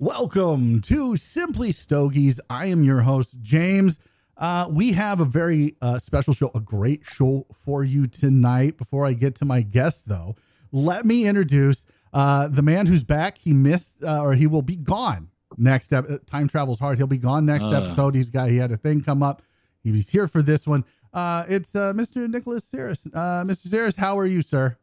Welcome 0.00 0.80
to 0.82 1.16
Simply 1.16 1.72
Stogies. 1.72 2.40
I 2.48 2.66
am 2.66 2.82
your 2.84 3.00
host, 3.00 3.40
James. 3.42 3.98
Uh, 4.36 4.66
we 4.70 4.92
have 4.92 5.18
a 5.20 5.24
very 5.24 5.74
uh, 5.82 5.98
special 5.98 6.32
show, 6.32 6.52
a 6.54 6.60
great 6.60 7.04
show 7.04 7.44
for 7.64 7.82
you 7.82 8.06
tonight. 8.06 8.76
Before 8.78 9.04
I 9.06 9.12
get 9.14 9.34
to 9.36 9.44
my 9.44 9.62
guest, 9.62 10.08
though, 10.08 10.36
let 10.70 11.04
me 11.04 11.26
introduce 11.26 11.84
uh, 12.12 12.46
the 12.46 12.62
man 12.62 12.86
who's 12.86 13.02
back. 13.02 13.38
He 13.38 13.52
missed, 13.52 14.04
uh, 14.04 14.20
or 14.22 14.34
he 14.34 14.46
will 14.46 14.62
be 14.62 14.76
gone 14.76 15.30
next. 15.56 15.92
Ep- 15.92 16.24
time 16.26 16.46
travels 16.46 16.78
hard. 16.78 16.98
He'll 16.98 17.08
be 17.08 17.18
gone 17.18 17.44
next 17.44 17.64
Uh. 17.64 17.70
episode. 17.82 18.14
He's 18.14 18.30
got. 18.30 18.50
He 18.50 18.56
had 18.58 18.70
a 18.70 18.76
thing 18.76 19.00
come 19.02 19.22
up. 19.24 19.42
He 19.82 19.90
was 19.90 20.08
here 20.10 20.28
for 20.28 20.42
this 20.42 20.64
one. 20.64 20.84
Uh, 21.12 21.44
it's 21.48 21.74
uh, 21.74 21.92
Mr. 21.94 22.28
Nicholas 22.30 22.64
Syris. 22.70 23.08
Uh, 23.12 23.42
Mr. 23.44 23.66
Syris, 23.66 23.96
how 23.96 24.16
are 24.16 24.26
you, 24.26 24.42
sir? 24.42 24.76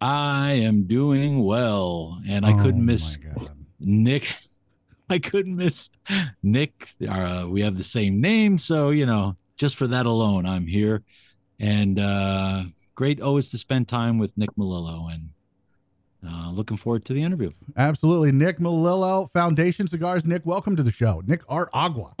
I 0.00 0.52
am 0.52 0.84
doing 0.84 1.42
well, 1.44 2.22
and 2.26 2.46
I 2.46 2.52
couldn't 2.54 2.80
Oh, 2.82 2.84
miss. 2.84 3.18
Nick. 3.80 4.30
I 5.10 5.18
couldn't 5.18 5.56
miss 5.56 5.88
Nick. 6.42 6.90
Uh, 7.08 7.46
we 7.48 7.62
have 7.62 7.76
the 7.76 7.82
same 7.82 8.20
name, 8.20 8.58
so 8.58 8.90
you 8.90 9.06
know, 9.06 9.36
just 9.56 9.76
for 9.76 9.86
that 9.86 10.04
alone, 10.06 10.44
I'm 10.44 10.66
here. 10.66 11.02
And 11.58 11.98
uh, 11.98 12.64
great 12.94 13.20
always 13.20 13.50
to 13.50 13.58
spend 13.58 13.88
time 13.88 14.18
with 14.18 14.36
Nick 14.36 14.50
Melillo, 14.58 15.12
and 15.12 15.30
uh, 16.26 16.50
looking 16.52 16.76
forward 16.76 17.04
to 17.06 17.12
the 17.14 17.22
interview. 17.22 17.50
Absolutely. 17.76 18.32
Nick 18.32 18.58
Melillo, 18.58 19.30
Foundation 19.30 19.86
Cigars. 19.86 20.26
Nick, 20.26 20.44
welcome 20.44 20.76
to 20.76 20.82
the 20.82 20.90
show. 20.90 21.22
Nick 21.26 21.42
R. 21.48 21.70
Agua. 21.72 22.14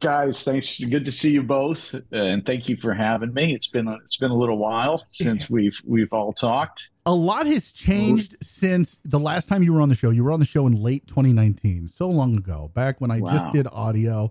guys 0.00 0.44
thanks 0.44 0.78
good 0.84 1.04
to 1.04 1.10
see 1.10 1.32
you 1.32 1.42
both 1.42 1.92
uh, 1.92 1.98
and 2.12 2.46
thank 2.46 2.68
you 2.68 2.76
for 2.76 2.94
having 2.94 3.34
me 3.34 3.52
it's 3.52 3.66
been 3.66 3.88
a, 3.88 3.96
it's 4.04 4.16
been 4.16 4.30
a 4.30 4.36
little 4.36 4.56
while 4.56 5.02
since 5.08 5.50
we've 5.50 5.80
we've 5.84 6.12
all 6.12 6.32
talked 6.32 6.90
A 7.08 7.14
lot 7.14 7.46
has 7.46 7.72
changed 7.72 8.36
since 8.42 8.96
the 9.02 9.18
last 9.18 9.48
time 9.48 9.62
you 9.62 9.72
were 9.72 9.80
on 9.80 9.88
the 9.88 9.94
show. 9.94 10.10
You 10.10 10.24
were 10.24 10.32
on 10.32 10.40
the 10.40 10.46
show 10.46 10.66
in 10.66 10.74
late 10.74 11.06
2019, 11.06 11.88
so 11.88 12.06
long 12.06 12.36
ago, 12.36 12.70
back 12.74 13.00
when 13.00 13.10
I 13.10 13.20
just 13.20 13.50
did 13.50 13.66
audio. 13.72 14.30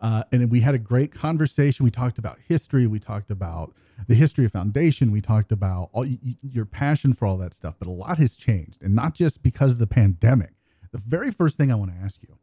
Uh, 0.00 0.22
and 0.32 0.50
we 0.50 0.60
had 0.60 0.74
a 0.74 0.78
great 0.78 1.12
conversation. 1.12 1.84
We 1.84 1.90
talked 1.90 2.18
about 2.18 2.38
history. 2.48 2.86
We 2.86 2.98
talked 2.98 3.30
about 3.30 3.74
the 4.08 4.14
history 4.14 4.46
of 4.46 4.52
Foundation. 4.52 5.12
We 5.12 5.20
talked 5.20 5.52
about 5.52 5.90
all 5.92 6.06
your 6.06 6.64
passion 6.64 7.12
for 7.12 7.26
all 7.26 7.36
that 7.38 7.52
stuff. 7.52 7.76
But 7.78 7.88
a 7.88 7.90
lot 7.90 8.16
has 8.16 8.36
changed, 8.36 8.82
and 8.82 8.94
not 8.94 9.14
just 9.14 9.42
because 9.42 9.74
of 9.74 9.78
the 9.78 9.86
pandemic. 9.86 10.52
The 10.92 11.02
very 11.06 11.30
first 11.30 11.58
thing 11.58 11.70
I 11.70 11.74
want 11.74 11.90
to 11.90 11.96
ask 11.98 12.22
you 12.22 12.38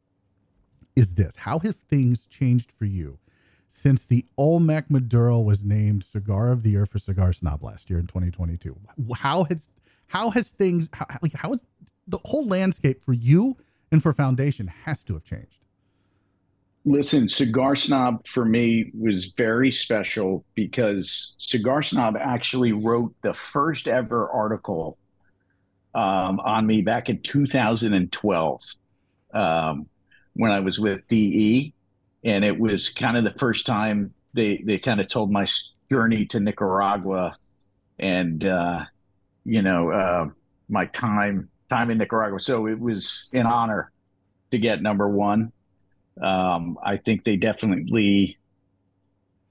is 0.95 1.15
this: 1.15 1.37
How 1.37 1.57
have 1.57 1.75
things 1.75 2.27
changed 2.27 2.71
for 2.71 2.85
you 2.85 3.17
since 3.67 4.03
the 4.03 4.25
Olmec 4.37 4.91
Maduro 4.91 5.39
was 5.39 5.63
named 5.63 6.03
Cigar 6.03 6.51
of 6.51 6.61
the 6.61 6.71
Year 6.71 6.85
for 6.85 6.99
Cigar 6.99 7.31
Snob 7.31 7.63
last 7.63 7.89
year 7.89 7.99
in 7.99 8.05
2022? 8.05 8.77
How 9.15 9.45
has 9.45 9.69
how 10.11 10.29
has 10.29 10.51
things 10.51 10.89
how, 10.93 11.05
like 11.21 11.33
how 11.33 11.49
has 11.49 11.65
the 12.07 12.19
whole 12.25 12.47
landscape 12.47 13.03
for 13.03 13.13
you 13.13 13.57
and 13.91 14.01
for 14.01 14.13
Foundation 14.13 14.67
has 14.67 15.03
to 15.05 15.13
have 15.13 15.23
changed? 15.23 15.61
listen 16.83 17.27
cigar 17.27 17.75
snob 17.75 18.25
for 18.25 18.43
me 18.43 18.91
was 18.97 19.33
very 19.37 19.71
special 19.71 20.43
because 20.55 21.33
cigar 21.37 21.83
snob 21.83 22.17
actually 22.19 22.71
wrote 22.71 23.13
the 23.21 23.33
first 23.33 23.87
ever 23.87 24.29
article 24.29 24.97
um, 25.93 26.39
on 26.39 26.65
me 26.65 26.81
back 26.81 27.09
in 27.09 27.21
2012 27.21 28.63
um, 29.33 29.87
when 30.33 30.51
i 30.51 30.59
was 30.59 30.79
with 30.79 31.07
de 31.07 31.71
and 32.23 32.43
it 32.43 32.59
was 32.59 32.89
kind 32.89 33.15
of 33.15 33.23
the 33.23 33.39
first 33.39 33.67
time 33.67 34.11
they 34.33 34.57
they 34.65 34.79
kind 34.79 34.99
of 34.99 35.07
told 35.07 35.31
my 35.31 35.45
journey 35.87 36.25
to 36.25 36.39
nicaragua 36.39 37.37
and 37.99 38.43
uh, 38.43 38.83
you 39.45 39.61
know 39.61 39.91
uh, 39.91 40.29
my 40.69 40.85
time 40.85 41.49
time 41.69 41.89
in 41.89 41.97
nicaragua 41.97 42.39
so 42.39 42.67
it 42.67 42.79
was 42.79 43.29
an 43.33 43.45
honor 43.45 43.91
to 44.51 44.57
get 44.57 44.81
number 44.81 45.07
one 45.07 45.51
um, 46.19 46.77
I 46.83 46.97
think 46.97 47.23
they 47.23 47.35
definitely, 47.35 48.37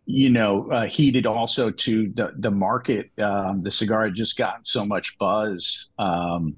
you 0.06 0.30
know, 0.30 0.70
uh, 0.70 0.86
heeded 0.86 1.26
also 1.26 1.70
to 1.70 2.12
the 2.14 2.32
the 2.36 2.50
market. 2.50 3.10
Um, 3.18 3.62
the 3.62 3.70
cigar 3.70 4.04
had 4.04 4.14
just 4.14 4.36
gotten 4.36 4.64
so 4.64 4.84
much 4.84 5.18
buzz, 5.18 5.88
um, 5.98 6.56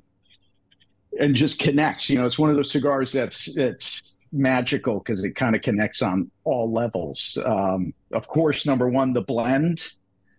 and 1.18 1.34
just 1.34 1.60
connects. 1.60 2.10
You 2.10 2.18
know, 2.18 2.26
it's 2.26 2.38
one 2.38 2.50
of 2.50 2.56
those 2.56 2.70
cigars 2.70 3.12
that's 3.12 3.54
that's 3.54 4.14
magical 4.32 4.98
because 4.98 5.22
it 5.24 5.36
kind 5.36 5.54
of 5.54 5.62
connects 5.62 6.02
on 6.02 6.30
all 6.44 6.72
levels. 6.72 7.38
Um, 7.44 7.94
of 8.12 8.26
course, 8.28 8.66
number 8.66 8.88
one, 8.88 9.12
the 9.12 9.22
blend. 9.22 9.92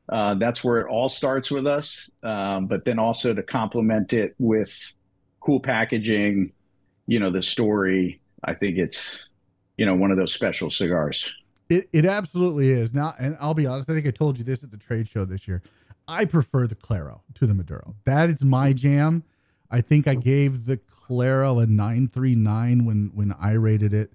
Uh, 0.10 0.36
that's 0.36 0.64
where 0.64 0.80
it 0.80 0.88
all 0.90 1.10
starts 1.10 1.50
with 1.50 1.66
us. 1.66 2.10
Um, 2.24 2.68
but 2.68 2.86
then 2.86 3.00
also 3.00 3.34
to 3.34 3.44
complement 3.44 4.14
it 4.14 4.36
with 4.38 4.94
cool 5.40 5.60
packaging, 5.60 6.52
you 7.08 7.20
know, 7.20 7.32
the 7.32 7.42
story. 7.42 8.20
I 8.44 8.54
think 8.54 8.78
it's 8.78 9.30
you 9.78 9.86
know 9.86 9.96
one 9.96 10.12
of 10.12 10.18
those 10.18 10.34
special 10.34 10.70
cigars. 10.70 11.32
It 11.70 11.88
it 11.94 12.06
absolutely 12.06 12.70
is. 12.70 12.94
Now, 12.94 13.14
and 13.20 13.38
I'll 13.40 13.54
be 13.54 13.66
honest, 13.66 13.90
I 13.90 13.94
think 13.94 14.08
I 14.08 14.12
told 14.12 14.38
you 14.38 14.44
this 14.44 14.64
at 14.64 14.72
the 14.72 14.78
trade 14.78 15.08
show 15.08 15.26
this 15.26 15.48
year. 15.48 15.62
I 16.08 16.26
prefer 16.26 16.68
the 16.68 16.76
Claro 16.76 17.24
to 17.36 17.48
the 17.48 17.54
Maduro. 17.54 17.96
That 18.06 18.30
is 18.30 18.44
my 18.44 18.74
jam. 18.74 19.24
I 19.72 19.82
think 19.82 20.08
I 20.08 20.16
gave 20.16 20.66
the 20.66 20.78
Claro 20.78 21.60
a 21.60 21.66
939 21.66 22.86
when 22.86 23.12
when 23.16 23.34
I 23.40 23.54
rated 23.54 23.94
it. 23.94 24.12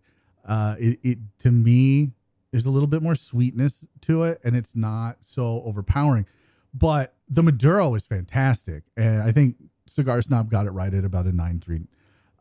Uh 0.47 0.77
it, 0.79 0.99
it 1.03 1.19
to 1.41 1.51
me 1.51 2.13
there's 2.51 2.67
a 2.67 2.71
little 2.71 2.89
bit 2.89 3.03
more 3.03 3.15
sweetness 3.15 3.87
to 4.03 4.25
it 4.25 4.41
and 4.45 4.57
it's 4.57 4.75
not 4.75 5.17
so 5.21 5.63
overpowering. 5.65 6.27
But 6.75 7.15
the 7.29 7.43
Maduro 7.43 7.95
is 7.95 8.07
fantastic. 8.07 8.85
And 8.97 9.23
I 9.23 9.33
think 9.33 9.57
Cigar 9.87 10.21
Snob 10.23 10.51
got 10.51 10.67
it 10.67 10.71
right 10.71 10.93
at 10.93 11.05
about 11.05 11.27
a 11.27 11.31
9.3 11.31 11.87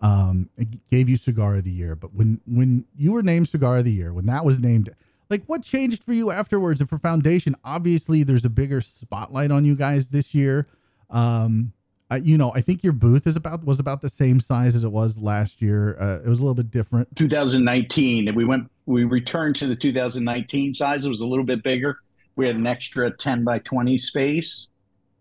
um 0.01 0.49
it 0.57 0.67
gave 0.89 1.09
you 1.09 1.15
cigar 1.15 1.55
of 1.55 1.63
the 1.63 1.71
year 1.71 1.95
but 1.95 2.13
when 2.13 2.39
when 2.45 2.85
you 2.95 3.11
were 3.13 3.23
named 3.23 3.47
cigar 3.47 3.77
of 3.77 3.83
the 3.83 3.91
year 3.91 4.13
when 4.13 4.27
that 4.27 4.45
was 4.45 4.61
named 4.61 4.89
like 5.29 5.43
what 5.45 5.63
changed 5.63 6.03
for 6.03 6.13
you 6.13 6.29
afterwards 6.29 6.79
and 6.79 6.89
for 6.89 6.97
foundation 6.97 7.55
obviously 7.63 8.23
there's 8.23 8.45
a 8.45 8.49
bigger 8.49 8.79
spotlight 8.79 9.49
on 9.49 9.65
you 9.65 9.75
guys 9.75 10.09
this 10.09 10.35
year 10.35 10.63
um 11.09 11.73
I, 12.11 12.17
you 12.17 12.37
know 12.37 12.51
i 12.53 12.61
think 12.61 12.83
your 12.83 12.93
booth 12.93 13.25
is 13.25 13.35
about 13.35 13.65
was 13.65 13.79
about 13.79 14.01
the 14.01 14.09
same 14.09 14.39
size 14.39 14.75
as 14.75 14.83
it 14.83 14.91
was 14.91 15.19
last 15.19 15.63
year 15.63 15.97
uh, 15.99 16.19
it 16.23 16.29
was 16.29 16.39
a 16.39 16.43
little 16.43 16.55
bit 16.55 16.69
different 16.69 17.15
2019, 17.15 18.27
and 18.27 18.37
we 18.37 18.45
went 18.45 18.69
we 18.87 19.03
returned 19.03 19.57
to 19.57 19.67
the 19.67 19.75
2019 19.75 20.73
size. 20.73 21.05
It 21.05 21.09
was 21.09 21.21
a 21.21 21.27
little 21.27 21.45
bit 21.45 21.61
bigger. 21.61 21.99
We 22.35 22.47
had 22.47 22.55
an 22.55 22.65
extra 22.65 23.11
10 23.11 23.43
by 23.43 23.59
20 23.59 23.97
space, 23.97 24.69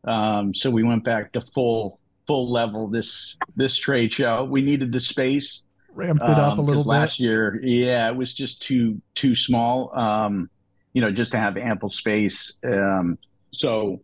um, 0.05 0.55
so 0.55 0.71
we 0.71 0.83
went 0.83 1.05
back 1.05 1.33
to 1.33 1.41
full 1.41 1.99
full 2.27 2.51
level 2.51 2.89
this 2.89 3.37
this 3.57 3.77
trade 3.77 4.13
show. 4.13 4.45
We 4.45 4.63
needed 4.63 4.93
the 4.93 5.01
space. 5.01 5.65
ramped 5.95 6.23
it 6.23 6.39
up 6.39 6.59
a 6.59 6.61
little 6.61 6.83
bit 6.83 6.89
last 6.89 7.21
year. 7.21 7.61
Yeah, 7.63 8.09
it 8.09 8.17
was 8.17 8.35
just 8.35 8.63
too 8.63 9.01
too 9.15 9.35
small. 9.35 9.91
Um, 9.99 10.49
you 10.93 11.01
know, 11.03 11.11
just 11.11 11.33
to 11.33 11.39
have 11.39 11.57
ample 11.57 11.91
space. 11.91 12.53
Um, 12.65 13.19
so, 13.51 14.01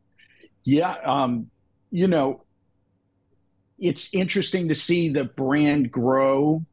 yeah, 0.65 0.97
um, 1.05 1.51
you 1.91 2.09
know, 2.09 2.45
it's 3.79 4.13
interesting 4.15 4.69
to 4.69 4.75
see 4.75 5.09
the 5.09 5.25
brand 5.25 5.91
grow 5.91 6.65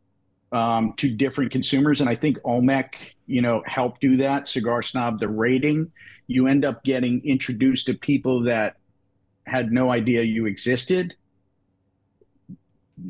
um, 0.52 0.94
to 0.98 1.10
different 1.12 1.52
consumers, 1.52 2.02
and 2.02 2.10
I 2.10 2.16
think 2.16 2.40
Olmec, 2.44 3.16
you 3.28 3.42
know, 3.42 3.62
helped 3.66 4.02
do 4.02 4.18
that. 4.18 4.48
Cigar 4.48 4.82
Snob, 4.82 5.20
the 5.20 5.28
rating, 5.28 5.92
you 6.28 6.48
end 6.48 6.66
up 6.66 6.84
getting 6.84 7.24
introduced 7.24 7.86
to 7.88 7.94
people 7.94 8.44
that 8.44 8.78
had 9.46 9.72
no 9.72 9.92
idea 9.92 10.24
you 10.24 10.46
existed. 10.46 11.16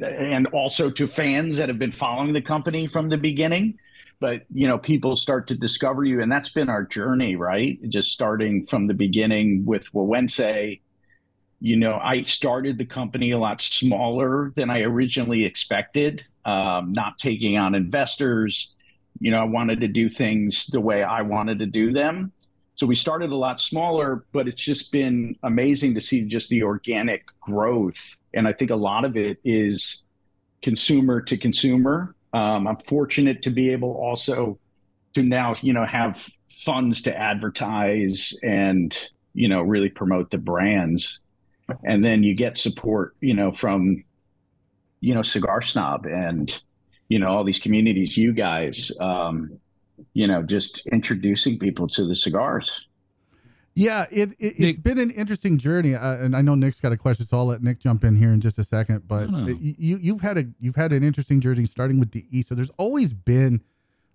And 0.02 0.48
also 0.48 0.90
to 0.92 1.08
fans 1.08 1.58
that 1.58 1.70
have 1.70 1.80
been 1.80 1.92
following 1.92 2.34
the 2.34 2.42
company 2.42 2.88
from 2.88 3.10
the 3.10 3.18
beginning. 3.18 3.80
But 4.20 4.44
you 4.54 4.68
know 4.68 4.78
people 4.78 5.16
start 5.16 5.48
to 5.48 5.56
discover 5.56 6.04
you. 6.04 6.22
And 6.22 6.32
that's 6.32 6.50
been 6.50 6.70
our 6.70 6.84
journey 6.84 7.36
right? 7.36 7.80
Just 7.88 8.12
starting 8.12 8.66
from 8.66 8.88
the 8.88 8.94
beginning 8.94 9.66
with 9.66 9.92
Gueguense. 9.92 10.82
You 11.62 11.76
know 11.78 12.00
i 12.02 12.24
started 12.24 12.78
the 12.78 12.86
company 12.86 13.32
a 13.32 13.38
lot 13.38 13.62
smaller 13.62 14.54
than 14.56 14.70
i 14.70 14.82
originally 14.82 15.44
expected 15.44 16.26
um, 16.50 16.94
not 16.94 17.20
taking 17.20 17.58
on 17.58 17.76
investors. 17.76 18.74
You 19.22 19.32
know 19.32 19.40
i 19.40 19.44
wanted 19.44 19.82
to 19.82 19.88
do 19.88 20.08
things 20.08 20.68
the 20.68 20.80
way 20.80 21.04
i 21.04 21.22
wanted 21.22 21.60
to 21.60 21.66
do 21.66 21.92
them. 21.92 22.32
So 22.76 22.88
we 22.88 22.96
started 22.96 23.32
a 23.32 23.36
lot 23.36 23.60
smaller 23.60 24.24
but 24.32 24.48
it's 24.48 24.64
just 24.64 24.92
been 24.92 25.36
amazing 25.44 25.94
to 25.96 26.02
see 26.02 26.26
just 26.26 26.50
the 26.50 26.64
organic 26.64 27.26
growth. 27.42 28.16
And 28.34 28.48
i 28.48 28.54
think 28.54 28.72
a 28.72 28.76
lot 28.76 29.04
of 29.04 29.18
it 29.18 29.38
is 29.44 30.04
consumer 30.62 31.22
to 31.22 31.38
consumer. 31.38 32.16
Um, 32.32 32.68
i'm 32.68 32.78
fortunate 32.78 33.42
to 33.44 33.50
be 33.50 33.72
able 33.72 33.94
also 33.94 34.58
to 35.16 35.24
now 35.24 35.56
you 35.62 35.74
know 35.74 35.86
have 35.86 36.30
funds 36.50 37.02
to 37.04 37.18
advertise 37.18 38.38
and 38.42 39.12
you 39.34 39.50
know 39.50 39.62
really 39.62 39.90
promote 39.90 40.32
the 40.32 40.38
brands. 40.38 41.20
And 41.84 42.04
then 42.04 42.24
you 42.24 42.36
get 42.36 42.56
support 42.58 43.16
you 43.20 43.34
know 43.34 43.52
from 43.52 44.06
you 45.02 45.14
know 45.14 45.22
cigar 45.22 45.62
snob 45.62 46.06
and 46.06 46.62
you 47.08 47.20
know 47.20 47.30
all 47.30 47.44
these 47.44 47.60
communities 47.60 48.18
you 48.18 48.34
guys 48.34 48.92
um, 49.00 49.60
you 50.14 50.28
know 50.28 50.44
just 50.44 50.86
introducing 50.88 51.58
people 51.58 51.88
to 51.88 52.06
the 52.06 52.16
cigars 52.16 52.86
Yeah, 53.76 54.06
it, 54.12 54.36
it 54.40 54.58
has 54.66 54.78
been 54.78 55.00
an 55.00 55.12
interesting 55.12 55.58
journey, 55.58 55.96
uh, 55.96 56.18
and 56.18 56.36
I 56.36 56.42
know 56.42 56.54
Nick's 56.54 56.82
got 56.82 56.92
a 56.92 56.98
question, 56.98 57.26
so 57.26 57.38
I'll 57.38 57.46
let 57.46 57.62
Nick 57.62 57.80
jump 57.80 58.04
in 58.04 58.18
here 58.18 58.34
in 58.34 58.42
just 58.42 58.60
a 58.60 58.64
second. 58.64 59.08
But 59.08 59.30
you 59.30 59.98
you've 60.02 60.20
had 60.20 60.38
a 60.38 60.46
you've 60.60 60.76
had 60.76 60.92
an 60.92 61.04
interesting 61.04 61.40
journey 61.40 61.66
starting 61.66 61.98
with 62.00 62.12
DE. 62.12 62.42
So 62.42 62.56
there's 62.56 62.72
always 62.72 63.14
been 63.14 63.62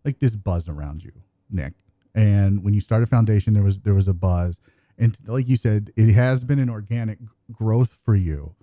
like 0.04 0.19
this 0.19 0.36
buzz 0.36 0.69
around 0.69 1.02
you, 1.02 1.12
Nick. 1.50 1.72
And 2.14 2.62
when 2.62 2.75
you 2.75 2.81
started 2.81 3.08
Foundation, 3.08 3.54
there 3.54 3.62
was 3.62 3.81
there 3.81 3.94
was 3.94 4.06
a 4.06 4.12
buzz, 4.12 4.60
and 4.98 5.16
like 5.26 5.48
you 5.48 5.56
said, 5.56 5.90
it 5.96 6.12
has 6.12 6.44
been 6.44 6.58
an 6.58 6.69
organic 6.69 7.19
growth 7.50 7.98
for 8.04 8.14
you. 8.14 8.54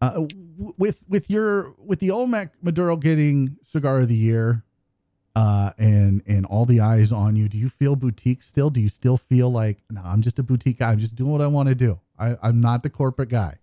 Uh, 0.00 0.26
with 0.76 1.04
with 1.08 1.28
your 1.30 1.74
with 1.78 1.98
the 1.98 2.10
Olmec 2.10 2.52
Maduro 2.62 2.96
getting 2.96 3.56
cigar 3.62 4.00
of 4.00 4.08
the 4.08 4.16
year, 4.16 4.64
uh, 5.34 5.70
and 5.78 6.22
and 6.26 6.46
all 6.46 6.64
the 6.64 6.80
eyes 6.80 7.12
on 7.12 7.36
you. 7.36 7.48
Do 7.48 7.58
you 7.58 7.68
feel 7.68 7.96
boutique 7.96 8.42
still? 8.42 8.70
Do 8.70 8.80
you 8.80 8.88
still 8.88 9.16
feel 9.16 9.50
like 9.50 9.78
no, 9.90 10.00
I'm 10.04 10.20
just 10.22 10.38
a 10.38 10.42
boutique 10.42 10.78
guy. 10.78 10.90
I'm 10.90 10.98
just 10.98 11.14
doing 11.14 11.30
what 11.30 11.40
I 11.40 11.46
want 11.46 11.68
to 11.68 11.74
do. 11.74 12.00
I, 12.18 12.36
I'm 12.42 12.60
not 12.60 12.82
the 12.82 12.90
corporate 12.90 13.28
guy. 13.28 13.58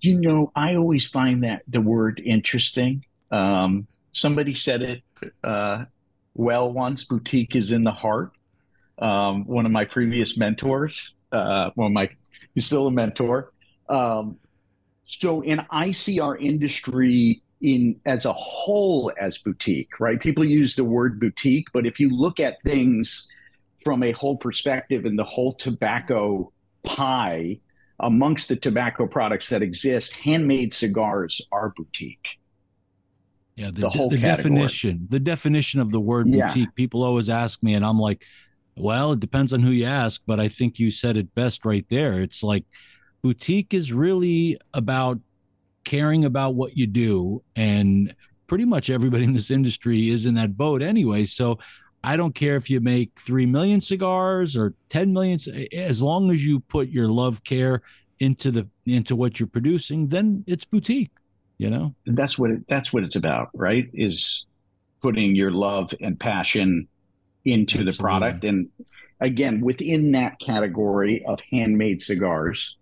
You 0.00 0.20
know, 0.20 0.52
I 0.54 0.76
always 0.76 1.08
find 1.08 1.42
that 1.44 1.62
the 1.66 1.80
word 1.80 2.22
interesting. 2.24 3.04
Um, 3.30 3.88
somebody 4.12 4.54
said 4.54 4.82
it 4.82 5.02
uh, 5.42 5.84
well 6.34 6.72
once. 6.72 7.04
Boutique 7.04 7.56
is 7.56 7.72
in 7.72 7.84
the 7.84 7.92
heart. 7.92 8.32
Um, 9.00 9.46
one 9.46 9.66
of 9.66 9.72
my 9.72 9.84
previous 9.84 10.36
mentors, 10.36 11.14
uh, 11.32 11.70
well, 11.76 11.88
my 11.88 12.10
he's 12.54 12.66
still 12.66 12.86
a 12.86 12.90
mentor. 12.90 13.52
Um, 13.88 14.38
so, 15.08 15.42
and 15.42 15.66
I 15.70 15.90
see 15.92 16.20
our 16.20 16.36
industry 16.36 17.42
in 17.62 17.98
as 18.04 18.26
a 18.26 18.32
whole 18.32 19.10
as 19.18 19.38
boutique, 19.38 19.98
right? 19.98 20.20
People 20.20 20.44
use 20.44 20.76
the 20.76 20.84
word 20.84 21.18
boutique, 21.18 21.68
but 21.72 21.86
if 21.86 21.98
you 21.98 22.10
look 22.14 22.38
at 22.38 22.62
things 22.62 23.26
from 23.82 24.02
a 24.02 24.12
whole 24.12 24.36
perspective 24.36 25.06
in 25.06 25.16
the 25.16 25.24
whole 25.24 25.54
tobacco 25.54 26.52
pie, 26.84 27.58
amongst 28.00 28.50
the 28.50 28.56
tobacco 28.56 29.06
products 29.06 29.48
that 29.48 29.62
exist, 29.62 30.12
handmade 30.12 30.74
cigars 30.74 31.40
are 31.50 31.72
boutique. 31.74 32.38
Yeah, 33.56 33.72
the, 33.72 33.80
the 33.80 33.88
whole 33.88 34.10
the 34.10 34.18
definition, 34.18 35.06
the 35.08 35.18
definition 35.18 35.80
of 35.80 35.90
the 35.90 36.00
word 36.00 36.28
yeah. 36.28 36.46
boutique. 36.46 36.74
People 36.74 37.02
always 37.02 37.30
ask 37.30 37.62
me, 37.62 37.74
and 37.74 37.84
I'm 37.84 37.98
like, 37.98 38.24
well, 38.76 39.12
it 39.12 39.20
depends 39.20 39.54
on 39.54 39.60
who 39.60 39.72
you 39.72 39.86
ask, 39.86 40.22
but 40.26 40.38
I 40.38 40.48
think 40.48 40.78
you 40.78 40.90
said 40.90 41.16
it 41.16 41.34
best 41.34 41.64
right 41.64 41.84
there. 41.88 42.20
It's 42.20 42.44
like 42.44 42.64
boutique 43.22 43.74
is 43.74 43.92
really 43.92 44.58
about 44.74 45.18
caring 45.84 46.24
about 46.24 46.54
what 46.54 46.76
you 46.76 46.86
do 46.86 47.42
and 47.56 48.14
pretty 48.46 48.64
much 48.64 48.90
everybody 48.90 49.24
in 49.24 49.32
this 49.32 49.50
industry 49.50 50.10
is 50.10 50.26
in 50.26 50.34
that 50.34 50.56
boat 50.56 50.82
anyway 50.82 51.24
so 51.24 51.58
i 52.04 52.16
don't 52.16 52.34
care 52.34 52.56
if 52.56 52.68
you 52.68 52.80
make 52.80 53.10
3 53.18 53.46
million 53.46 53.80
cigars 53.80 54.56
or 54.56 54.74
10 54.90 55.12
million 55.12 55.38
as 55.72 56.02
long 56.02 56.30
as 56.30 56.44
you 56.44 56.60
put 56.60 56.88
your 56.88 57.08
love 57.08 57.42
care 57.44 57.80
into 58.18 58.50
the 58.50 58.68
into 58.86 59.16
what 59.16 59.40
you're 59.40 59.46
producing 59.46 60.08
then 60.08 60.44
it's 60.46 60.64
boutique 60.64 61.10
you 61.56 61.70
know 61.70 61.94
and 62.06 62.16
that's 62.16 62.38
what 62.38 62.50
it, 62.50 62.60
that's 62.68 62.92
what 62.92 63.02
it's 63.02 63.16
about 63.16 63.48
right 63.54 63.88
is 63.94 64.46
putting 65.00 65.34
your 65.34 65.50
love 65.50 65.94
and 66.00 66.18
passion 66.18 66.86
into 67.44 67.78
Absolutely. 67.78 67.90
the 67.90 68.02
product 68.02 68.44
and 68.44 68.68
again 69.20 69.60
within 69.60 70.12
that 70.12 70.38
category 70.38 71.24
of 71.24 71.40
handmade 71.50 72.02
cigars 72.02 72.76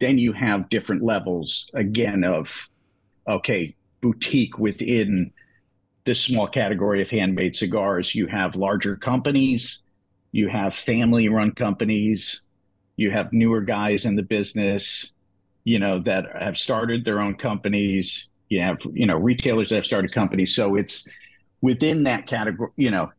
then 0.00 0.18
you 0.18 0.32
have 0.32 0.68
different 0.68 1.02
levels 1.02 1.70
again 1.74 2.24
of 2.24 2.68
okay 3.26 3.74
boutique 4.00 4.58
within 4.58 5.32
this 6.04 6.20
small 6.20 6.46
category 6.46 7.02
of 7.02 7.10
handmade 7.10 7.56
cigars. 7.56 8.14
You 8.14 8.26
have 8.26 8.56
larger 8.56 8.96
companies 8.96 9.82
you 10.32 10.48
have 10.48 10.74
family 10.74 11.28
run 11.28 11.52
companies 11.52 12.42
you 12.96 13.10
have 13.10 13.32
newer 13.32 13.60
guys 13.60 14.04
in 14.04 14.16
the 14.16 14.22
business 14.22 15.12
you 15.66 15.80
know 15.80 15.98
that 15.98 16.26
have 16.40 16.56
started 16.56 17.04
their 17.04 17.20
own 17.20 17.34
companies. 17.34 18.28
You 18.48 18.62
have 18.62 18.78
you 18.94 19.04
know 19.04 19.16
retailers 19.16 19.68
that 19.70 19.76
have 19.76 19.84
started 19.86 20.12
companies. 20.12 20.54
So 20.54 20.76
it's 20.76 21.08
within 21.60 22.04
that 22.04 22.26
category 22.26 22.70
you 22.76 22.90
know 22.90 23.10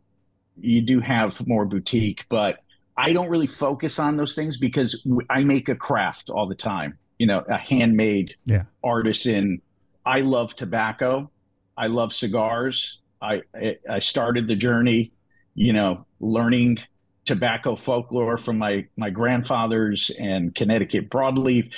you 0.59 0.81
do 0.81 1.01
have 1.01 1.45
more 1.45 1.65
boutique 1.65 2.25
but 2.29 2.63
I 2.97 3.13
don't 3.13 3.29
really 3.29 3.47
focus 3.47 3.99
on 3.99 4.17
those 4.17 4.33
things 4.33 4.57
because 4.57 5.05
I 5.29 5.43
make 5.43 5.69
a 5.69 5.75
craft 5.75 6.31
all 6.31 6.47
the 6.47 6.55
time. 6.55 6.97
You 7.19 7.27
know, 7.27 7.43
a 7.47 7.57
handmade 7.57 8.35
yeah. 8.45 8.63
artisan. 8.83 9.61
I 10.05 10.21
love 10.21 10.55
tobacco. 10.55 11.29
I 11.75 11.87
love 11.87 12.13
cigars. 12.13 12.99
I 13.21 13.43
I 13.89 13.99
started 13.99 14.47
the 14.47 14.55
journey, 14.55 15.11
you 15.53 15.73
know, 15.73 16.05
learning 16.19 16.77
tobacco 17.25 17.75
folklore 17.75 18.37
from 18.37 18.57
my 18.57 18.87
my 18.97 19.11
grandfathers 19.11 20.09
and 20.19 20.53
Connecticut 20.53 21.09
broadleaf. 21.09 21.71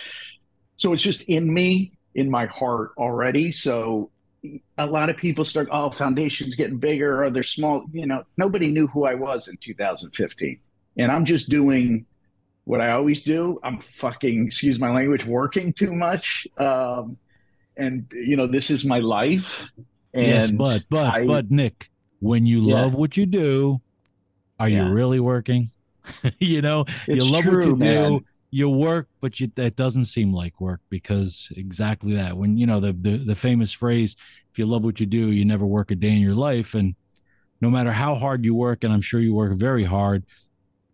So 0.77 0.93
it's 0.93 1.03
just 1.03 1.27
in 1.29 1.53
me, 1.53 1.93
in 2.15 2.29
my 2.31 2.45
heart 2.45 2.91
already. 2.97 3.51
So 3.51 4.11
a 4.77 4.85
lot 4.85 5.09
of 5.09 5.17
people 5.17 5.43
start, 5.43 5.67
oh, 5.69 5.89
foundation's 5.89 6.55
getting 6.55 6.77
bigger 6.77 7.23
or 7.23 7.29
they're 7.29 7.43
small. 7.43 7.85
You 7.91 8.07
know, 8.07 8.23
nobody 8.37 8.71
knew 8.71 8.87
who 8.87 9.05
I 9.05 9.15
was 9.15 9.49
in 9.49 9.57
2015 9.57 10.59
and 10.99 11.11
I'm 11.11 11.25
just 11.25 11.49
doing 11.49 12.05
what 12.65 12.81
I 12.81 12.91
always 12.91 13.23
do. 13.23 13.59
I'm 13.63 13.79
fucking, 13.79 14.47
excuse 14.47 14.79
my 14.79 14.91
language, 14.91 15.25
working 15.25 15.73
too 15.73 15.95
much. 15.95 16.45
Um, 16.57 17.17
and 17.77 18.05
you 18.13 18.35
know, 18.35 18.45
this 18.45 18.69
is 18.69 18.85
my 18.85 18.99
life. 18.99 19.69
And 20.13 20.27
yes, 20.27 20.51
but 20.51 20.85
but 20.89 21.13
I, 21.13 21.25
but 21.25 21.49
Nick, 21.49 21.89
when 22.19 22.45
you 22.45 22.61
yeah. 22.61 22.75
love 22.75 22.95
what 22.95 23.15
you 23.15 23.25
do, 23.25 23.81
are 24.59 24.67
yeah. 24.67 24.87
you 24.87 24.93
really 24.93 25.21
working? 25.21 25.67
you 26.39 26.61
know, 26.61 26.81
it's 26.81 27.07
you 27.07 27.31
love 27.31 27.43
true, 27.43 27.55
what 27.55 27.65
you 27.65 27.75
man. 27.77 28.09
do. 28.09 28.25
You 28.51 28.67
work, 28.69 29.07
but 29.21 29.39
you, 29.39 29.51
that 29.55 29.75
doesn't 29.75 30.05
seem 30.05 30.33
like 30.33 30.59
work 30.59 30.81
because 30.89 31.49
exactly 31.55 32.15
that. 32.15 32.35
When 32.35 32.57
you 32.57 32.65
know 32.65 32.79
the, 32.79 32.91
the 32.91 33.11
the 33.17 33.35
famous 33.35 33.71
phrase, 33.71 34.15
"If 34.51 34.59
you 34.59 34.65
love 34.65 34.83
what 34.83 34.99
you 34.99 35.05
do, 35.05 35.31
you 35.31 35.45
never 35.45 35.65
work 35.65 35.91
a 35.91 35.95
day 35.95 36.13
in 36.13 36.21
your 36.21 36.35
life." 36.35 36.73
And 36.73 36.95
no 37.61 37.69
matter 37.69 37.91
how 37.91 38.15
hard 38.15 38.43
you 38.43 38.55
work, 38.55 38.83
and 38.83 38.91
I'm 38.91 39.01
sure 39.01 39.19
you 39.19 39.35
work 39.35 39.53
very 39.53 39.83
hard, 39.83 40.23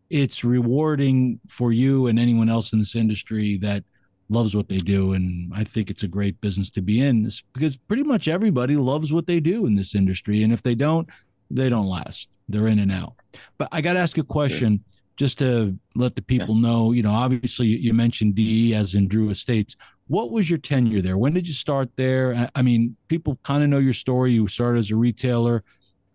it's 0.09 0.43
rewarding 0.43 1.39
for 1.47 1.71
you 1.71 2.07
and 2.07 2.19
anyone 2.19 2.49
else 2.49 2.73
in 2.73 2.79
this 2.79 2.95
industry 2.95 3.57
that 3.57 3.83
loves 4.29 4.55
what 4.55 4.69
they 4.69 4.79
do. 4.79 5.13
And 5.13 5.51
i 5.53 5.63
think 5.63 5.89
it's 5.89 6.03
a 6.03 6.07
great 6.07 6.39
business 6.41 6.71
to 6.71 6.81
be 6.81 7.01
in 7.01 7.27
because 7.53 7.77
pretty 7.77 8.03
much 8.03 8.27
everybody 8.27 8.75
loves 8.75 9.13
what 9.13 9.27
they 9.27 9.39
do 9.39 9.65
in 9.65 9.73
this 9.73 9.95
industry. 9.95 10.43
And 10.43 10.53
if 10.53 10.61
they 10.61 10.75
don't 10.75 11.09
they 11.51 11.69
don't 11.69 11.87
last. 11.87 12.29
They're 12.49 12.67
in 12.67 12.79
and 12.79 12.91
out. 12.91 13.13
But 13.57 13.69
i 13.71 13.81
got 13.81 13.93
to 13.93 13.99
ask 13.99 14.17
a 14.17 14.23
question 14.23 14.83
sure. 14.91 15.01
just 15.17 15.39
to 15.39 15.77
let 15.95 16.15
the 16.15 16.21
people 16.21 16.55
yes. 16.55 16.63
know. 16.63 16.91
You 16.91 17.03
know 17.03 17.11
obviously 17.11 17.67
you 17.67 17.93
mentioned 17.93 18.35
de 18.35 18.73
as 18.73 18.95
in 18.95 19.07
drew 19.07 19.29
estates. 19.29 19.75
What 20.07 20.31
was 20.31 20.49
your 20.49 20.59
tenure 20.59 21.01
there? 21.01 21.17
When 21.17 21.33
did 21.33 21.47
you 21.47 21.53
start 21.53 21.89
there? 21.95 22.49
I 22.55 22.61
mean 22.61 22.95
people 23.07 23.39
kind 23.43 23.63
of 23.63 23.69
know 23.69 23.79
your 23.79 23.93
story. 23.93 24.31
You 24.31 24.47
started 24.47 24.79
as 24.79 24.91
a 24.91 24.95
retailer. 24.95 25.63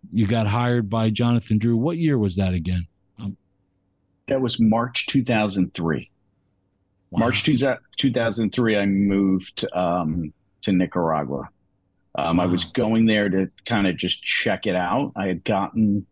You 0.09 0.25
got 0.25 0.47
hired 0.47 0.89
by 0.89 1.09
jonathan 1.09 1.57
drew. 1.57 1.77
What 1.77 1.97
year 1.97 2.17
was 2.17 2.35
that 2.35 2.53
again 2.53 2.87
that 4.31 4.39
was 4.39 4.61
March 4.61 5.07
2003. 5.07 6.09
Wow. 7.09 7.19
March 7.19 7.43
2003, 7.43 8.77
I 8.77 8.85
moved 8.85 9.65
um, 9.73 10.31
to 10.61 10.71
Nicaragua. 10.71 11.49
Um, 12.15 12.37
wow. 12.37 12.43
I 12.45 12.47
was 12.47 12.63
going 12.63 13.07
there 13.07 13.27
to 13.27 13.51
kind 13.65 13.87
of 13.87 13.97
just 13.97 14.23
check 14.23 14.67
it 14.67 14.75
out. 14.75 15.11
I 15.17 15.27
had 15.27 15.43
gotten 15.43 16.05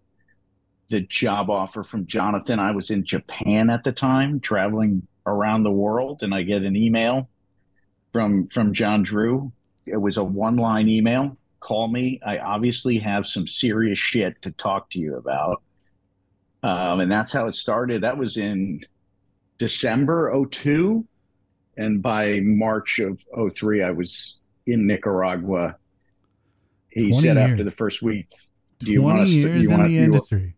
the 0.89 0.99
job 0.99 1.49
offer 1.49 1.81
from 1.81 2.07
Jonathan. 2.07 2.59
I 2.59 2.71
was 2.71 2.89
in 2.89 3.05
Japan 3.05 3.69
at 3.69 3.85
the 3.85 3.93
time, 3.93 4.41
traveling 4.41 5.07
around 5.25 5.63
the 5.63 5.71
world, 5.71 6.21
and 6.21 6.35
I 6.35 6.43
get 6.43 6.63
an 6.63 6.75
email 6.75 7.29
from 8.11 8.47
from 8.47 8.73
John 8.73 9.03
Drew. 9.03 9.53
It 9.85 9.95
was 9.95 10.17
a 10.17 10.25
one 10.25 10.57
line 10.57 10.89
email. 10.89 11.37
Call 11.61 11.87
me. 11.87 12.19
I 12.25 12.39
obviously 12.39 12.97
have 12.97 13.27
some 13.27 13.47
serious 13.47 13.97
shit 13.97 14.41
to 14.41 14.51
talk 14.51 14.89
to 14.89 14.99
you 14.99 15.15
about. 15.15 15.63
Um, 16.61 16.99
and 16.99 17.11
that's 17.11 17.31
how 17.31 17.47
it 17.47 17.55
started. 17.55 18.03
That 18.03 18.17
was 18.17 18.37
in 18.37 18.81
December 19.57 20.33
02. 20.49 21.05
And 21.77 22.01
by 22.01 22.41
March 22.41 22.99
of 22.99 23.23
03, 23.55 23.83
I 23.83 23.91
was 23.91 24.39
in 24.65 24.85
Nicaragua. 24.85 25.77
He 26.89 27.13
said 27.13 27.37
years. 27.37 27.51
after 27.51 27.63
the 27.63 27.71
first 27.71 28.01
week, 28.01 28.27
do 28.79 28.91
you 28.91 29.01
want 29.01 29.19
to, 29.19 29.25
years 29.25 29.69
you 29.69 29.73
in 29.73 29.83
the 29.83 29.97
industry? 29.97 30.55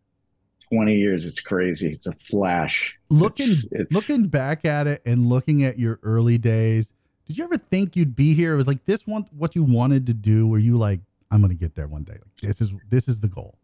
20 0.72 0.96
years. 0.96 1.26
It's 1.26 1.42
crazy. 1.42 1.92
It's 1.92 2.08
a 2.08 2.14
flash. 2.14 2.98
Looking, 3.10 3.48
it's, 3.48 3.68
it's, 3.72 3.94
looking 3.94 4.28
back 4.28 4.66
at 4.66 4.88
it 4.88 5.02
and 5.06 5.26
looking 5.26 5.64
at 5.64 5.78
your 5.78 6.00
early 6.02 6.38
days, 6.38 6.94
did 7.28 7.38
you 7.38 7.44
ever 7.44 7.58
think 7.58 7.96
you'd 7.96 8.16
be 8.16 8.34
here? 8.34 8.54
It 8.54 8.58
was 8.58 8.68
like 8.68 8.86
this 8.86 9.06
one, 9.06 9.26
what 9.38 9.56
you 9.56 9.64
wanted 9.64 10.08
to 10.08 10.14
do. 10.14 10.48
Were 10.48 10.58
you 10.58 10.78
like, 10.78 11.02
I'm 11.30 11.42
going 11.42 11.52
to 11.52 11.58
get 11.58 11.76
there 11.76 11.88
one 11.88 12.04
day. 12.04 12.14
Like, 12.14 12.38
this 12.42 12.62
is, 12.62 12.74
this 12.90 13.08
is 13.08 13.20
the 13.20 13.28
goal 13.28 13.58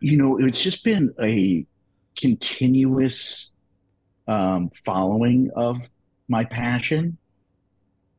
you 0.00 0.16
know, 0.16 0.38
it's 0.38 0.62
just 0.62 0.84
been 0.84 1.14
a 1.20 1.66
continuous 2.18 3.50
um, 4.26 4.70
following 4.84 5.50
of 5.56 5.88
my 6.28 6.44
passion, 6.44 7.16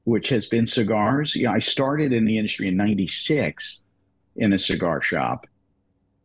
which 0.03 0.29
has 0.29 0.47
been 0.47 0.67
cigars. 0.67 1.35
You 1.35 1.45
know, 1.45 1.53
I 1.53 1.59
started 1.59 2.11
in 2.11 2.25
the 2.25 2.37
industry 2.37 2.67
in 2.67 2.77
96 2.77 3.83
in 4.35 4.53
a 4.53 4.59
cigar 4.59 5.01
shop. 5.01 5.45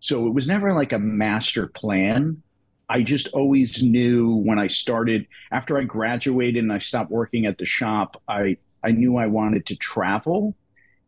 So 0.01 0.27
it 0.27 0.35
was 0.35 0.47
never 0.47 0.73
like 0.73 0.93
a 0.93 0.99
master 0.99 1.67
plan. 1.67 2.43
I 2.89 3.03
just 3.03 3.29
always 3.29 3.83
knew 3.83 4.35
when 4.35 4.59
I 4.59 4.67
started 4.67 5.27
after 5.51 5.79
I 5.79 5.85
graduated 5.85 6.63
and 6.63 6.73
I 6.73 6.79
stopped 6.79 7.11
working 7.11 7.47
at 7.47 7.59
the 7.59 7.65
shop, 7.65 8.23
I 8.29 8.59
I 8.83 8.93
knew 8.93 9.17
I 9.17 9.27
wanted 9.27 9.65
to 9.67 9.77
travel. 9.77 10.55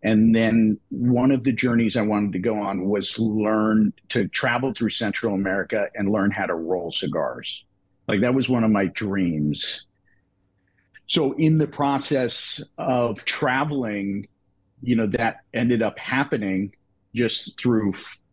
And 0.02 0.34
then 0.34 0.78
one 0.90 1.30
of 1.32 1.44
the 1.44 1.52
journeys 1.52 1.96
I 1.96 2.02
wanted 2.02 2.32
to 2.34 2.38
go 2.38 2.60
on 2.60 2.86
was 2.88 3.18
learn 3.18 3.92
to 4.10 4.28
travel 4.28 4.72
through 4.72 4.90
Central 4.90 5.34
America 5.34 5.88
and 5.94 6.12
learn 6.12 6.30
how 6.30 6.46
to 6.46 6.54
roll 6.54 6.92
cigars. 6.92 7.64
Like 8.06 8.20
that 8.20 8.34
was 8.34 8.48
one 8.48 8.62
of 8.62 8.70
my 8.70 8.86
dreams. 8.86 9.84
So 11.06 11.32
in 11.32 11.58
the 11.58 11.66
process 11.66 12.62
of 12.78 13.24
traveling, 13.24 14.28
you 14.82 14.96
know, 14.96 15.06
that 15.08 15.38
ended 15.54 15.82
up 15.82 15.98
happening 15.98 16.74
just 17.14 17.58
through 17.58 17.92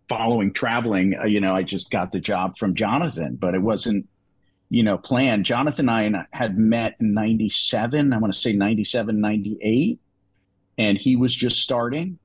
following 0.10 0.54
traveling. 0.54 1.18
Uh, 1.20 1.26
you 1.26 1.40
know, 1.40 1.56
I 1.56 1.64
just 1.64 1.90
got 1.90 2.12
the 2.12 2.20
job 2.20 2.58
from 2.58 2.76
Jonathan, 2.76 3.38
but 3.40 3.56
it 3.56 3.62
wasn't, 3.62 4.08
you 4.70 4.84
know, 4.84 4.98
planned. 4.98 5.46
Jonathan 5.46 5.90
and 5.90 6.18
I 6.18 6.26
had 6.32 6.58
met 6.58 6.98
in 7.00 7.14
97, 7.14 8.14
I 8.14 8.18
want 8.18 8.34
to 8.34 8.40
say 8.40 8.54
97, 8.54 9.20
98, 9.20 10.00
and 10.78 10.98
he 10.98 11.16
was 11.16 11.36
just 11.36 11.62
starting. 11.62 12.20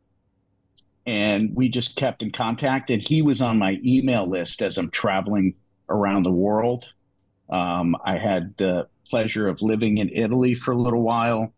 And 1.06 1.54
we 1.54 1.70
just 1.70 1.96
kept 1.96 2.22
in 2.22 2.32
contact, 2.32 2.90
and 2.90 3.00
he 3.00 3.22
was 3.22 3.40
on 3.40 3.58
my 3.58 3.80
email 3.84 4.26
list 4.26 4.60
as 4.60 4.76
I'm 4.76 4.90
traveling 4.90 5.54
around 5.88 6.24
the 6.24 6.32
world. 6.32 6.92
Um, 7.48 7.96
I 8.04 8.18
had 8.18 8.56
the 8.58 8.88
pleasure 9.08 9.48
of 9.48 9.62
living 9.62 9.98
in 9.98 10.10
Italy 10.10 10.54
for 10.54 10.72
a 10.72 10.76
little 10.76 11.02
while, 11.02 11.54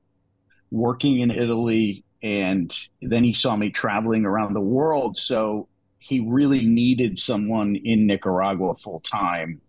working 0.71 1.19
in 1.19 1.33
Italy, 1.33 2.05
and 2.23 2.73
then 3.03 3.25
he 3.25 3.33
saw 3.33 3.57
me 3.57 3.71
traveling 3.71 4.25
around 4.25 4.55
the 4.55 4.61
world. 4.61 5.19
So 5.19 5.67
he 5.99 6.21
really 6.21 6.65
needed 6.65 7.19
someone 7.19 7.75
in 7.77 8.07
Nicaragua 8.07 8.75
full 8.75 9.01
time 9.01 9.61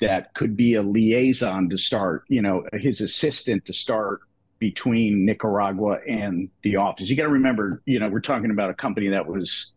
that 0.00 0.34
could 0.34 0.56
be 0.56 0.74
a 0.74 0.82
liaison 0.82 1.70
to 1.70 1.78
start, 1.78 2.24
you 2.28 2.42
know, 2.42 2.64
his 2.72 3.00
assistant 3.00 3.64
to 3.66 3.72
start 3.72 4.20
between 4.64 5.26
Nicaragua 5.26 5.98
and 6.08 6.48
the 6.62 6.76
office. 6.76 7.10
You 7.10 7.16
got 7.16 7.24
to 7.24 7.28
remember, 7.28 7.82
you 7.84 8.00
know, 8.00 8.08
we're 8.08 8.20
talking 8.20 8.50
about 8.50 8.70
a 8.70 8.74
company 8.74 9.08
that 9.08 9.26
was 9.26 9.74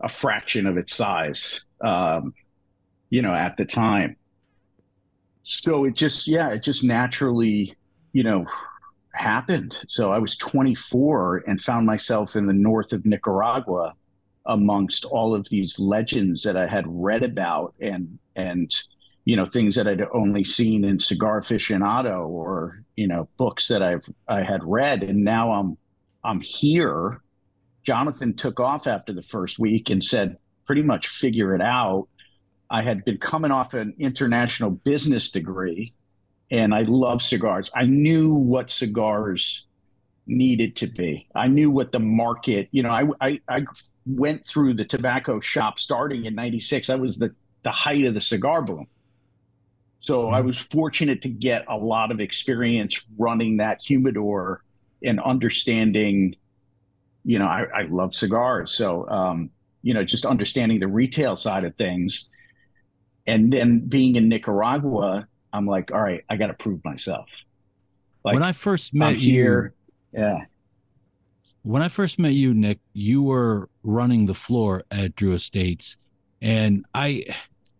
a 0.00 0.08
fraction 0.08 0.66
of 0.66 0.78
its 0.78 0.94
size, 0.94 1.64
um, 1.82 2.32
you 3.10 3.20
know, 3.20 3.34
at 3.34 3.58
the 3.58 3.66
time 3.66 4.16
so 5.48 5.84
it 5.84 5.94
just 5.94 6.26
yeah 6.26 6.50
it 6.50 6.60
just 6.60 6.82
naturally 6.82 7.72
you 8.12 8.24
know 8.24 8.44
happened 9.12 9.78
so 9.86 10.10
i 10.10 10.18
was 10.18 10.36
24 10.36 11.44
and 11.46 11.60
found 11.60 11.86
myself 11.86 12.34
in 12.34 12.46
the 12.46 12.52
north 12.52 12.92
of 12.92 13.06
nicaragua 13.06 13.94
amongst 14.46 15.04
all 15.04 15.36
of 15.36 15.48
these 15.48 15.78
legends 15.78 16.42
that 16.42 16.56
i 16.56 16.66
had 16.66 16.84
read 16.88 17.22
about 17.22 17.74
and 17.80 18.18
and 18.34 18.72
you 19.26 19.36
know 19.36 19.44
things 19.44 19.74
that 19.74 19.86
i'd 19.86 20.02
only 20.14 20.42
seen 20.42 20.84
in 20.84 20.98
cigar 20.98 21.42
aficionado 21.42 22.26
or 22.26 22.82
you 22.96 23.06
know 23.06 23.28
books 23.36 23.68
that 23.68 23.82
i've 23.82 24.08
i 24.26 24.42
had 24.42 24.64
read 24.64 25.02
and 25.02 25.22
now 25.22 25.52
i'm 25.52 25.76
i'm 26.24 26.40
here 26.40 27.20
jonathan 27.82 28.34
took 28.34 28.58
off 28.58 28.86
after 28.86 29.12
the 29.12 29.22
first 29.22 29.58
week 29.58 29.90
and 29.90 30.02
said 30.02 30.38
pretty 30.64 30.82
much 30.82 31.06
figure 31.08 31.54
it 31.54 31.60
out 31.60 32.08
I 32.70 32.82
had 32.82 33.04
been 33.04 33.18
coming 33.18 33.50
off 33.50 33.74
an 33.74 33.94
international 33.98 34.70
business 34.70 35.30
degree 35.30 35.94
and 36.50 36.74
I 36.74 36.82
love 36.82 37.22
cigars. 37.22 37.70
I 37.74 37.84
knew 37.84 38.32
what 38.32 38.70
cigars 38.70 39.66
needed 40.26 40.76
to 40.76 40.86
be. 40.86 41.28
I 41.34 41.48
knew 41.48 41.70
what 41.70 41.92
the 41.92 42.00
market, 42.00 42.68
you 42.72 42.82
know, 42.82 42.90
I, 42.90 43.04
I, 43.20 43.40
I 43.48 43.64
went 44.04 44.46
through 44.46 44.74
the 44.74 44.84
tobacco 44.84 45.40
shop 45.40 45.78
starting 45.78 46.24
in 46.24 46.34
96. 46.34 46.88
That 46.88 47.00
was 47.00 47.18
the, 47.18 47.34
the 47.62 47.70
height 47.70 48.04
of 48.04 48.14
the 48.14 48.20
cigar 48.20 48.62
boom. 48.62 48.86
So 50.06 50.26
mm-hmm. 50.26 50.34
I 50.34 50.40
was 50.40 50.56
fortunate 50.56 51.22
to 51.22 51.28
get 51.28 51.64
a 51.68 51.76
lot 51.76 52.12
of 52.12 52.20
experience 52.20 53.04
running 53.18 53.56
that 53.56 53.82
humidor 53.82 54.62
and 55.02 55.20
understanding, 55.20 56.36
you 57.24 57.40
know, 57.40 57.46
I, 57.46 57.64
I 57.74 57.82
love 57.82 58.14
cigars. 58.14 58.72
So, 58.72 59.08
um, 59.08 59.50
you 59.82 59.94
know, 59.94 60.04
just 60.04 60.24
understanding 60.24 60.78
the 60.78 60.86
retail 60.86 61.36
side 61.36 61.64
of 61.64 61.74
things 61.74 62.28
and 63.26 63.52
then 63.52 63.80
being 63.80 64.14
in 64.14 64.28
Nicaragua, 64.28 65.26
I'm 65.52 65.66
like, 65.66 65.92
all 65.92 66.00
right, 66.00 66.24
I 66.30 66.36
got 66.36 66.46
to 66.46 66.54
prove 66.54 66.84
myself. 66.84 67.26
Like, 68.24 68.34
when 68.34 68.44
I 68.44 68.52
first 68.52 68.94
met 68.94 69.14
I'm 69.14 69.14
you, 69.16 69.20
here, 69.32 69.74
yeah. 70.12 70.44
When 71.62 71.82
I 71.82 71.88
first 71.88 72.20
met 72.20 72.32
you, 72.32 72.54
Nick, 72.54 72.78
you 72.92 73.24
were 73.24 73.68
running 73.82 74.26
the 74.26 74.34
floor 74.34 74.84
at 74.92 75.16
Drew 75.16 75.32
Estates, 75.32 75.96
and 76.40 76.84
I. 76.94 77.24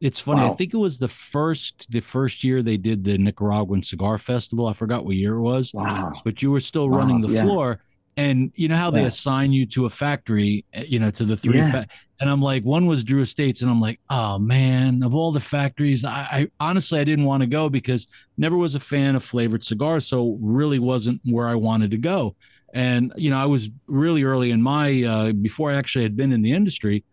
It's 0.00 0.20
funny. 0.20 0.42
Wow. 0.42 0.52
I 0.52 0.54
think 0.54 0.74
it 0.74 0.78
was 0.78 0.98
the 0.98 1.08
first 1.08 1.90
the 1.90 2.00
first 2.00 2.44
year 2.44 2.62
they 2.62 2.76
did 2.76 3.04
the 3.04 3.16
Nicaraguan 3.16 3.82
Cigar 3.82 4.18
Festival. 4.18 4.66
I 4.66 4.72
forgot 4.72 5.04
what 5.04 5.16
year 5.16 5.34
it 5.34 5.40
was. 5.40 5.72
Wow. 5.72 6.12
But 6.24 6.42
you 6.42 6.50
were 6.50 6.60
still 6.60 6.90
wow. 6.90 6.98
running 6.98 7.20
the 7.20 7.28
yeah. 7.28 7.42
floor, 7.42 7.80
and 8.16 8.52
you 8.54 8.68
know 8.68 8.76
how 8.76 8.90
they 8.90 9.04
assign 9.04 9.52
you 9.52 9.66
to 9.66 9.86
a 9.86 9.90
factory, 9.90 10.64
eh, 10.74 10.84
you 10.86 10.98
know, 10.98 11.10
to 11.10 11.24
the 11.24 11.36
three. 11.36 11.58
Yeah. 11.58 11.70
Fa- 11.70 11.86
and 12.20 12.30
I'm 12.30 12.40
like, 12.40 12.62
one 12.62 12.86
was 12.86 13.04
Drew 13.04 13.20
Estates, 13.20 13.62
and 13.62 13.70
I'm 13.70 13.80
like, 13.80 14.00
oh 14.10 14.38
man, 14.38 15.02
of 15.02 15.14
all 15.14 15.32
the 15.32 15.40
factories, 15.40 16.04
I, 16.04 16.26
I 16.30 16.48
honestly 16.60 17.00
I 17.00 17.04
didn't 17.04 17.24
want 17.24 17.42
to 17.42 17.48
go 17.48 17.68
because 17.68 18.06
never 18.36 18.56
was 18.56 18.74
a 18.74 18.80
fan 18.80 19.16
of 19.16 19.24
flavored 19.24 19.64
cigars, 19.64 20.06
so 20.06 20.36
really 20.40 20.78
wasn't 20.78 21.20
where 21.24 21.46
I 21.46 21.54
wanted 21.54 21.90
to 21.92 21.98
go. 21.98 22.36
And 22.74 23.12
you 23.16 23.30
know, 23.30 23.38
I 23.38 23.46
was 23.46 23.70
really 23.86 24.24
early 24.24 24.50
in 24.50 24.60
my 24.60 25.04
uh, 25.04 25.32
before 25.32 25.70
I 25.70 25.74
actually 25.74 26.02
had 26.02 26.16
been 26.16 26.32
in 26.32 26.42
the 26.42 26.52
industry, 26.52 27.04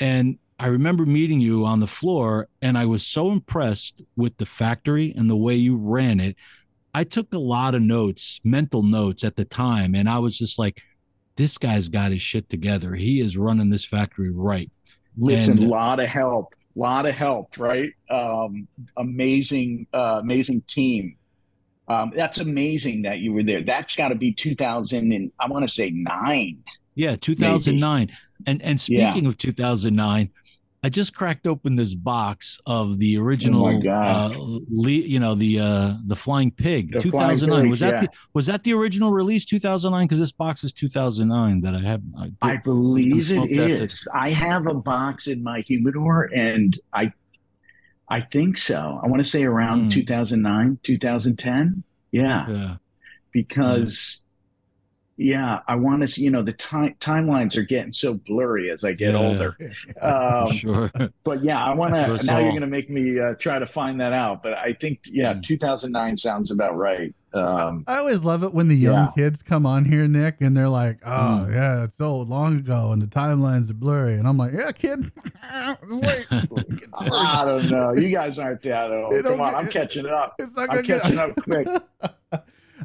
and 0.00 0.38
I 0.58 0.68
remember 0.68 1.04
meeting 1.04 1.40
you 1.40 1.66
on 1.66 1.80
the 1.80 1.86
floor, 1.86 2.48
and 2.62 2.78
I 2.78 2.86
was 2.86 3.06
so 3.06 3.32
impressed 3.32 4.02
with 4.16 4.36
the 4.36 4.46
factory 4.46 5.12
and 5.16 5.28
the 5.28 5.36
way 5.36 5.54
you 5.56 5.76
ran 5.76 6.20
it 6.20 6.36
I 6.94 7.02
took 7.02 7.34
a 7.34 7.38
lot 7.38 7.74
of 7.74 7.82
notes, 7.82 8.40
mental 8.44 8.82
notes 8.82 9.24
at 9.24 9.34
the 9.34 9.44
time, 9.44 9.96
and 9.96 10.08
I 10.08 10.20
was 10.20 10.38
just 10.38 10.60
like, 10.60 10.80
this 11.34 11.58
guy's 11.58 11.88
got 11.88 12.12
his 12.12 12.22
shit 12.22 12.48
together. 12.48 12.94
He 12.94 13.20
is 13.20 13.36
running 13.36 13.68
this 13.68 13.84
factory 13.84 14.30
right. 14.30 14.70
Listen, 15.16 15.58
a 15.58 15.66
lot 15.66 15.98
of 15.98 16.06
help, 16.06 16.54
a 16.76 16.78
lot 16.78 17.06
of 17.06 17.14
help, 17.14 17.58
right? 17.58 17.90
Um, 18.08 18.68
amazing, 18.96 19.88
uh, 19.92 20.20
amazing 20.22 20.62
team. 20.68 21.16
Um, 21.88 22.12
that's 22.14 22.38
amazing 22.38 23.02
that 23.02 23.18
you 23.18 23.32
were 23.32 23.42
there. 23.42 23.64
That's 23.64 23.96
got 23.96 24.08
to 24.08 24.14
be 24.14 24.32
2000 24.32 25.12
and 25.12 25.32
I 25.40 25.48
want 25.48 25.66
to 25.66 25.72
say 25.72 25.90
nine. 25.90 26.62
Yeah, 26.94 27.16
2009. 27.16 27.98
Maybe. 27.98 28.12
And 28.46 28.62
and 28.62 28.78
speaking 28.78 29.24
yeah. 29.24 29.28
of 29.28 29.36
2009, 29.36 30.30
I 30.84 30.90
just 30.90 31.16
cracked 31.16 31.46
open 31.46 31.76
this 31.76 31.94
box 31.94 32.60
of 32.66 32.98
the 32.98 33.16
original, 33.16 33.64
oh 33.64 33.90
uh, 33.90 34.30
le- 34.68 34.90
you 34.90 35.18
know, 35.18 35.34
the 35.34 35.58
uh, 35.58 35.94
the 36.06 36.14
Flying 36.14 36.50
Pig, 36.50 36.90
the 36.90 37.00
2009. 37.00 37.62
Pig, 37.62 37.70
was 37.70 37.80
that 37.80 37.94
yeah. 37.94 38.00
the, 38.00 38.08
was 38.34 38.46
that 38.46 38.64
the 38.64 38.74
original 38.74 39.10
release 39.10 39.46
2009? 39.46 40.04
Because 40.04 40.20
this 40.20 40.32
box 40.32 40.62
is 40.62 40.74
2009 40.74 41.62
that 41.62 41.74
I 41.74 41.78
have. 41.78 42.02
I, 42.18 42.30
I 42.42 42.56
believe 42.58 43.32
it 43.32 43.50
is. 43.50 44.06
I 44.12 44.28
have 44.28 44.66
a 44.66 44.74
box 44.74 45.26
in 45.26 45.42
my 45.42 45.60
humidor, 45.60 46.28
and 46.34 46.78
I 46.92 47.12
I 48.10 48.20
think 48.20 48.58
so. 48.58 49.00
I 49.02 49.06
want 49.06 49.22
to 49.22 49.28
say 49.28 49.44
around 49.44 49.86
mm. 49.86 49.92
2009, 49.92 50.80
2010. 50.82 51.82
Yeah, 52.12 52.44
yeah. 52.46 52.74
because 53.32 54.20
yeah, 55.16 55.60
I 55.68 55.76
want 55.76 56.02
to 56.02 56.08
see, 56.08 56.24
you 56.24 56.30
know, 56.30 56.42
the 56.42 56.52
time 56.52 56.96
timelines 56.98 57.56
are 57.56 57.62
getting 57.62 57.92
so 57.92 58.14
blurry 58.14 58.70
as 58.70 58.84
I 58.84 58.94
get 58.94 59.14
yeah, 59.14 59.20
older. 59.20 59.56
Um, 60.02 60.50
sure. 60.50 60.90
But 61.22 61.44
yeah, 61.44 61.62
I 61.62 61.72
want 61.72 61.94
to, 61.94 62.26
now 62.26 62.36
all. 62.36 62.40
you're 62.42 62.50
going 62.50 62.60
to 62.62 62.66
make 62.66 62.90
me 62.90 63.18
uh, 63.18 63.34
try 63.34 63.58
to 63.58 63.66
find 63.66 64.00
that 64.00 64.12
out. 64.12 64.42
But 64.42 64.54
I 64.54 64.72
think, 64.72 65.00
yeah, 65.04 65.34
mm. 65.34 65.42
2009 65.42 66.16
sounds 66.16 66.50
about 66.50 66.76
right. 66.76 67.14
Um, 67.32 67.84
I 67.88 67.98
always 67.98 68.24
love 68.24 68.44
it 68.44 68.54
when 68.54 68.68
the 68.68 68.76
young 68.76 69.08
yeah. 69.16 69.24
kids 69.24 69.42
come 69.42 69.66
on 69.66 69.84
here, 69.84 70.06
Nick, 70.06 70.40
and 70.40 70.56
they're 70.56 70.68
like, 70.68 71.00
oh, 71.04 71.46
mm. 71.48 71.52
yeah, 71.52 71.84
it's 71.84 71.96
so 71.96 72.18
long 72.18 72.58
ago 72.58 72.92
and 72.92 73.02
the 73.02 73.06
timelines 73.06 73.70
are 73.70 73.74
blurry. 73.74 74.14
And 74.14 74.28
I'm 74.28 74.36
like, 74.36 74.52
yeah, 74.52 74.70
kid, 74.72 75.00
wait. 75.90 76.26
I 77.00 77.44
don't 77.44 77.70
know. 77.70 77.92
You 77.96 78.10
guys 78.10 78.38
aren't 78.38 78.62
that 78.62 78.92
old. 78.92 79.14
Come 79.24 79.40
on, 79.40 79.54
I'm 79.54 79.68
catching 79.68 80.06
up. 80.06 80.36
I'm 80.56 80.82
catching 80.82 81.18
up 81.18 81.34
quick. 81.36 81.68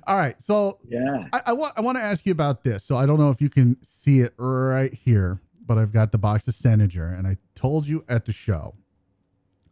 All 0.08 0.18
right. 0.18 0.36
So 0.42 0.80
yeah, 0.88 1.28
I, 1.34 1.42
I 1.48 1.54
want 1.54 1.74
I 1.78 1.82
want 1.82 1.98
to 1.98 2.04
ask 2.04 2.26
you 2.26 2.32
about 2.32 2.64
this. 2.64 2.84
So 2.84 2.98
I 2.98 3.06
don't 3.06 3.20
know 3.20 3.30
if 3.30 3.42
you 3.42 3.50
can 3.50 3.82
see 3.84 4.20
it 4.20 4.34
right 4.38 4.94
here, 4.94 5.40
but 5.66 5.78
I've 5.78 5.92
got 5.92 6.12
the 6.12 6.18
box 6.18 6.48
of 6.48 6.54
Senetjer, 6.54 7.18
and 7.18 7.28
I 7.28 7.38
told 7.56 7.88
you 7.88 8.04
at 8.08 8.26
the 8.26 8.32
show, 8.32 8.76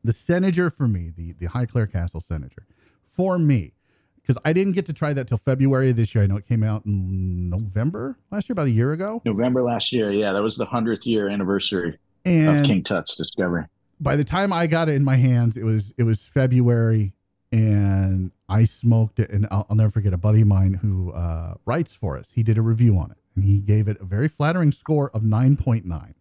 the 0.04 0.12
Senetjer 0.12 0.76
for 0.76 0.88
me, 0.88 1.12
the 1.16 1.34
the 1.34 1.48
Highclere 1.48 1.92
Castle 1.92 2.22
Senetjer, 2.22 2.66
for 3.04 3.38
me, 3.38 3.74
because 4.22 4.38
I 4.44 4.54
didn't 4.54 4.74
get 4.74 4.86
to 4.88 4.94
try 4.94 5.14
that 5.14 5.28
till 5.28 5.38
February 5.38 5.92
of 5.92 5.96
this 5.96 6.14
year. 6.14 6.24
I 6.24 6.28
know 6.28 6.38
it 6.38 6.48
came 6.48 6.64
out 6.64 6.86
in 6.86 7.50
November 7.50 8.18
last 8.32 8.50
year, 8.50 8.54
about 8.54 8.68
a 8.68 8.72
year 8.72 8.94
ago. 8.94 9.22
November 9.26 9.64
last 9.64 9.94
year, 9.94 10.12
yeah, 10.12 10.34
that 10.34 10.44
was 10.44 10.58
the 10.58 10.66
hundredth 10.66 11.06
year 11.06 11.30
anniversary 11.30 11.98
and 12.26 12.60
of 12.60 12.66
King 12.66 12.84
Tut's 12.84 13.16
discovery. 13.16 13.66
By 14.00 14.16
the 14.16 14.24
time 14.24 14.54
I 14.54 14.68
got 14.68 14.90
it 14.90 14.96
in 14.96 15.04
my 15.04 15.16
hands, 15.16 15.58
it 15.58 15.64
was 15.64 15.94
it 15.98 16.04
was 16.04 16.24
February 16.24 17.14
and 17.52 18.32
I 18.50 18.64
smoked 18.66 19.20
it, 19.20 19.30
and 19.30 19.48
I'll, 19.52 19.66
I'll 19.70 19.76
never 19.76 19.90
forget 19.90 20.14
a 20.14 20.18
buddy 20.18 20.42
of 20.42 20.48
mine 20.48 20.76
who 20.76 21.12
uh, 21.12 21.56
writes 21.66 21.94
for 21.96 22.18
us. 22.18 22.34
He 22.34 22.44
did 22.44 22.58
a 22.58 22.62
review 22.62 22.98
on 22.98 23.12
it, 23.12 23.18
and 23.36 23.44
he 23.44 23.62
gave 23.62 23.88
it 23.88 23.98
a 24.02 24.06
very 24.06 24.28
flattering 24.28 24.72
score 24.72 25.10
of 25.14 25.24
nine 25.24 25.58
point 25.58 25.86
nine. 25.86 26.16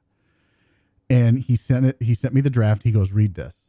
And 1.09 1.39
he 1.39 1.57
sent 1.57 1.87
it. 1.87 1.97
He 2.01 2.15
sent 2.15 2.35
me 2.35 2.41
the 2.41 2.51
draft. 2.51 2.83
He 2.83 2.93
goes, 2.93 3.13
"Read 3.13 3.35
this." 3.35 3.67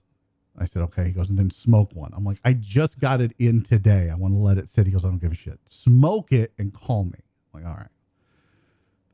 I 0.60 0.66
said, 0.66 0.82
okay. 0.84 1.06
He 1.06 1.12
goes, 1.12 1.30
and 1.30 1.38
then 1.38 1.52
smoke 1.52 1.96
one. 1.96 2.12
I'm 2.16 2.24
like, 2.24 2.40
I 2.44 2.54
just 2.54 3.00
got 3.00 3.22
it 3.22 3.34
in 3.38 3.62
today. 3.62 4.10
I 4.12 4.16
want 4.16 4.34
to 4.34 4.40
let 4.40 4.58
it 4.58 4.70
sit. 4.70 4.88
He 4.88 4.92
goes, 4.92 5.06
I 5.06 5.10
don't 5.10 5.22
give 5.22 5.32
a 5.32 5.36
shit. 5.36 5.60
Smoke 5.66 6.32
it 6.32 6.52
and 6.58 6.74
call 6.74 7.04
me. 7.04 7.20
I'm 7.54 7.62
like, 7.62 7.72
all 7.72 7.78
right. 7.78 7.92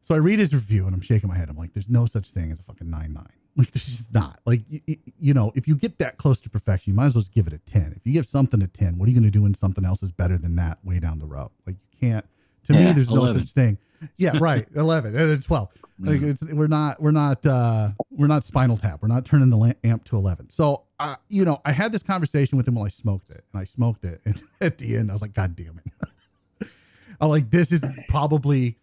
So 0.01 0.15
I 0.15 0.19
read 0.19 0.39
his 0.39 0.53
review 0.53 0.85
and 0.85 0.95
I'm 0.95 1.01
shaking 1.01 1.29
my 1.29 1.35
head. 1.35 1.49
I'm 1.49 1.57
like, 1.57 1.73
there's 1.73 1.89
no 1.89 2.05
such 2.05 2.31
thing 2.31 2.51
as 2.51 2.59
a 2.59 2.63
fucking 2.63 2.89
nine 2.89 3.13
nine. 3.13 3.42
Like 3.55 3.71
this 3.71 3.87
is 3.87 4.11
not 4.13 4.39
like 4.45 4.61
you, 4.67 4.79
you 5.19 5.33
know 5.35 5.51
if 5.55 5.67
you 5.67 5.75
get 5.75 5.99
that 5.99 6.17
close 6.17 6.41
to 6.41 6.49
perfection, 6.49 6.91
you 6.91 6.97
might 6.97 7.05
as 7.05 7.15
well 7.15 7.21
just 7.21 7.33
give 7.33 7.45
it 7.47 7.53
a 7.53 7.59
ten. 7.59 7.93
If 7.95 8.05
you 8.05 8.13
give 8.13 8.25
something 8.25 8.61
a 8.61 8.67
ten, 8.67 8.97
what 8.97 9.05
are 9.07 9.11
you 9.11 9.15
going 9.19 9.31
to 9.31 9.37
do 9.37 9.43
when 9.43 9.53
something 9.53 9.85
else 9.85 10.01
is 10.01 10.11
better 10.11 10.37
than 10.39 10.55
that 10.55 10.79
way 10.83 10.99
down 10.99 11.19
the 11.19 11.27
road? 11.27 11.51
Like 11.67 11.75
you 11.79 11.99
can't. 12.09 12.25
To 12.65 12.73
Yeah, 12.73 12.79
me, 12.87 12.91
there's 12.93 13.09
11. 13.09 13.33
no 13.35 13.39
such 13.41 13.51
thing. 13.51 13.77
Yeah, 14.17 14.37
right. 14.39 14.65
Eleven 14.75 15.15
and 15.15 15.29
then 15.29 15.41
twelve. 15.41 15.69
Like 15.99 16.21
it's, 16.23 16.51
we're 16.51 16.67
not 16.67 16.99
we're 17.01 17.11
not 17.11 17.45
uh 17.45 17.89
we're 18.09 18.27
not 18.27 18.43
Spinal 18.43 18.75
Tap. 18.75 19.01
We're 19.03 19.07
not 19.07 19.25
turning 19.25 19.49
the 19.51 19.57
lamp, 19.57 19.77
amp 19.83 20.03
to 20.05 20.17
eleven. 20.17 20.49
So 20.49 20.83
uh, 20.99 21.15
you 21.29 21.45
know, 21.45 21.61
I 21.63 21.71
had 21.71 21.91
this 21.91 22.01
conversation 22.03 22.57
with 22.57 22.67
him 22.67 22.75
while 22.75 22.85
I 22.85 22.89
smoked 22.89 23.29
it, 23.29 23.43
and 23.53 23.61
I 23.61 23.65
smoked 23.65 24.03
it, 24.03 24.19
and 24.25 24.41
at 24.61 24.77
the 24.79 24.97
end, 24.97 25.11
I 25.11 25.13
was 25.13 25.21
like, 25.21 25.33
God 25.33 25.55
damn 25.55 25.79
it. 25.85 26.67
I'm 27.21 27.29
like, 27.29 27.49
this 27.51 27.71
is 27.71 27.85
probably, 28.09 28.77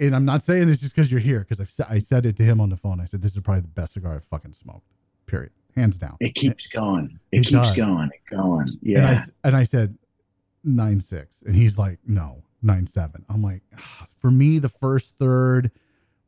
and 0.00 0.14
I'm 0.14 0.24
not 0.24 0.42
saying 0.42 0.66
this 0.66 0.80
just 0.80 0.94
because 0.94 1.10
you're 1.12 1.20
here, 1.20 1.46
because 1.48 1.80
I 1.88 1.98
said 1.98 2.26
it 2.26 2.36
to 2.36 2.42
him 2.42 2.60
on 2.60 2.70
the 2.70 2.76
phone. 2.76 3.00
I 3.00 3.04
said, 3.04 3.22
this 3.22 3.34
is 3.36 3.40
probably 3.42 3.62
the 3.62 3.68
best 3.68 3.92
cigar 3.94 4.14
I've 4.14 4.24
fucking 4.24 4.52
smoked, 4.52 4.86
period, 5.26 5.52
hands 5.76 5.98
down. 5.98 6.16
It 6.20 6.34
keeps 6.34 6.66
going. 6.66 7.18
It, 7.30 7.38
It 7.40 7.46
keeps 7.46 7.50
does. 7.50 7.76
going. 7.76 8.10
It 8.12 8.30
going. 8.30 8.68
And 8.68 9.06
I 9.06 9.12
Yeah. 9.12 9.20
and 9.44 9.56
I 9.56 9.64
said 9.64 9.96
nine 10.64 11.00
six, 11.00 11.42
and 11.42 11.54
he's 11.54 11.78
like, 11.78 11.98
no, 12.06 12.42
nine 12.62 12.86
seven. 12.86 13.24
I'm 13.28 13.42
like, 13.42 13.62
"Ah." 13.76 14.06
for 14.16 14.30
me, 14.30 14.58
the 14.58 14.68
first 14.68 15.16
third 15.18 15.70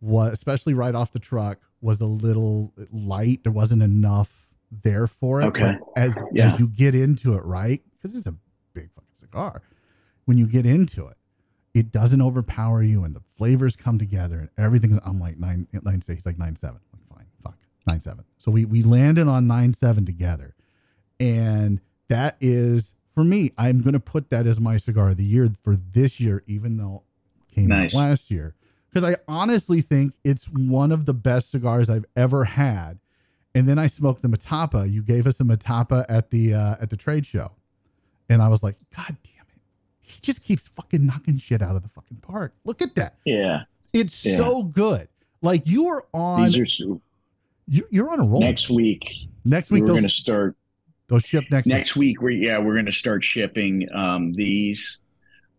was, 0.01 0.33
especially 0.33 0.75
right 0.75 0.95
off 0.95 1.11
the 1.11 1.19
truck, 1.19 1.59
was 1.81 2.01
a 2.01 2.07
little 2.07 2.73
light. 2.93 3.43
There 3.43 3.53
wasn't 3.53 3.83
enough 3.83 4.55
there 4.71 5.07
for 5.07 5.43
it. 5.43 5.47
Okay. 5.47 5.61
But 5.63 5.81
as 5.97 6.19
Yeah. 6.33 6.47
as 6.47 6.61
you 6.61 6.69
get 6.69 6.95
into 6.95 7.33
it, 7.35 7.45
right? 7.45 7.83
Because 7.93 8.17
it's 8.17 8.27
a 8.27 8.35
big 8.75 8.91
fucking 8.93 9.15
cigar. 9.15 9.63
When 10.27 10.37
you 10.39 10.47
get 10.47 10.67
into 10.67 11.07
it, 11.07 11.17
it 11.77 11.91
doesn't 11.93 12.23
overpower 12.23 12.83
you, 12.83 13.05
and 13.05 13.15
the 13.15 13.21
flavors 13.21 13.77
come 13.77 13.99
together, 13.99 14.39
and 14.39 14.49
everything's. 14.59 14.99
I'm 15.05 15.21
like 15.21 15.39
nine 15.39 15.67
nine 15.83 16.01
six. 16.01 16.19
He's 16.19 16.27
like 16.27 16.39
nine 16.39 16.57
seven. 16.57 16.81
I'm 16.93 17.01
like, 17.17 17.27
fine, 17.43 17.53
fuck 17.53 17.59
nine 17.87 18.01
seven. 18.01 18.25
So 18.39 18.51
we 18.51 18.65
we 18.65 18.83
landed 18.83 19.29
on 19.29 19.47
nine 19.47 19.75
seven 19.75 20.05
together 20.05 20.55
and 21.19 21.81
that 22.09 22.37
is 22.41 22.95
for 23.07 23.25
me 23.25 23.51
i'm 23.57 23.81
going 23.83 23.95
to 23.95 24.01
put 24.01 24.29
that 24.31 24.47
as 24.47 24.61
my 24.61 24.77
cigar 24.77 25.09
of 25.11 25.17
the 25.17 25.25
year 25.25 25.49
for 25.63 25.77
this 25.77 26.21
year 26.21 26.43
even 26.47 26.77
though 26.77 27.03
it 27.49 27.55
came 27.55 27.69
Nice. 27.69 27.95
out 27.95 28.01
last 28.01 28.31
year 28.31 28.55
because 28.91 29.03
i 29.05 29.17
honestly 29.27 29.81
think 29.81 30.13
it's 30.25 30.45
one 30.47 30.93
of 30.93 31.07
the 31.07 31.15
best 31.15 31.51
cigars 31.51 31.89
i've 31.89 32.05
ever 32.15 32.45
had 32.45 32.99
and 33.55 33.67
then 33.67 33.79
i 33.79 33.87
smoked 33.87 34.21
the 34.21 34.29
Metapa 34.29 34.91
you 34.91 35.03
gave 35.03 35.27
us 35.27 35.41
a 35.41 35.45
Metapa 35.45 36.05
at 36.09 36.29
the 36.31 36.53
uh, 36.53 36.77
at 36.81 36.91
the 36.91 36.97
trade 36.97 37.25
show 37.25 37.53
and 38.29 38.43
i 38.43 38.49
was 38.49 38.63
like 38.63 38.77
god 38.95 39.17
damn 39.23 39.36
he 40.07 40.21
just 40.23 40.45
keeps 40.45 40.69
fucking 40.69 41.05
knocking 41.05 41.39
shit 41.39 41.61
out 41.63 41.77
of 41.77 41.83
the 41.83 41.89
fucking 41.89 42.19
park 42.19 42.53
look 42.65 42.81
at 42.83 42.95
that 42.95 43.17
Yeah. 43.25 43.63
it's 43.93 44.25
Yeah. 44.25 44.37
so 44.37 44.63
good 44.65 45.09
like 45.43 45.67
you 45.67 45.87
are 45.87 46.05
on 46.15 46.45
These 46.45 46.59
are 46.59 46.67
so- 46.67 47.01
you, 47.69 47.87
you're 47.91 48.11
on 48.11 48.21
a 48.21 48.25
roll 48.25 48.41
next 48.41 48.71
week. 48.71 49.05
next 49.45 49.71
week 49.71 49.83
We're 49.83 49.93
week 49.95 50.01
going 50.01 50.09
to 50.09 50.15
start 50.15 50.57
those 51.09 51.25
ship 51.25 51.45
next, 51.51 51.67
week 51.67 51.73
next 51.75 51.97
week. 51.97 52.21
We 52.23 52.37
yeah, 52.37 52.59
we're 52.59 52.75
going 52.75 52.87
to 52.87 52.93
start 52.93 53.23
shipping 53.25 53.89
um, 53.95 54.33
these. 54.33 54.99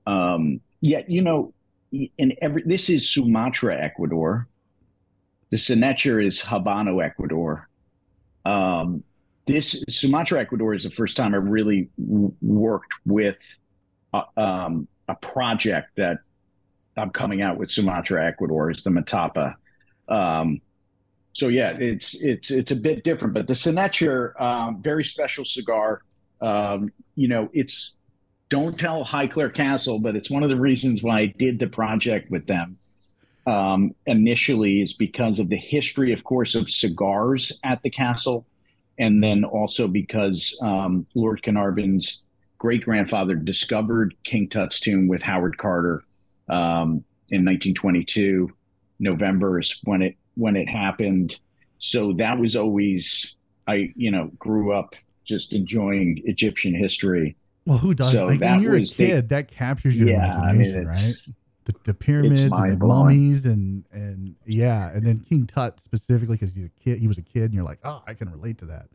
Um, 0.05 0.59
yeah, 0.81 1.03
you 1.07 1.21
know, 1.21 1.53
in 1.91 2.33
every 2.41 2.63
this 2.65 2.89
is 2.89 3.09
Sumatra, 3.09 3.75
Ecuador. 3.81 4.47
The 5.49 5.57
Senetjer 5.57 6.25
is 6.25 6.41
Habano, 6.41 7.01
Ecuador. 7.03 7.69
Um, 8.45 9.03
this 9.45 9.83
Sumatra, 9.89 10.41
Ecuador 10.41 10.73
is 10.73 10.83
the 10.83 10.91
first 10.91 11.15
time 11.15 11.33
I 11.33 11.37
really 11.37 11.89
w- 11.97 12.33
worked 12.41 12.93
with 13.05 13.57
uh, 14.37 14.41
um, 14.41 14.87
a 15.07 15.15
project 15.15 15.91
that 15.97 16.17
I'm 16.95 17.11
coming 17.11 17.41
out 17.41 17.57
with 17.57 17.69
Sumatra, 17.69 18.25
Ecuador 18.25 18.71
is 18.71 18.83
the 18.83 18.89
Metapa. 18.89 19.55
Um, 20.07 20.61
so 21.33 21.49
yeah, 21.49 21.77
it's 21.77 22.15
it's 22.15 22.49
it's 22.49 22.71
a 22.71 22.75
bit 22.75 23.03
different, 23.03 23.33
but 23.35 23.47
the 23.47 23.53
Senetjer, 23.53 24.39
um, 24.41 24.81
very 24.81 25.03
special 25.03 25.45
cigar. 25.45 26.01
Um, 26.41 26.91
you 27.15 27.27
know, 27.27 27.49
it's 27.53 27.95
don't 28.49 28.79
tell 28.79 29.05
Highclere 29.05 29.53
Castle, 29.53 29.99
but 29.99 30.15
it's 30.15 30.31
one 30.31 30.43
of 30.43 30.49
the 30.49 30.59
reasons 30.59 31.03
why 31.03 31.19
I 31.19 31.25
did 31.27 31.59
the 31.59 31.67
project 31.67 32.31
with 32.31 32.47
them 32.47 32.77
um, 33.45 33.93
initially 34.05 34.81
is 34.81 34.93
because 34.93 35.39
of 35.39 35.49
the 35.49 35.57
history, 35.57 36.11
of 36.11 36.23
course, 36.23 36.55
of 36.55 36.69
cigars 36.69 37.59
at 37.63 37.81
the 37.83 37.89
castle, 37.89 38.45
and 38.97 39.23
then 39.23 39.43
also 39.43 39.87
because 39.87 40.57
um, 40.63 41.05
Lord 41.13 41.43
Carnarvon's 41.43 42.23
great 42.57 42.83
grandfather 42.83 43.35
discovered 43.35 44.15
King 44.23 44.49
Tut's 44.49 44.79
tomb 44.79 45.07
with 45.07 45.21
Howard 45.23 45.57
Carter 45.57 46.03
um, 46.49 47.03
in 47.29 47.45
1922. 47.45 48.51
November 48.99 49.59
is 49.59 49.79
when 49.83 50.01
it 50.01 50.15
when 50.35 50.55
it 50.55 50.67
happened. 50.67 51.39
So 51.79 52.13
that 52.13 52.39
was 52.39 52.55
always 52.55 53.35
I 53.67 53.93
you 53.95 54.11
know 54.11 54.31
grew 54.39 54.73
up 54.73 54.95
just 55.25 55.53
enjoying 55.53 56.21
Egyptian 56.25 56.73
history. 56.73 57.35
Well, 57.65 57.77
who 57.77 57.93
doesn't? 57.93 58.17
So 58.17 58.27
like 58.27 58.39
when 58.39 58.61
you're 58.61 58.77
a 58.77 58.79
was 58.79 58.95
the- 58.95 59.07
kid, 59.07 59.29
that 59.29 59.49
captures 59.49 59.99
your 59.99 60.09
yeah, 60.09 60.39
I 60.41 60.53
mean 60.53 60.61
imagination, 60.61 60.87
right? 60.87 61.35
The, 61.65 61.73
the 61.83 61.93
pyramids 61.93 62.39
and 62.39 62.81
the 62.81 62.87
mummies 62.87 63.45
and 63.45 63.83
and 63.91 64.35
yeah, 64.45 64.89
and 64.91 65.05
then 65.05 65.17
King 65.17 65.45
Tut 65.45 65.79
specifically 65.81 66.37
because 66.37 66.55
he's 66.55 66.65
a 66.65 66.69
kid. 66.69 66.99
He 66.99 67.09
was 67.09 67.17
a 67.17 67.23
kid, 67.23 67.43
and 67.43 67.53
you're 67.53 67.65
like, 67.65 67.79
oh, 67.83 68.01
I 68.07 68.13
can 68.13 68.31
relate 68.31 68.59
to 68.59 68.65
that. 68.67 68.87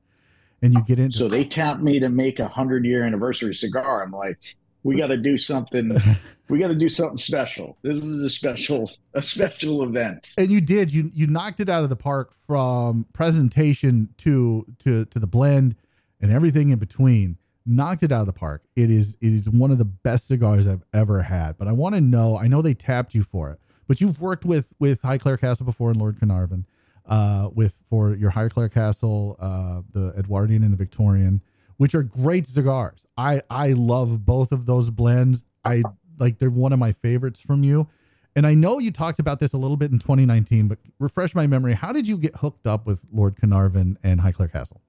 And 0.62 0.75
you 0.75 0.83
get 0.87 0.98
into 0.98 1.16
so 1.16 1.29
they 1.29 1.44
tapped 1.44 1.83
me 1.83 1.98
to 2.01 2.09
make 2.09 2.38
a 2.38 2.48
hundred 2.48 2.85
year 2.85 3.05
anniversary 3.05 3.55
cigar. 3.55 4.03
I'm 4.03 4.12
like, 4.12 4.38
we 4.85 4.96
got 4.96 5.09
to 5.09 5.16
do 5.16 5.37
something. 5.38 5.90
we 6.48 6.59
got 6.59 6.68
to 6.68 6.75
do 6.75 6.88
something 6.88 7.18
special. 7.18 7.79
This 7.83 7.96
is 7.96 8.20
a 8.20 8.31
special 8.31 8.90
a 9.14 9.22
special 9.22 9.83
event. 9.83 10.33
and 10.38 10.51
you 10.51 10.61
did 10.61 10.92
you 10.92 11.11
you 11.12 11.27
knocked 11.27 11.61
it 11.61 11.68
out 11.68 11.83
of 11.83 11.90
the 11.90 11.96
park 11.96 12.33
from 12.33 13.07
presentation 13.12 14.09
to 14.18 14.66
to 14.81 15.05
to 15.07 15.18
the 15.18 15.27
blend 15.27 15.77
and 16.20 16.33
everything 16.33 16.70
in 16.70 16.79
between 16.79 17.37
knocked 17.66 18.03
it 18.03 18.11
out 18.11 18.20
of 18.20 18.27
the 18.27 18.33
park 18.33 18.62
it 18.75 18.90
is 18.90 19.16
it 19.20 19.33
is 19.33 19.48
one 19.51 19.70
of 19.70 19.79
the 19.79 19.85
best 19.85 20.27
cigars 20.27 20.66
i've 20.66 20.83
ever 20.92 21.22
had 21.22 21.57
but 21.59 21.68
i 21.68 21.72
want 21.72 21.94
to 21.94 22.01
know 22.01 22.37
i 22.38 22.48
know 22.48 22.62
they 22.62 22.75
tapped 22.75 23.14
you 23.14 23.22
for 23.22 23.51
it 23.51 23.61
but 23.87 24.01
you've 24.01 24.20
worked 24.20 24.44
with 24.44 24.72
with 24.81 25.03
High 25.03 25.18
highclere 25.18 25.38
castle 25.38 25.66
before 25.66 25.90
and 25.90 26.01
lord 26.01 26.18
carnarvon 26.18 26.66
uh 27.07 27.49
with 27.55 27.79
for 27.85 28.15
your 28.15 28.31
highclere 28.31 28.73
castle 28.73 29.37
uh 29.41 29.83
the 29.93 30.12
edwardian 30.17 30.62
and 30.62 30.73
the 30.73 30.77
victorian 30.77 31.43
which 31.77 31.95
are 31.95 32.03
great 32.03 32.47
cigars 32.47 33.07
i 33.17 33.41
i 33.51 33.73
love 33.73 34.25
both 34.25 34.53
of 34.53 34.67
those 34.67 34.91
blends 34.91 35.45
i 35.65 35.83
like 36.19 36.38
they're 36.38 36.51
one 36.51 36.73
of 36.73 36.79
my 36.79 36.93
favorites 36.93 37.41
from 37.41 37.62
you 37.62 37.88
and 38.35 38.47
I 38.47 38.55
know 38.55 38.79
you 38.79 38.91
talked 38.91 39.19
about 39.19 39.41
this 39.41 39.53
a 39.53 39.59
little 39.59 39.77
bit 39.77 39.93
in 39.93 39.99
2019, 39.99 40.69
but 40.69 40.79
refresh 40.99 41.35
my 41.35 41.47
memory. 41.47 41.75
How 41.75 41.93
did 41.93 42.09
you 42.09 42.17
get 42.17 42.37
hooked 42.37 42.67
up 42.67 42.87
with 42.87 43.05
Lord 43.12 43.37
Carnarvon 43.37 43.99
and 44.03 44.21
Highclere 44.21 44.51
Castle? 44.51 44.81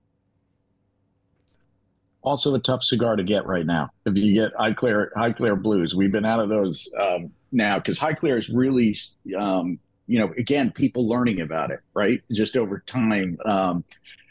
Also 2.22 2.56
a 2.56 2.60
tough 2.60 2.84
cigar 2.84 3.18
to 3.18 3.24
get 3.24 3.46
right 3.46 3.66
now. 3.66 3.90
If 4.06 4.16
you 4.16 4.34
get 4.34 4.54
Highclere 4.54 5.12
Highclere 5.12 5.62
Blues, 5.62 5.94
we've 5.94 6.12
been 6.12 6.26
out 6.26 6.40
of 6.40 6.48
those 6.48 6.90
um, 6.98 7.34
now 7.52 7.80
because 7.80 8.00
Highclere 8.00 8.38
is 8.38 8.50
really, 8.50 8.96
um, 9.38 9.78
you 10.08 10.20
know, 10.20 10.34
again, 10.38 10.72
people 10.72 11.08
learning 11.08 11.42
about 11.42 11.72
it, 11.72 11.80
right? 11.94 12.22
Just 12.32 12.58
over 12.58 12.80
time. 12.80 13.38
Um, 13.46 13.84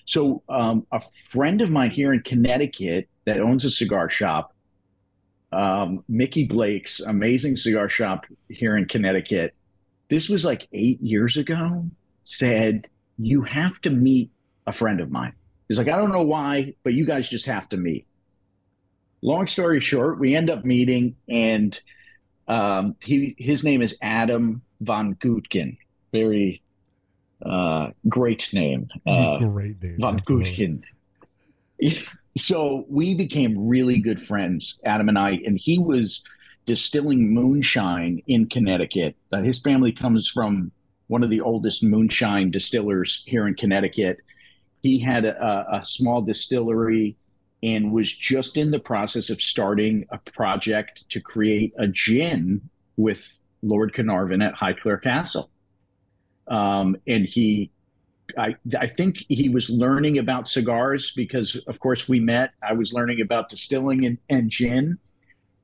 so 0.05 0.43
um, 0.49 0.87
a 0.93 1.01
friend 1.29 1.61
of 1.63 1.71
mine 1.71 1.91
here 1.91 2.13
in 2.13 2.21
Connecticut 2.21 3.09
that 3.25 3.41
owns 3.41 3.65
a 3.65 3.71
cigar 3.71 4.11
shop, 4.11 4.55
um, 5.53 6.05
Mickey 6.09 6.47
Blake's 6.47 7.01
amazing 7.01 7.57
cigar 7.57 7.89
shop 7.89 8.27
here 8.49 8.77
in 8.77 8.87
Connecticut. 8.87 9.55
This 10.11 10.29
was 10.29 10.45
like 10.45 10.69
eight 10.73 11.01
years 11.01 11.37
ago. 11.37 11.87
Said 12.25 12.87
you 13.19 13.43
have 13.43 13.81
to 13.81 13.91
meet 13.91 14.31
a 14.67 14.73
friend 14.73 15.01
of 15.01 15.11
mine. 15.11 15.35
He's 15.69 15.79
like, 15.79 15.89
I 15.89 15.97
don't 15.97 16.13
know 16.13 16.23
why, 16.23 16.75
but 16.85 16.95
you 16.95 17.05
guys 17.07 17.29
just 17.29 17.47
have 17.47 17.69
to 17.71 17.77
meet. 17.77 18.07
Long 19.23 19.47
story 19.47 19.81
short, 19.81 20.19
we 20.19 20.35
end 20.35 20.51
up 20.51 20.65
meeting, 20.65 21.17
and 21.29 21.81
um, 22.49 22.97
he 23.01 23.35
his 23.39 23.65
name 23.65 23.83
is 23.83 23.97
Adam 24.03 24.63
von 24.83 25.15
Gootkin. 25.17 25.77
Very 26.13 26.63
uh, 27.45 27.91
great 28.09 28.51
name. 28.53 28.89
Uh, 29.07 29.39
Great 29.39 29.83
name. 29.83 29.97
von. 29.99 30.21
Gootkin. 30.21 30.83
so 32.37 32.85
we 32.89 33.15
became 33.15 33.69
really 33.69 34.01
good 34.01 34.21
friends, 34.21 34.81
Adam 34.85 35.09
and 35.09 35.19
I, 35.19 35.41
and 35.45 35.59
he 35.59 35.79
was 35.79 36.25
distilling 36.65 37.33
moonshine 37.35 38.23
in 38.27 38.49
Connecticut. 38.49 39.17
Uh, 39.33 39.43
his 39.43 39.61
family 39.61 39.93
comes 39.93 40.29
from 40.29 40.71
one 41.09 41.23
of 41.23 41.31
the 41.31 41.41
oldest 41.41 41.83
moonshine 41.83 42.51
distillers 42.51 43.25
here 43.27 43.47
in 43.47 43.55
Connecticut. 43.55 44.19
He 44.83 44.99
had 44.99 45.25
a, 45.25 45.77
a 45.77 45.85
small 45.85 46.23
distillery 46.23 47.17
and 47.63 47.93
was 47.93 48.13
just 48.13 48.57
in 48.57 48.71
the 48.71 48.79
process 48.79 49.31
of 49.31 49.41
starting 49.41 50.07
a 50.11 50.19
project 50.19 51.09
to 51.11 51.21
create 51.21 51.73
a 51.79 51.87
gin 51.89 52.69
with 52.97 53.39
Lord 53.63 53.95
Carnarvon 53.95 54.43
at 54.43 54.55
Highclere 54.55 55.03
Castle. 55.03 55.51
Um, 56.49 56.97
and 57.07 57.25
he 57.25 57.71
I, 58.39 58.57
I 58.79 58.87
think 58.87 59.25
he 59.29 59.49
was 59.49 59.71
learning 59.71 60.19
about 60.19 60.49
cigars 60.49 61.11
because, 61.11 61.57
of 61.67 61.79
course, 61.81 62.09
we 62.09 62.21
met. 62.21 62.53
I 62.63 62.73
was 62.73 62.93
learning 62.93 63.21
about 63.21 63.49
distilling 63.49 64.05
and, 64.05 64.19
and 64.29 64.51
gin. 64.51 64.99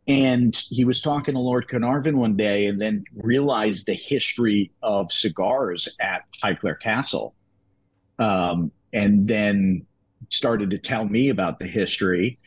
And 0.06 0.56
he 0.70 0.84
was 0.84 1.02
talking 1.02 1.34
to 1.34 1.40
Lord 1.40 1.68
Carnarvon 1.68 2.18
one 2.18 2.37
day 2.37 2.66
and 2.66 2.80
then 2.80 3.04
realized 3.14 3.87
the 3.87 3.94
history 3.94 4.72
of 4.82 5.12
cigars 5.12 5.88
at 6.00 6.24
Highclere 6.42 6.80
Castle. 6.80 7.34
Um, 8.18 8.72
and 8.92 9.28
then 9.28 9.87
started 10.30 10.70
to 10.70 10.78
tell 10.78 11.04
me 11.04 11.28
about 11.28 11.58
the 11.58 11.66
history 11.66 12.38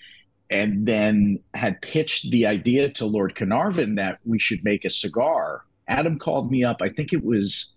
and 0.51 0.85
then 0.85 1.39
had 1.53 1.81
pitched 1.81 2.29
the 2.29 2.45
idea 2.45 2.89
to 2.89 3.05
Lord 3.05 3.35
Carnarvon 3.35 3.95
that 3.95 4.19
we 4.25 4.37
should 4.37 4.63
make 4.63 4.83
a 4.83 4.89
cigar. 4.89 5.63
Adam 5.87 6.19
called 6.19 6.51
me 6.51 6.63
up. 6.63 6.81
I 6.81 6.89
think 6.89 7.13
it 7.13 7.23
was 7.23 7.73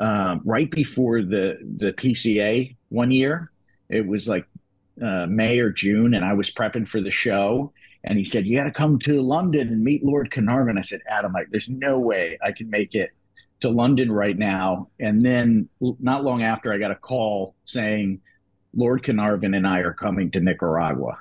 uh, 0.00 0.38
right 0.44 0.70
before 0.70 1.22
the 1.22 1.58
the 1.76 1.92
PCA 1.92 2.74
one 2.88 3.10
year. 3.10 3.52
It 3.90 4.06
was 4.06 4.28
like 4.28 4.46
uh, 5.00 5.26
May 5.26 5.60
or 5.60 5.70
June, 5.70 6.14
and 6.14 6.24
I 6.24 6.32
was 6.32 6.50
prepping 6.50 6.88
for 6.88 7.00
the 7.00 7.10
show. 7.10 7.72
And 8.02 8.18
he 8.18 8.24
said, 8.24 8.46
"You 8.46 8.56
got 8.56 8.64
to 8.64 8.70
come 8.70 8.98
to 9.00 9.20
London 9.20 9.68
and 9.68 9.84
meet 9.84 10.02
Lord 10.02 10.30
Carnarvon." 10.30 10.78
I 10.78 10.82
said, 10.82 11.00
"Adam, 11.08 11.36
I, 11.36 11.44
there's 11.50 11.68
no 11.68 11.98
way 11.98 12.38
I 12.42 12.52
can 12.52 12.70
make 12.70 12.94
it 12.94 13.10
to 13.60 13.68
London 13.68 14.10
right 14.10 14.36
now." 14.36 14.88
And 14.98 15.22
then, 15.22 15.68
not 15.80 16.24
long 16.24 16.42
after, 16.42 16.72
I 16.72 16.78
got 16.78 16.90
a 16.90 16.96
call 16.96 17.54
saying, 17.66 18.20
"Lord 18.74 19.02
Carnarvon 19.02 19.54
and 19.54 19.66
I 19.66 19.80
are 19.80 19.92
coming 19.92 20.30
to 20.30 20.40
Nicaragua." 20.40 21.18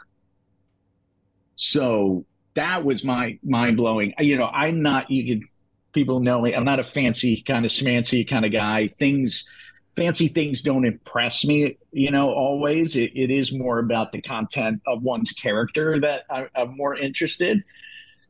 So 1.55 2.25
that 2.55 2.83
was 2.83 3.03
my 3.03 3.39
mind 3.43 3.77
blowing. 3.77 4.13
You 4.19 4.37
know, 4.37 4.49
I'm 4.51 4.81
not. 4.81 5.09
You 5.09 5.35
could 5.35 5.47
people 5.95 6.19
know 6.19 6.41
me. 6.41 6.53
I'm 6.53 6.65
not 6.65 6.79
a 6.79 6.83
fancy 6.83 7.41
kind 7.41 7.65
of 7.65 7.71
schmancy 7.71 8.27
kind 8.27 8.45
of 8.45 8.51
guy. 8.51 8.89
Things, 8.99 9.49
fancy 9.95 10.27
things 10.27 10.61
don't 10.61 10.85
impress 10.85 11.43
me, 11.43 11.77
you 11.91 12.11
know, 12.11 12.29
always. 12.29 12.95
It, 12.95 13.13
it 13.15 13.31
is 13.31 13.51
more 13.51 13.79
about 13.79 14.11
the 14.11 14.21
content 14.21 14.81
of 14.85 15.01
one's 15.01 15.31
character 15.31 15.99
that 16.01 16.25
I, 16.29 16.47
am 16.55 16.77
more 16.77 16.95
interested. 16.95 17.63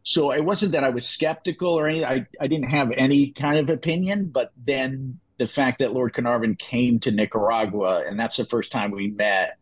So 0.04 0.32
it 0.32 0.46
wasn't 0.46 0.74
that 0.74 0.84
I 0.84 0.90
was 0.90 1.06
skeptical 1.06 1.74
or 1.74 1.88
anything. 1.88 2.08
I, 2.08 2.28
I 2.40 2.48
didn't 2.48 2.70
have 2.70 2.92
any 2.96 3.32
kind 3.32 3.58
of 3.58 3.72
opinion, 3.72 4.28
but 4.28 4.54
then 4.56 5.20
the 5.40 5.48
fact 5.48 5.80
that 5.80 5.92
Lord 5.92 6.14
Carnarvon 6.14 6.56
came 6.56 7.00
to 7.00 7.12
Nicaragua, 7.12 8.04
and 8.08 8.18
that's 8.18 8.38
the 8.38 8.46
first 8.46 8.72
time 8.72 8.92
we 8.92 9.08
met, 9.08 9.58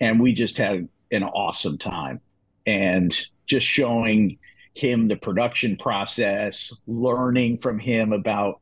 and 0.00 0.20
we 0.20 0.32
just 0.32 0.58
had 0.58 0.88
an 1.12 1.22
awesome 1.22 1.78
time. 1.78 2.20
And 2.66 3.16
just 3.46 3.66
showing 3.66 4.38
him 4.74 5.08
the 5.08 5.16
production 5.16 5.76
process, 5.76 6.74
learning 6.86 7.58
from 7.58 7.78
him 7.78 8.12
about, 8.12 8.60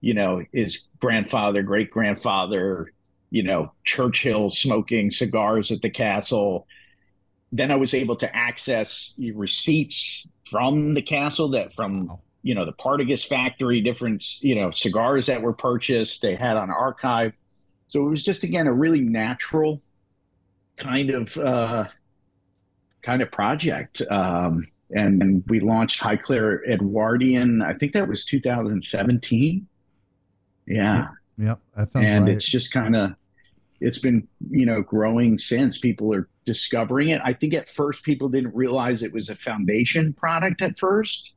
you 0.00 0.12
know, 0.12 0.42
his 0.52 0.86
grandfather, 0.98 1.62
great 1.62 1.90
grandfather, 1.90 2.92
you 3.30 3.42
know, 3.42 3.72
Churchill 3.84 4.50
smoking 4.50 5.10
cigars 5.10 5.70
at 5.70 5.82
the 5.82 5.90
castle. 5.90 6.66
Then 7.50 7.70
I 7.70 7.76
was 7.76 7.94
able 7.94 8.16
to 8.16 8.36
access 8.36 9.18
receipts 9.34 10.28
from 10.50 10.94
the 10.94 11.02
castle 11.02 11.48
that 11.50 11.74
from 11.74 12.18
you 12.42 12.54
know 12.54 12.64
the 12.64 12.72
Partagas 12.72 13.26
factory, 13.26 13.80
different 13.80 14.42
you 14.42 14.54
know 14.54 14.70
cigars 14.70 15.26
that 15.26 15.42
were 15.42 15.52
purchased. 15.52 16.22
They 16.22 16.34
had 16.34 16.56
on 16.56 16.70
archive, 16.70 17.32
so 17.86 18.06
it 18.06 18.10
was 18.10 18.22
just 18.22 18.44
again 18.44 18.66
a 18.66 18.72
really 18.72 19.00
natural 19.00 19.82
kind 20.76 21.10
of 21.10 21.36
uh, 21.38 21.86
kind 23.04 23.22
of 23.22 23.30
project. 23.30 24.02
Um, 24.10 24.68
and, 24.90 25.22
and 25.22 25.44
we 25.46 25.60
launched 25.60 26.00
Highclere 26.00 26.66
Edwardian. 26.68 27.62
I 27.62 27.74
think 27.74 27.92
that 27.92 28.08
was 28.08 28.24
2017. 28.24 29.66
Yeah. 30.66 30.96
Yep, 30.96 31.06
yep 31.36 31.60
that 31.76 31.90
sounds 31.90 32.06
and 32.06 32.24
right. 32.24 32.34
it's 32.34 32.48
just 32.48 32.72
kind 32.72 32.96
of 32.96 33.14
it's 33.80 33.98
been 33.98 34.26
you 34.50 34.64
know 34.64 34.80
growing 34.80 35.36
since 35.38 35.78
people 35.78 36.14
are 36.14 36.28
discovering 36.44 37.08
it. 37.08 37.20
I 37.24 37.32
think 37.32 37.54
at 37.54 37.68
first 37.68 38.02
people 38.02 38.28
didn't 38.28 38.54
realize 38.54 39.02
it 39.02 39.12
was 39.12 39.28
a 39.28 39.36
foundation 39.36 40.12
product 40.14 40.62
at 40.62 40.78
first, 40.78 41.32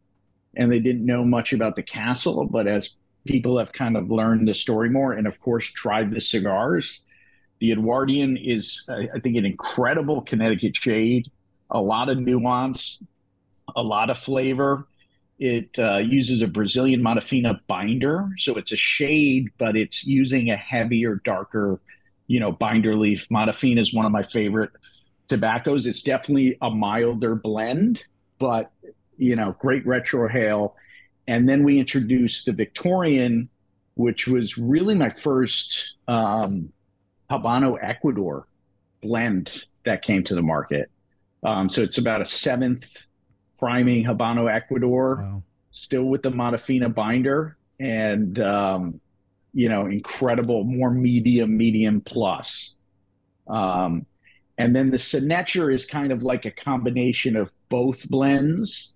and 0.55 0.71
they 0.71 0.79
didn't 0.79 1.05
know 1.05 1.25
much 1.25 1.51
about 1.51 1.75
the 1.75 1.83
castle. 1.83 2.45
But 2.45 2.67
as 2.67 2.91
people 3.25 3.57
have 3.57 3.73
kind 3.73 3.97
of 3.97 4.09
learned 4.09 4.47
the 4.47 4.53
story 4.53 4.89
more, 4.89 5.11
and 5.13 5.27
of 5.27 5.39
course 5.41 5.69
tried 5.69 6.11
the 6.11 6.21
cigars, 6.21 7.01
the 7.59 7.71
Edwardian 7.71 8.37
is 8.37 8.87
I 8.89 9.19
think 9.19 9.35
an 9.35 9.45
incredible 9.45 10.21
Connecticut 10.21 10.75
shade, 10.75 11.29
a 11.69 11.81
lot 11.81 12.09
of 12.09 12.17
nuance, 12.17 13.03
a 13.75 13.83
lot 13.83 14.09
of 14.09 14.17
flavor. 14.17 14.87
It 15.39 15.77
uh, 15.77 15.97
uses 15.97 16.41
a 16.41 16.47
Brazilian 16.47 17.01
Matafina 17.01 17.59
binder, 17.67 18.29
so 18.37 18.55
it's 18.55 18.71
a 18.71 18.77
shade, 18.77 19.49
but 19.57 19.75
it's 19.77 20.05
using 20.05 20.49
a 20.49 20.55
heavier, 20.55 21.21
darker, 21.23 21.79
you 22.25 22.39
know, 22.39 22.51
binder 22.51 22.95
leaf. 22.95 23.29
Matafina 23.29 23.79
is 23.79 23.93
one 23.93 24.05
of 24.05 24.11
my 24.11 24.23
favorite 24.23 24.71
tobaccos. 25.27 25.85
It's 25.85 26.01
definitely 26.01 26.57
a 26.61 26.71
milder 26.71 27.35
blend, 27.35 28.05
but 28.39 28.71
you 29.17 29.35
know, 29.35 29.55
great 29.59 29.85
retrohale. 29.85 30.73
And 31.27 31.47
then 31.47 31.63
we 31.63 31.79
introduced 31.79 32.45
the 32.45 32.53
Victorian, 32.53 33.49
which 33.95 34.27
was 34.27 34.57
really 34.57 34.95
my 34.95 35.09
first 35.09 35.95
um, 36.07 36.71
Habano 37.29 37.77
Ecuador 37.81 38.47
blend 39.01 39.65
that 39.83 40.01
came 40.01 40.23
to 40.23 40.35
the 40.35 40.41
market. 40.41 40.89
Um, 41.43 41.69
so 41.69 41.81
it's 41.81 41.97
about 41.97 42.21
a 42.21 42.25
seventh 42.25 43.07
priming 43.59 44.03
Habano 44.03 44.51
Ecuador, 44.51 45.17
wow. 45.21 45.43
still 45.71 46.05
with 46.05 46.23
the 46.23 46.31
Matafina 46.31 46.93
binder, 46.93 47.57
and 47.79 48.39
um, 48.39 48.99
you 49.53 49.69
know, 49.69 49.85
incredible, 49.85 50.63
more 50.63 50.91
medium, 50.91 51.57
medium 51.57 52.01
plus. 52.01 52.75
Um, 53.47 54.05
and 54.57 54.75
then 54.75 54.89
the 54.89 54.99
Signature 54.99 55.71
is 55.71 55.85
kind 55.85 56.11
of 56.11 56.23
like 56.23 56.45
a 56.45 56.51
combination 56.51 57.35
of 57.35 57.53
both 57.69 58.09
blends. 58.09 58.93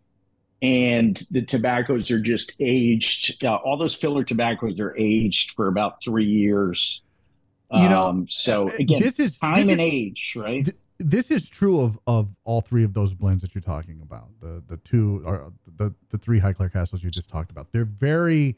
And 0.64 1.20
the 1.32 1.42
tobaccos 1.42 2.12
are 2.12 2.20
just 2.20 2.54
aged. 2.60 3.44
Uh, 3.44 3.56
all 3.56 3.78
those 3.78 3.96
filler 3.96 4.24
tobaccos 4.24 4.80
are 4.80 4.96
aged 4.96 5.52
for 5.52 5.68
about 5.68 6.04
three 6.04 6.26
years. 6.26 7.02
You 7.74 7.88
know, 7.90 8.08
um, 8.08 8.28
so 8.30 8.68
again, 8.80 9.00
this 9.00 9.20
is 9.20 9.40
time 9.40 9.56
this 9.56 9.70
and 9.70 9.80
is, 9.80 9.88
age, 9.94 10.34
right? 10.38 10.66
Th- 10.66 10.76
this 11.04 11.32
is 11.32 11.50
true 11.50 11.82
of 11.82 12.00
of 12.08 12.36
all 12.44 12.62
three 12.62 12.84
of 12.84 12.94
those 12.94 13.14
blends 13.14 13.42
that 13.42 13.54
you're 13.56 13.62
talking 13.62 14.02
about. 14.02 14.28
The 14.40 14.64
the 14.68 14.78
two 14.78 15.22
or 15.26 15.52
the 15.78 15.94
the 16.10 16.18
three 16.18 16.40
Highclere 16.40 16.72
Castles 16.72 17.04
you 17.04 17.10
just 17.10 17.30
talked 17.30 17.52
about. 17.52 17.72
They're 17.72 17.86
very. 17.86 18.58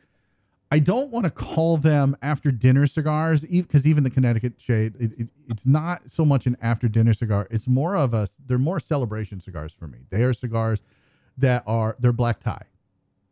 I 0.72 0.80
don't 0.80 1.12
want 1.12 1.26
to 1.26 1.32
call 1.32 1.78
them 1.78 2.18
after 2.24 2.52
dinner 2.52 2.88
cigars 2.88 3.46
because 3.46 3.88
even 3.88 4.04
the 4.04 4.10
Connecticut 4.10 4.60
Shade, 4.60 4.96
it, 5.00 5.12
it, 5.20 5.30
it's 5.48 5.68
not 5.68 6.10
so 6.10 6.26
much 6.26 6.48
an 6.48 6.58
after 6.64 6.88
dinner 6.88 7.14
cigar. 7.14 7.48
It's 7.52 7.68
more 7.68 7.96
of 7.96 8.14
a. 8.14 8.28
They're 8.46 8.58
more 8.58 8.80
celebration 8.80 9.40
cigars 9.40 9.72
for 9.72 9.86
me. 9.86 10.00
They 10.10 10.24
are 10.24 10.34
cigars 10.34 10.82
that 11.38 11.64
are 11.68 11.96
they're 12.00 12.14
black 12.14 12.40
tie. 12.40 12.66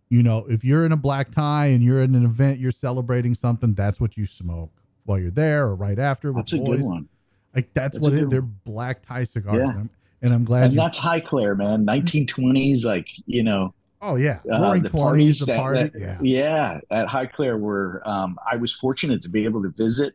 You 0.09 0.23
know, 0.23 0.45
if 0.49 0.63
you're 0.63 0.85
in 0.85 0.91
a 0.91 0.97
black 0.97 1.31
tie 1.31 1.67
and 1.67 1.81
you're 1.81 2.01
at 2.01 2.09
an 2.09 2.23
event, 2.25 2.59
you're 2.59 2.69
celebrating 2.69 3.33
something. 3.33 3.73
That's 3.73 3.99
what 3.99 4.17
you 4.17 4.25
smoke 4.25 4.71
while 5.05 5.17
you're 5.17 5.31
there 5.31 5.65
or 5.65 5.75
right 5.75 5.97
after. 5.97 6.31
That's 6.33 6.53
a 6.53 6.57
boys. 6.57 6.81
good 6.81 6.89
one. 6.89 7.09
Like 7.55 7.73
that's, 7.73 7.97
that's 7.97 7.99
what 7.99 8.13
it, 8.13 8.29
they're 8.29 8.41
black 8.41 9.01
tie 9.01 9.23
cigars. 9.23 9.57
Yeah. 9.57 9.69
And, 9.69 9.79
I'm, 9.79 9.89
and 10.21 10.33
I'm 10.33 10.43
glad. 10.45 10.69
And 10.69 10.77
that's 10.77 10.99
Highclere, 10.99 11.57
man. 11.57 11.85
1920s, 11.85 12.85
like 12.85 13.07
you 13.25 13.43
know. 13.43 13.73
Oh 14.01 14.15
yeah, 14.15 14.39
uh, 14.51 14.61
roaring 14.61 14.83
twenties, 14.83 15.39
the 15.39 15.55
party. 15.55 15.83
That, 15.83 15.91
yeah, 15.99 16.17
yeah. 16.21 16.79
At 16.89 17.07
Highclere, 17.07 17.59
where 17.59 18.07
um, 18.07 18.39
I 18.49 18.55
was 18.55 18.73
fortunate 18.73 19.23
to 19.23 19.29
be 19.29 19.45
able 19.45 19.61
to 19.63 19.69
visit. 19.69 20.13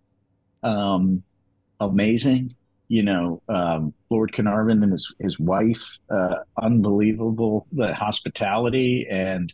Um, 0.63 1.23
amazing, 1.79 2.57
you 2.89 3.03
know, 3.03 3.43
um, 3.49 3.95
Lord 4.11 4.33
Carnarvon 4.33 4.83
and 4.83 4.93
his 4.93 5.15
his 5.21 5.39
wife. 5.39 5.99
Uh, 6.11 6.37
unbelievable 6.61 7.67
the 7.73 7.95
hospitality 7.95 9.07
and. 9.11 9.53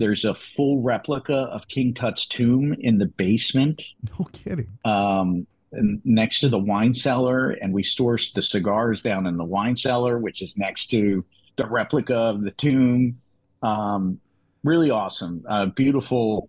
There's 0.00 0.24
a 0.24 0.32
full 0.32 0.80
replica 0.80 1.34
of 1.34 1.66
King 1.66 1.92
Tut's 1.92 2.28
tomb 2.28 2.72
in 2.72 2.98
the 2.98 3.06
basement. 3.06 3.82
No 4.16 4.26
kidding. 4.26 4.68
Um, 4.84 5.48
next 5.72 6.40
to 6.40 6.48
the 6.48 6.58
wine 6.58 6.94
cellar, 6.94 7.50
and 7.50 7.72
we 7.72 7.82
store 7.82 8.18
the 8.34 8.42
cigars 8.42 9.02
down 9.02 9.26
in 9.26 9.36
the 9.36 9.44
wine 9.44 9.76
cellar, 9.76 10.18
which 10.18 10.42
is 10.42 10.56
next 10.56 10.86
to 10.88 11.24
the 11.56 11.66
replica 11.66 12.16
of 12.16 12.42
the 12.42 12.50
tomb. 12.52 13.20
Um, 13.62 14.20
really 14.64 14.90
awesome, 14.90 15.44
uh, 15.48 15.66
beautiful, 15.66 16.48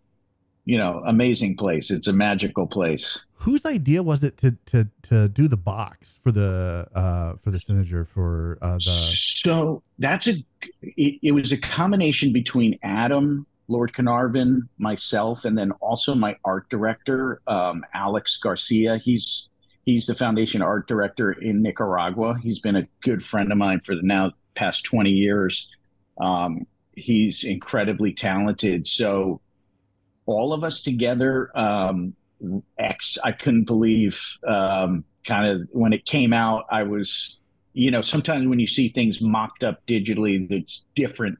you 0.66 0.78
know, 0.78 1.04
amazing 1.06 1.58
place. 1.58 1.92
It's 1.92 2.08
a 2.08 2.14
magical 2.14 2.68
place. 2.68 3.26
Whose 3.36 3.66
idea 3.66 4.04
was 4.04 4.24
it 4.24 4.38
to 4.38 4.58
to 4.68 4.88
to 5.04 5.30
do 5.30 5.48
the 5.48 5.58
box 5.58 6.20
for 6.22 6.32
the 6.32 6.88
uh, 6.94 7.36
for 7.36 7.52
the 7.52 7.60
signature 7.60 8.06
for 8.06 8.58
uh, 8.62 8.76
the? 8.76 8.82
So 8.82 9.84
that's 9.98 10.28
a. 10.28 10.34
It, 10.82 11.20
it 11.24 11.32
was 11.32 11.52
a 11.52 11.58
combination 11.58 12.34
between 12.34 12.78
Adam 12.84 13.48
Lord 13.70 13.94
Carnarvon, 13.94 14.68
myself, 14.78 15.46
and 15.46 15.58
then 15.58 15.72
also 15.74 16.16
my 16.16 16.36
art 16.44 16.70
director, 16.70 17.42
um, 17.48 17.86
Alex 17.94 18.38
Garcia. 18.38 18.98
He's 18.98 19.48
he's 19.86 20.08
the 20.08 20.16
foundation 20.16 20.62
art 20.62 20.88
director 20.88 21.32
in 21.32 21.62
Nicaragua. 21.62 22.38
He's 22.42 22.60
been 22.60 22.76
a 22.76 22.88
good 23.02 23.24
friend 23.24 23.52
of 23.52 23.58
mine 23.58 23.80
for 23.82 23.96
the 23.96 24.02
now 24.02 24.32
past 24.56 24.84
20 24.86 25.10
years. 25.12 25.70
Um, 26.20 26.66
he's 26.96 27.44
incredibly 27.44 28.14
talented. 28.14 28.88
So 28.88 29.40
all 30.26 30.54
of 30.54 30.64
us 30.64 30.82
together, 30.82 31.56
um, 31.58 32.14
X. 32.78 33.18
I 33.24 33.32
couldn't 33.32 33.66
believe 33.66 34.22
um, 34.48 35.04
kind 35.26 35.48
of 35.48 35.68
when 35.72 35.94
it 35.94 36.06
came 36.06 36.34
out. 36.34 36.66
I 36.72 36.84
was, 36.84 37.40
you 37.74 37.92
know, 37.92 38.02
sometimes 38.02 38.48
when 38.48 38.60
you 38.60 38.68
see 38.68 38.90
things 38.90 39.22
mocked 39.22 39.64
up 39.64 39.86
digitally, 39.86 40.48
that's 40.48 40.86
different. 40.96 41.40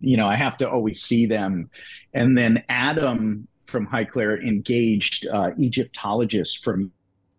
You 0.00 0.16
know, 0.16 0.26
I 0.26 0.36
have 0.36 0.56
to 0.58 0.70
always 0.70 1.00
see 1.02 1.26
them. 1.26 1.70
And 2.14 2.36
then 2.36 2.64
Adam 2.68 3.48
from 3.64 3.86
Highclere 3.86 4.42
engaged 4.42 5.26
uh, 5.28 5.50
Egyptologist 5.58 6.64
from 6.64 6.92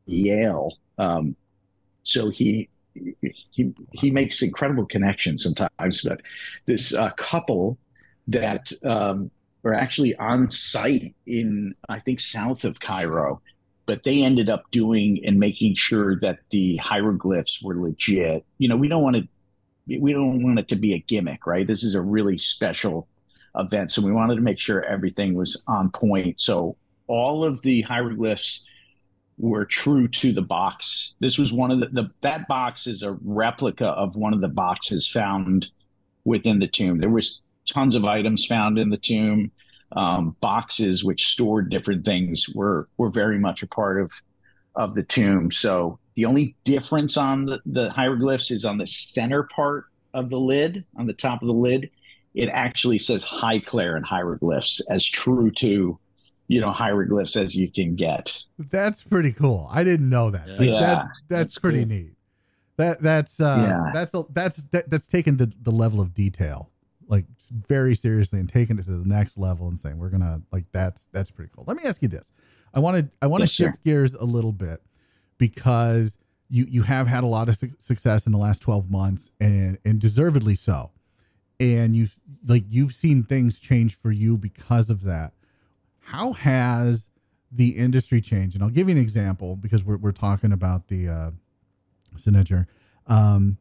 Yale. 0.06 0.78
Um, 0.98 1.36
so 2.04 2.30
he 2.30 2.70
he 3.52 3.74
he 3.94 4.12
makes 4.12 4.42
incredible 4.42 4.86
connections 4.86 5.44
sometimes. 5.44 6.02
But 6.02 6.22
this 6.66 6.94
uh, 6.94 7.12
couple 7.12 7.78
that 8.28 8.72
um, 8.84 9.32
were 9.64 9.74
actually 9.74 10.16
on 10.16 10.50
site 10.50 11.16
in 11.26 11.76
I 11.90 12.00
think 12.00 12.20
south 12.20 12.64
of 12.64 12.80
Cairo, 12.80 13.42
but 13.86 14.04
they 14.04 14.24
ended 14.24 14.50
up 14.50 14.70
doing 14.72 15.22
and 15.26 15.40
making 15.40 15.76
sure 15.76 16.20
that 16.22 16.40
the 16.50 16.78
hieroglyphs 16.78 17.62
were 17.62 17.80
legit. 17.80 18.46
You 18.58 18.70
know, 18.70 18.78
we 18.78 18.88
don't 18.88 19.04
want 19.04 19.18
to 19.18 19.28
we 19.88 20.14
don't 20.14 20.44
want 20.44 20.60
it 20.60 20.68
to 20.70 20.76
be 20.76 20.94
a 20.94 21.00
gimmick, 21.00 21.46
right? 21.46 21.68
This 21.68 21.84
is 21.84 21.96
a 21.96 22.02
really 22.02 22.38
special 22.38 23.08
event, 23.58 23.92
so 23.92 24.02
we 24.02 24.12
wanted 24.12 24.36
to 24.36 24.42
make 24.42 24.60
sure 24.60 24.84
everything 24.84 25.34
was 25.34 25.64
on 25.68 25.90
point. 25.92 26.40
So 26.40 26.78
all 27.08 27.44
of 27.44 27.62
the 27.62 27.82
hieroglyphs 27.82 28.64
were 29.38 29.66
true 29.66 30.08
to 30.08 30.32
the 30.32 30.42
box. 30.42 31.16
This 31.20 31.38
was 31.38 31.52
one 31.52 31.72
of 31.72 31.80
the, 31.80 31.88
the 31.88 32.10
that 32.22 32.48
box 32.48 32.88
is 32.88 33.04
a 33.04 33.18
replica 33.24 33.88
of 33.88 34.16
one 34.16 34.34
of 34.34 34.42
the 34.42 34.48
boxes 34.48 35.08
found 35.08 35.70
within 36.24 36.60
the 36.60 36.68
tomb. 36.68 37.00
There 37.00 37.10
was 37.10 37.42
tons 37.72 37.96
of 37.96 38.06
items 38.06 38.46
found 38.46 38.78
in 38.78 38.90
the 38.90 38.98
tomb. 38.98 39.52
Um, 39.94 40.38
boxes 40.40 41.04
which 41.04 41.28
stored 41.28 41.70
different 41.70 42.06
things 42.06 42.48
were 42.48 42.88
were 42.98 43.10
very 43.10 43.40
much 43.40 43.62
a 43.62 43.68
part 43.68 44.00
of 44.00 44.12
of 44.76 44.96
the 44.96 45.04
tomb. 45.04 45.52
So 45.52 46.00
the 46.16 46.26
only 46.26 46.56
difference 46.64 47.18
on 47.18 47.46
the, 47.46 47.62
the 47.66 47.90
hieroglyphs 47.90 48.52
is 48.52 48.66
on 48.66 48.78
the 48.78 48.88
center 48.88 49.44
part 49.44 49.86
of 50.14 50.30
the 50.30 50.40
lid, 50.40 50.84
on 50.98 51.08
the 51.08 51.14
top 51.14 51.42
of 51.42 51.48
the 51.48 51.54
lid. 51.54 51.90
It 52.34 52.50
actually 52.50 52.98
says 52.98 53.24
Highclere 53.26 53.98
in 53.98 54.04
hieroglyphs 54.04 54.82
as 54.90 55.06
true 55.06 55.52
to 55.52 55.98
you 56.48 56.60
know 56.62 56.72
hieroglyphs 56.72 57.36
as 57.36 57.56
you 57.56 57.72
can 57.72 57.96
get. 57.96 58.42
That's 58.58 59.04
pretty 59.04 59.32
cool. 59.32 59.70
I 59.72 59.84
didn't 59.84 60.10
know 60.10 60.30
that. 60.32 60.48
Yeah. 60.48 60.56
Like, 60.58 60.70
Yeah. 60.70 60.80
that's 60.80 61.08
that's, 61.30 61.58
pretty 61.60 61.80
cool. 61.80 61.90
neat. 61.90 62.12
That 62.78 63.02
that's 63.02 63.40
uh 63.40 63.66
Yeah. 63.68 63.92
that's 63.94 64.16
that's 64.34 64.64
that, 64.70 64.90
that's 64.90 65.08
taken 65.08 65.38
the 65.38 65.54
the 65.62 65.72
level 65.72 66.02
of 66.02 66.14
detail 66.14 66.70
like 67.08 67.26
very 67.52 67.94
seriously 67.94 68.40
and 68.40 68.48
taking 68.48 68.80
it 68.80 68.86
to 68.86 68.92
the 68.92 69.08
next 69.08 69.38
level 69.38 69.68
and 69.68 69.78
saying 69.78 69.98
we're 69.98 70.10
gonna 70.10 70.42
like 70.52 70.66
that's 70.72 71.08
that's 71.12 71.30
pretty 71.32 71.52
cool. 71.54 71.66
Let 71.68 71.76
me 71.78 71.84
ask 71.86 72.02
you 72.02 72.08
this. 72.08 72.32
I 72.74 72.80
want 72.80 72.98
to 72.98 73.18
I 73.22 73.28
want 73.28 73.42
to 73.42 73.46
Yes, 73.46 73.52
shift 73.54 73.84
gears 73.84 74.14
a 74.14 74.24
little 74.24 74.54
bit 74.54 74.82
because 75.42 76.20
you 76.50 76.66
you 76.70 76.84
have 76.84 77.08
had 77.08 77.24
a 77.24 77.28
lot 77.28 77.50
of 77.50 77.58
su- 77.58 77.72
success 77.80 78.28
in 78.28 78.32
the 78.32 78.38
last 78.38 78.62
12 78.62 78.92
months 78.92 79.32
and 79.42 79.80
and 79.84 80.00
deservedly 80.00 80.54
so. 80.54 80.92
And 81.60 81.96
you 81.96 82.06
like 82.46 82.64
you've 82.70 82.92
seen 82.92 83.24
things 83.24 83.60
change 83.60 83.96
for 83.96 84.12
you 84.12 84.38
because 84.38 84.92
of 84.92 85.04
that. 85.04 85.34
How 86.00 86.34
has 86.34 87.10
the 87.52 87.70
industry 87.72 88.22
changed? 88.22 88.56
And 88.56 88.64
I'll 88.64 88.70
give 88.70 88.88
you 88.88 88.96
an 88.96 89.02
example 89.02 89.58
because 89.60 89.84
we're 89.84 89.98
we're 89.98 90.12
talking 90.12 90.52
about 90.52 90.88
the 90.90 91.10
uh 91.10 91.32
signature. 92.18 92.68
Um 93.08 93.58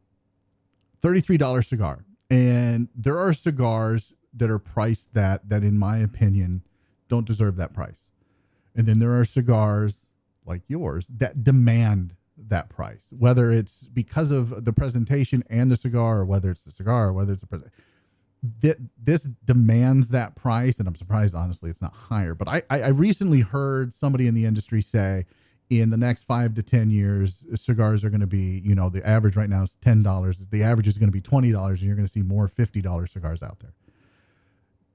$33 1.01 1.65
cigar. 1.65 2.05
And 2.29 2.89
there 2.93 3.17
are 3.17 3.33
cigars 3.33 4.13
that 4.35 4.51
are 4.51 4.59
priced 4.59 5.15
that 5.15 5.49
that 5.49 5.63
in 5.63 5.79
my 5.79 5.97
opinion 5.97 6.61
don't 7.07 7.25
deserve 7.25 7.55
that 7.55 7.73
price. 7.73 8.11
And 8.75 8.85
then 8.85 8.99
there 8.99 9.19
are 9.19 9.25
cigars 9.25 10.10
like 10.45 10.61
yours 10.67 11.07
that 11.07 11.43
demand 11.43 12.15
that 12.47 12.69
price, 12.69 13.11
whether 13.17 13.51
it's 13.51 13.87
because 13.87 14.31
of 14.31 14.65
the 14.65 14.73
presentation 14.73 15.43
and 15.49 15.71
the 15.71 15.75
cigar, 15.75 16.19
or 16.19 16.25
whether 16.25 16.49
it's 16.49 16.63
the 16.63 16.71
cigar, 16.71 17.09
or 17.09 17.13
whether 17.13 17.33
it's 17.33 17.43
a 17.43 17.47
present. 17.47 17.71
That 18.61 18.77
this 18.97 19.23
demands 19.23 20.09
that 20.09 20.35
price, 20.35 20.79
and 20.79 20.87
I'm 20.87 20.95
surprised, 20.95 21.35
honestly, 21.35 21.69
it's 21.69 21.81
not 21.81 21.93
higher. 21.93 22.33
But 22.33 22.47
I, 22.47 22.63
I 22.71 22.81
I 22.81 22.87
recently 22.89 23.41
heard 23.41 23.93
somebody 23.93 24.27
in 24.27 24.33
the 24.33 24.45
industry 24.45 24.81
say, 24.81 25.25
in 25.69 25.91
the 25.91 25.97
next 25.97 26.23
five 26.23 26.55
to 26.55 26.63
ten 26.63 26.89
years, 26.89 27.45
cigars 27.61 28.03
are 28.03 28.09
going 28.09 28.21
to 28.21 28.27
be, 28.27 28.59
you 28.63 28.73
know, 28.73 28.89
the 28.89 29.07
average 29.07 29.37
right 29.37 29.49
now 29.49 29.61
is 29.61 29.75
ten 29.81 30.01
dollars. 30.01 30.45
The 30.47 30.63
average 30.63 30.87
is 30.87 30.97
going 30.97 31.09
to 31.09 31.13
be 31.13 31.21
twenty 31.21 31.51
dollars, 31.51 31.81
and 31.81 31.87
you're 31.87 31.95
going 31.95 32.07
to 32.07 32.11
see 32.11 32.23
more 32.23 32.47
fifty 32.47 32.81
dollars 32.81 33.11
cigars 33.11 33.43
out 33.43 33.59
there. 33.59 33.73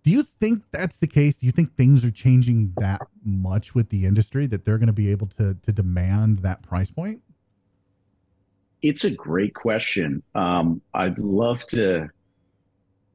Do 0.07 0.13
you 0.13 0.23
think 0.23 0.63
that's 0.71 0.99
the 0.99 1.09
case? 1.09 1.37
Do 1.37 1.47
you 1.47 1.53
think 1.53 1.75
things 1.75 2.05
are 2.05 2.13
changing 2.13 2.75
that 2.77 3.01
much 3.25 3.75
with 3.75 3.89
the 3.89 4.07
industry 4.07 4.47
that 4.47 4.65
they're 4.65 4.79
going 4.79 4.87
to 4.87 4.93
be 4.93 5.11
able 5.11 5.27
to 5.27 5.55
to 5.55 5.73
demand 5.73 6.39
that 6.39 6.63
price 6.63 6.93
point? 6.93 7.23
It's 8.83 9.03
a 9.03 9.11
great 9.11 9.53
question. 9.53 10.23
Um, 10.33 10.81
I'd 10.95 11.19
love 11.19 11.67
to, 11.69 12.09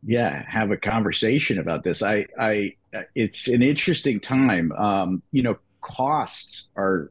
yeah, 0.04 0.44
have 0.46 0.72
a 0.72 0.76
conversation 0.76 1.60
about 1.60 1.86
this. 1.86 2.04
I, 2.04 2.26
I, 2.38 2.76
it's 3.16 3.48
an 3.48 3.62
interesting 3.62 4.20
time. 4.20 4.74
Um, 4.74 5.24
you 5.32 5.44
know, 5.44 5.60
costs 5.80 6.68
are 6.76 7.10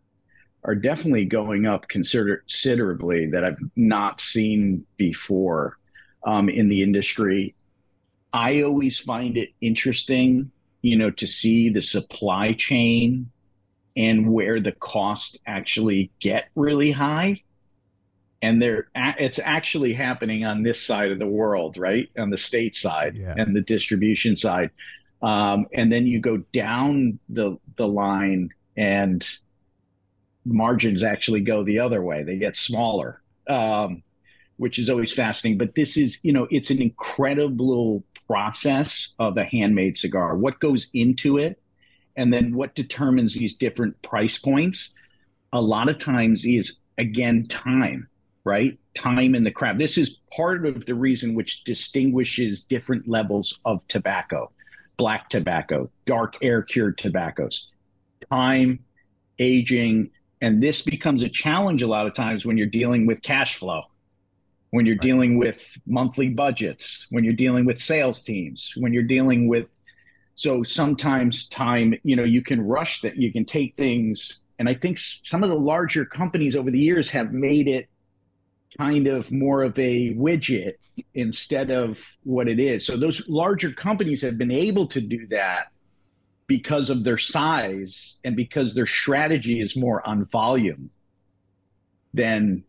are 0.63 0.75
definitely 0.75 1.25
going 1.25 1.65
up 1.65 1.89
consider- 1.89 2.45
considerably 2.47 3.31
that 3.31 3.47
I've 3.47 3.57
not 3.77 4.21
seen 4.21 4.85
before 4.99 5.79
um, 6.27 6.51
in 6.51 6.69
the 6.69 6.83
industry. 6.83 7.55
I 8.33 8.63
always 8.63 8.99
find 8.99 9.37
it 9.37 9.51
interesting, 9.61 10.51
you 10.83 10.97
know, 10.97 11.11
to 11.11 11.27
see 11.27 11.71
the 11.71 11.83
supply 11.83 12.53
chain 12.53 13.31
and 13.97 14.33
where 14.33 14.61
the 14.61 14.73
costs 14.73 15.39
actually 15.47 16.11
get 16.21 16.49
really 16.55 16.93
high. 16.93 17.43
And 18.43 18.63
they're 18.63 18.89
it's 18.95 19.39
actually 19.39 19.93
happening 19.93 20.45
on 20.45 20.63
this 20.63 20.81
side 20.81 21.11
of 21.13 21.19
the 21.19 21.27
world 21.27 21.77
right? 21.77 22.09
On 22.19 22.31
the 22.31 22.39
state 22.39 22.75
side 22.75 23.15
Yeah. 23.15 23.35
and 23.37 23.55
the 23.55 23.61
distribution 23.61 24.37
side. 24.37 24.71
Um, 25.23 25.67
and 25.75 25.93
then 25.93 26.07
you 26.07 26.21
go 26.21 26.39
down 26.53 27.19
the 27.29 27.59
the 27.77 27.87
line 27.87 28.51
and 28.77 29.29
margins 30.47 31.03
actually 31.03 31.41
go 31.41 31.63
the 31.65 31.81
other 31.81 32.03
way. 32.03 32.23
They 32.23 32.37
get 32.39 32.57
smaller 32.57 33.21
um, 33.49 34.03
which 34.57 34.79
is 34.79 34.91
always 34.91 35.13
fascinating. 35.13 35.59
But 35.59 35.75
this 35.75 35.97
is 35.97 36.21
you 36.23 36.33
know 36.33 36.47
it's 36.51 36.71
an 36.71 36.81
incredible 36.81 38.05
process 38.31 39.17
of 39.19 39.37
a 39.37 39.43
handmade 39.43 39.99
cigar. 39.99 40.37
What 40.37 40.61
goes 40.61 40.89
into 40.95 41.37
it 41.37 41.61
and 42.15 42.33
then 42.33 42.55
what 42.55 42.77
determines 42.77 43.35
these 43.35 43.57
different 43.57 44.01
price 44.03 44.39
points 44.39 44.95
a 45.53 45.61
lot 45.61 45.89
of 45.89 45.99
times 45.99 46.45
is 46.47 46.79
again 46.97 47.47
time 47.49 48.07
right? 48.45 48.79
Time 48.95 49.35
in 49.35 49.43
the 49.43 49.51
craft 49.51 49.81
this 49.81 49.99
is 49.99 50.19
part 50.37 50.65
of 50.65 50.87
the 50.87 50.95
reason 50.95 51.35
which 51.35 51.65
distinguishes 51.65 52.63
different 52.65 53.09
levels 53.09 53.61
of 53.65 53.85
tobacco 53.89 54.49
black 54.97 55.29
tobacco 55.29 55.91
dark 56.07 56.37
air 56.41 56.63
cured 56.63 56.99
tobaccos. 56.99 57.73
Time 58.31 58.79
aging 59.41 60.09
and 60.41 60.63
this 60.63 60.83
becomes 60.83 61.25
a 61.25 61.29
challenge 61.29 61.83
a 61.83 61.89
lot 61.89 62.07
of 62.07 62.15
times 62.15 62.47
when 62.47 62.57
you're 62.57 62.69
dealing 62.69 63.07
with 63.07 63.23
cash 63.23 63.57
flow 63.57 63.90
when 64.71 64.87
you're 64.87 64.95
dealing 64.97 65.37
with 65.37 65.79
monthly 65.87 66.29
budgets 66.29 67.07
when 67.11 67.25
you're 67.25 67.33
dealing 67.33 67.65
with 67.65 67.79
sales 67.79 68.23
teams 68.23 68.75
when 68.77 68.93
you're 68.93 69.03
dealing 69.03 69.49
with 69.49 69.67
so 70.35 70.63
sometimes 70.63 71.49
time 71.49 71.95
you 72.03 72.17
know 72.17 72.25
you 72.25 72.43
can 72.43 72.61
rush 72.63 73.03
that 73.03 73.17
you 73.17 73.33
can 73.33 73.45
take 73.45 73.77
things. 73.77 74.41
And 74.59 74.69
i 74.69 74.75
think 74.75 74.99
some 74.99 75.43
of 75.43 75.49
the 75.49 75.55
larger 75.55 76.05
companies 76.05 76.57
over 76.57 76.71
the 76.71 76.79
years 76.79 77.11
have 77.11 77.33
made 77.33 77.69
it 77.69 77.89
kind 78.79 79.07
of 79.07 79.33
more 79.33 79.63
of 79.63 79.79
a 79.79 80.15
widget 80.15 80.75
instead 81.15 81.71
of 81.71 82.17
what 82.23 82.49
it 82.49 82.61
is. 82.61 82.87
So 82.87 82.97
those 82.97 83.29
larger 83.29 83.73
companies 83.73 84.23
have 84.23 84.39
been 84.39 84.51
able 84.51 84.87
to 84.89 85.01
do 85.01 85.27
that 85.29 85.67
because 86.47 86.91
of 86.91 87.05
their 87.05 87.19
size 87.19 88.19
and 88.25 88.37
because 88.37 88.75
their 88.75 88.87
strategy 88.87 89.61
is 89.61 89.77
more 89.77 90.07
on 90.07 90.25
volume 90.27 90.91
than 92.13 92.65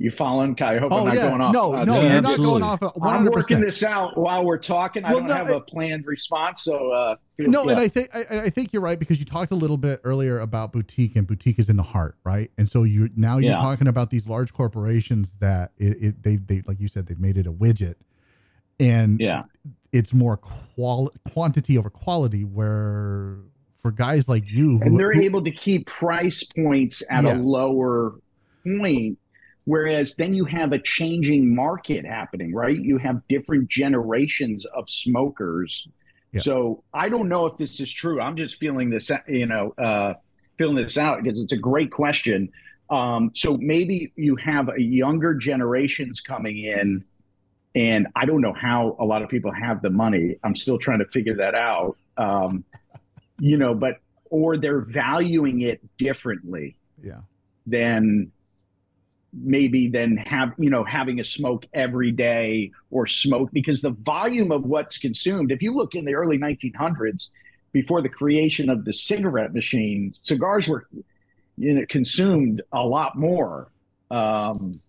you 0.00 0.10
following 0.10 0.54
Kai? 0.54 0.76
I 0.76 0.78
hope 0.78 0.92
I'm 0.92 1.00
Oh 1.00 1.04
not 1.04 1.14
yeah, 1.14 1.28
going 1.28 1.40
off. 1.42 1.52
no, 1.52 1.74
uh, 1.74 1.84
no, 1.84 1.94
Yeah, 1.94 2.00
you're 2.00 2.08
tangent. 2.22 2.38
not 2.38 2.38
going 2.46 2.62
off. 2.62 2.80
One 2.96 3.14
I'm 3.16 3.24
working 3.26 3.60
this 3.60 3.82
out 3.84 4.16
while 4.16 4.46
we're 4.46 4.56
talking. 4.58 5.04
I 5.04 5.10
Well, 5.10 5.18
don't 5.20 5.28
no, 5.28 5.34
have 5.34 5.48
I- 5.50 5.54
a 5.56 5.60
planned 5.60 6.06
response, 6.06 6.62
so 6.62 6.90
uh, 6.90 7.16
No, 7.38 7.64
yeah. 7.64 7.70
and 7.72 7.80
I 7.80 7.88
think 7.88 8.08
I, 8.14 8.40
I 8.44 8.48
think 8.50 8.72
you're 8.72 8.80
right 8.82 8.98
because 8.98 9.18
you 9.18 9.26
talked 9.26 9.50
a 9.50 9.54
little 9.56 9.76
bit 9.76 10.00
earlier 10.02 10.40
about 10.40 10.72
boutique, 10.72 11.16
and 11.16 11.26
boutique 11.26 11.58
is 11.58 11.68
in 11.68 11.76
the 11.76 11.82
heart, 11.82 12.16
right? 12.24 12.50
And 12.56 12.66
so 12.68 12.82
you 12.84 13.10
now 13.14 13.36
you're 13.36 13.54
talking 13.56 13.88
about 13.88 14.08
these 14.10 14.26
large 14.26 14.54
corporations 14.54 15.34
that 15.40 15.72
it, 15.76 15.96
it 16.02 16.22
they 16.22 16.36
they 16.36 16.62
like 16.66 16.80
you 16.80 16.88
said 16.88 17.06
they've 17.06 17.20
made 17.20 17.36
it 17.36 17.46
a 17.46 17.52
widget, 17.52 17.94
and 18.78 19.20
yeah, 19.20 19.42
it's 19.92 20.14
more 20.14 20.36
qual 20.38 21.10
quantity 21.30 21.76
over 21.76 21.90
quality. 21.90 22.42
Where 22.44 23.36
for 23.82 23.92
guys 23.92 24.28
like 24.28 24.50
you, 24.50 24.78
who, 24.78 24.82
and 24.82 24.98
they're 24.98 25.12
who- 25.12 25.20
able 25.20 25.42
to 25.44 25.50
keep 25.50 25.86
price 25.86 26.42
points 26.44 27.02
at 27.10 27.24
a 27.26 27.34
lower 27.34 28.14
point. 28.64 29.18
Whereas 29.64 30.16
then 30.16 30.34
you 30.34 30.44
have 30.46 30.72
a 30.72 30.78
changing 30.78 31.54
market 31.54 32.04
happening, 32.04 32.54
right? 32.54 32.76
You 32.78 32.98
have 32.98 33.20
different 33.28 33.68
generations 33.68 34.64
of 34.66 34.88
smokers 34.88 35.86
Yeah. 36.32 36.40
So 36.40 36.84
I 36.94 37.08
don't 37.08 37.28
know 37.28 37.46
if 37.46 37.56
this 37.58 37.80
is 37.80 37.92
true. 37.92 38.20
I'm 38.20 38.36
just 38.36 38.60
feeling 38.60 38.88
this, 38.90 39.10
you 39.26 39.46
know, 39.46 39.74
uh, 39.76 40.14
feeling 40.58 40.76
this 40.76 40.96
out 40.96 41.22
because 41.22 41.40
it's 41.40 41.52
a 41.52 41.56
great 41.58 41.90
question. 41.90 42.50
Um, 42.88 43.32
so 43.34 43.56
maybe 43.56 44.12
you 44.16 44.36
have 44.36 44.68
a 44.68 44.80
younger 44.80 45.34
generations 45.34 46.20
coming 46.20 46.58
in, 46.58 47.04
and 47.74 48.06
I 48.14 48.26
don't 48.26 48.40
know 48.40 48.52
how 48.52 48.96
a 49.00 49.04
lot 49.04 49.22
of 49.22 49.28
people 49.28 49.52
have 49.52 49.82
the 49.82 49.90
money. 49.90 50.36
I'm 50.44 50.54
still 50.56 50.78
trying 50.78 50.98
to 51.00 51.04
figure 51.06 51.36
that 51.36 51.54
out. 51.54 51.96
Um, 52.16 52.64
you 53.40 53.56
know, 53.56 53.74
but 53.74 53.96
or 54.30 54.56
they're 54.56 54.80
valuing 54.82 55.62
it 55.62 55.80
differently 55.98 56.76
Yeah. 57.02 57.22
than 57.66 58.30
maybe 59.32 59.88
than 59.88 60.16
have 60.16 60.52
you 60.58 60.70
know 60.70 60.84
having 60.84 61.20
a 61.20 61.24
smoke 61.24 61.66
every 61.72 62.10
day 62.10 62.72
or 62.90 63.06
smoke 63.06 63.50
because 63.52 63.80
the 63.80 63.90
volume 63.90 64.50
of 64.50 64.64
what's 64.64 64.98
consumed 64.98 65.52
if 65.52 65.62
you 65.62 65.72
look 65.72 65.94
in 65.94 66.04
the 66.04 66.14
early 66.14 66.38
1900s 66.38 67.30
before 67.72 68.02
the 68.02 68.08
creation 68.08 68.68
of 68.68 68.84
the 68.84 68.92
cigarette 68.92 69.54
machine 69.54 70.14
cigars 70.22 70.68
were 70.68 70.86
you 71.56 71.74
know 71.74 71.84
consumed 71.88 72.62
a 72.72 72.80
lot 72.82 73.16
more 73.16 73.70
um 74.10 74.80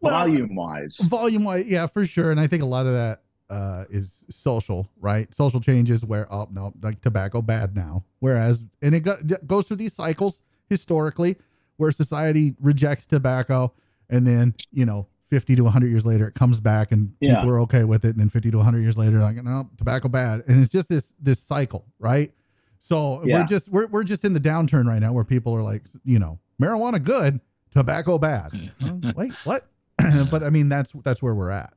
Well, 0.00 0.14
volume 0.26 0.54
wise 0.54 0.98
volume 0.98 1.44
wise 1.44 1.66
yeah 1.66 1.86
for 1.86 2.04
sure. 2.04 2.30
And 2.30 2.38
i 2.38 2.46
think 2.46 2.62
a 2.62 2.66
lot 2.66 2.86
of 2.86 2.92
that 2.92 3.22
uh 3.50 3.84
is 3.90 4.24
social 4.30 4.88
right? 5.00 5.32
Social 5.34 5.60
changes 5.60 6.04
where 6.04 6.32
oh 6.32 6.48
no 6.52 6.72
like 6.82 7.00
tobacco 7.00 7.42
bad 7.42 7.74
now. 7.76 8.02
Whereas 8.20 8.64
and 8.80 8.94
it 8.94 9.00
go, 9.00 9.14
goes 9.46 9.66
through 9.66 9.78
these 9.78 9.92
cycles 9.92 10.40
historically 10.70 11.36
where 11.76 11.90
society 11.92 12.54
rejects 12.60 13.06
tobacco 13.06 13.72
and 14.10 14.26
then 14.26 14.54
you 14.70 14.84
know 14.84 15.06
50 15.28 15.56
to 15.56 15.62
100 15.64 15.88
years 15.88 16.04
later 16.04 16.28
it 16.28 16.34
comes 16.34 16.60
back 16.60 16.92
and 16.92 17.14
Yeah. 17.20 17.36
people 17.36 17.50
are 17.50 17.60
okay 17.60 17.84
with 17.84 18.04
it 18.04 18.10
and 18.10 18.20
then 18.20 18.28
50 18.28 18.50
to 18.50 18.56
100 18.58 18.80
years 18.80 18.98
later 18.98 19.18
like 19.20 19.36
no 19.36 19.68
tobacco 19.76 20.08
bad 20.08 20.42
and 20.46 20.60
it's 20.60 20.70
just 20.70 20.88
this 20.88 21.14
this 21.20 21.40
cycle 21.40 21.86
right 21.98 22.30
so 22.78 23.22
Yeah. 23.24 23.38
we're 23.38 23.46
just 23.46 23.70
we're, 23.72 23.86
we're 23.88 24.04
just 24.04 24.24
in 24.24 24.34
the 24.34 24.40
downturn 24.40 24.84
right 24.86 25.00
now 25.00 25.12
where 25.12 25.24
people 25.24 25.54
are 25.54 25.62
like 25.62 25.84
you 26.04 26.18
know 26.18 26.38
marijuana 26.60 27.02
good 27.02 27.40
tobacco 27.70 28.18
bad 28.18 28.52
Huh? 28.80 28.96
wait 29.16 29.32
what 29.44 29.62
but 30.30 30.42
i 30.42 30.50
mean 30.50 30.68
that's 30.68 30.92
that's 30.92 31.22
where 31.22 31.34
we're 31.34 31.50
at 31.50 31.72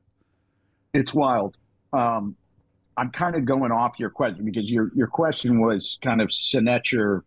it's 0.92 1.14
wild 1.14 1.56
um 1.92 2.36
i'm 2.98 3.10
kind 3.10 3.36
of 3.36 3.44
going 3.46 3.72
off 3.72 3.98
your 3.98 4.10
question 4.10 4.44
because 4.44 4.70
your 4.70 4.90
your 4.94 5.06
question 5.06 5.60
was 5.60 5.98
kind 6.02 6.20
of 6.20 6.28
Senetjer 6.28 7.22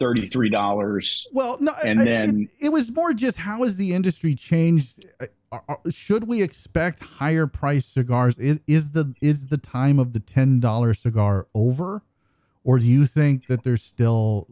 $33 0.00 1.26
Well, 1.32 1.56
no, 1.60 1.72
And 1.86 2.00
I- 2.00 2.04
then- 2.04 2.48
it, 2.60 2.66
it 2.66 2.72
was 2.72 2.94
more 2.94 3.12
just 3.14 3.38
how 3.38 3.62
has 3.62 3.76
the 3.76 3.92
industry 3.94 4.34
changed? 4.34 5.04
Uh, 5.20 5.26
are- 5.52 5.64
are- 5.68 5.90
Should 5.90 6.26
we 6.28 6.42
expect 6.42 7.02
higher 7.02 7.46
price 7.46 7.84
cigars? 7.86 8.38
Is 8.38 8.60
is 8.66 8.90
the 8.90 9.14
is 9.20 9.48
the 9.48 9.58
time 9.58 9.98
of 9.98 10.12
the 10.12 10.20
ten 10.20 10.60
dollar 10.60 10.94
cigar 10.94 11.46
over, 11.54 12.02
or 12.64 12.78
do 12.78 12.86
you 12.86 13.04
think 13.06 13.46
that 13.48 13.62
there's 13.62 13.82
still 13.82 14.48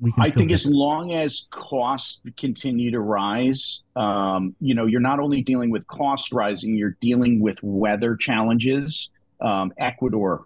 we 0.00 0.12
can? 0.12 0.22
I 0.22 0.30
think 0.30 0.52
as 0.52 0.66
long 0.66 1.12
as 1.12 1.46
costs 1.50 2.20
continue 2.36 2.90
to 2.92 3.00
rise, 3.00 3.82
um, 3.96 4.54
you 4.60 4.74
know, 4.74 4.86
you're 4.86 5.00
not 5.00 5.18
only 5.18 5.42
dealing 5.42 5.70
with 5.70 5.86
cost 5.88 6.32
rising, 6.32 6.76
you're 6.76 6.96
dealing 7.00 7.40
with 7.40 7.60
weather 7.62 8.14
challenges. 8.16 9.10
Um, 9.40 9.72
Ecuador, 9.78 10.44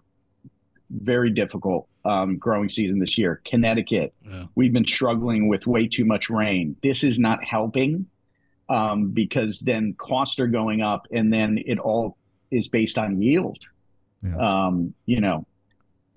very 0.89 1.29
difficult 1.29 1.87
um, 2.05 2.37
growing 2.37 2.69
season 2.69 2.99
this 2.99 3.17
year. 3.17 3.41
Connecticut, 3.45 4.13
Yeah. 4.25 4.45
we've 4.55 4.73
been 4.73 4.85
struggling 4.85 5.47
with 5.47 5.67
way 5.67 5.87
too 5.87 6.05
much 6.05 6.29
rain. 6.29 6.75
This 6.81 7.03
is 7.03 7.19
not 7.19 7.43
helping 7.43 8.05
um, 8.69 9.11
because 9.11 9.59
then 9.59 9.93
costs 9.97 10.39
are 10.39 10.47
going 10.47 10.81
up, 10.81 11.07
and 11.11 11.31
then 11.33 11.59
it 11.65 11.79
all 11.79 12.17
is 12.51 12.67
based 12.67 12.97
on 12.97 13.21
yield. 13.21 13.59
Yeah. 14.21 14.35
Um, 14.37 14.93
you 15.05 15.21
know, 15.21 15.45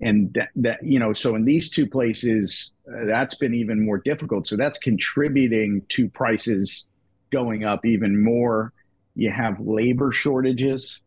and 0.01 0.33
that, 0.33 0.49
that 0.57 0.83
you 0.83 0.99
know 0.99 1.13
so 1.13 1.35
in 1.35 1.45
these 1.45 1.69
two 1.69 1.87
places 1.87 2.71
uh, 2.87 3.05
that's 3.05 3.35
been 3.35 3.53
even 3.53 3.85
more 3.85 3.97
difficult 3.99 4.45
so 4.47 4.57
that's 4.57 4.77
contributing 4.77 5.83
to 5.87 6.09
prices 6.09 6.87
going 7.31 7.63
up 7.63 7.85
even 7.85 8.21
more 8.21 8.73
you 9.15 9.31
have 9.31 9.59
labor 9.61 10.11
shortages 10.11 10.99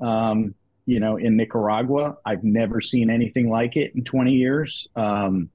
um, 0.00 0.54
you 0.86 1.00
know 1.00 1.16
in 1.16 1.36
nicaragua 1.36 2.16
i've 2.24 2.44
never 2.44 2.80
seen 2.80 3.10
anything 3.10 3.50
like 3.50 3.76
it 3.76 3.92
in 3.94 4.04
20 4.04 4.32
years 4.32 4.86
um, 4.96 5.50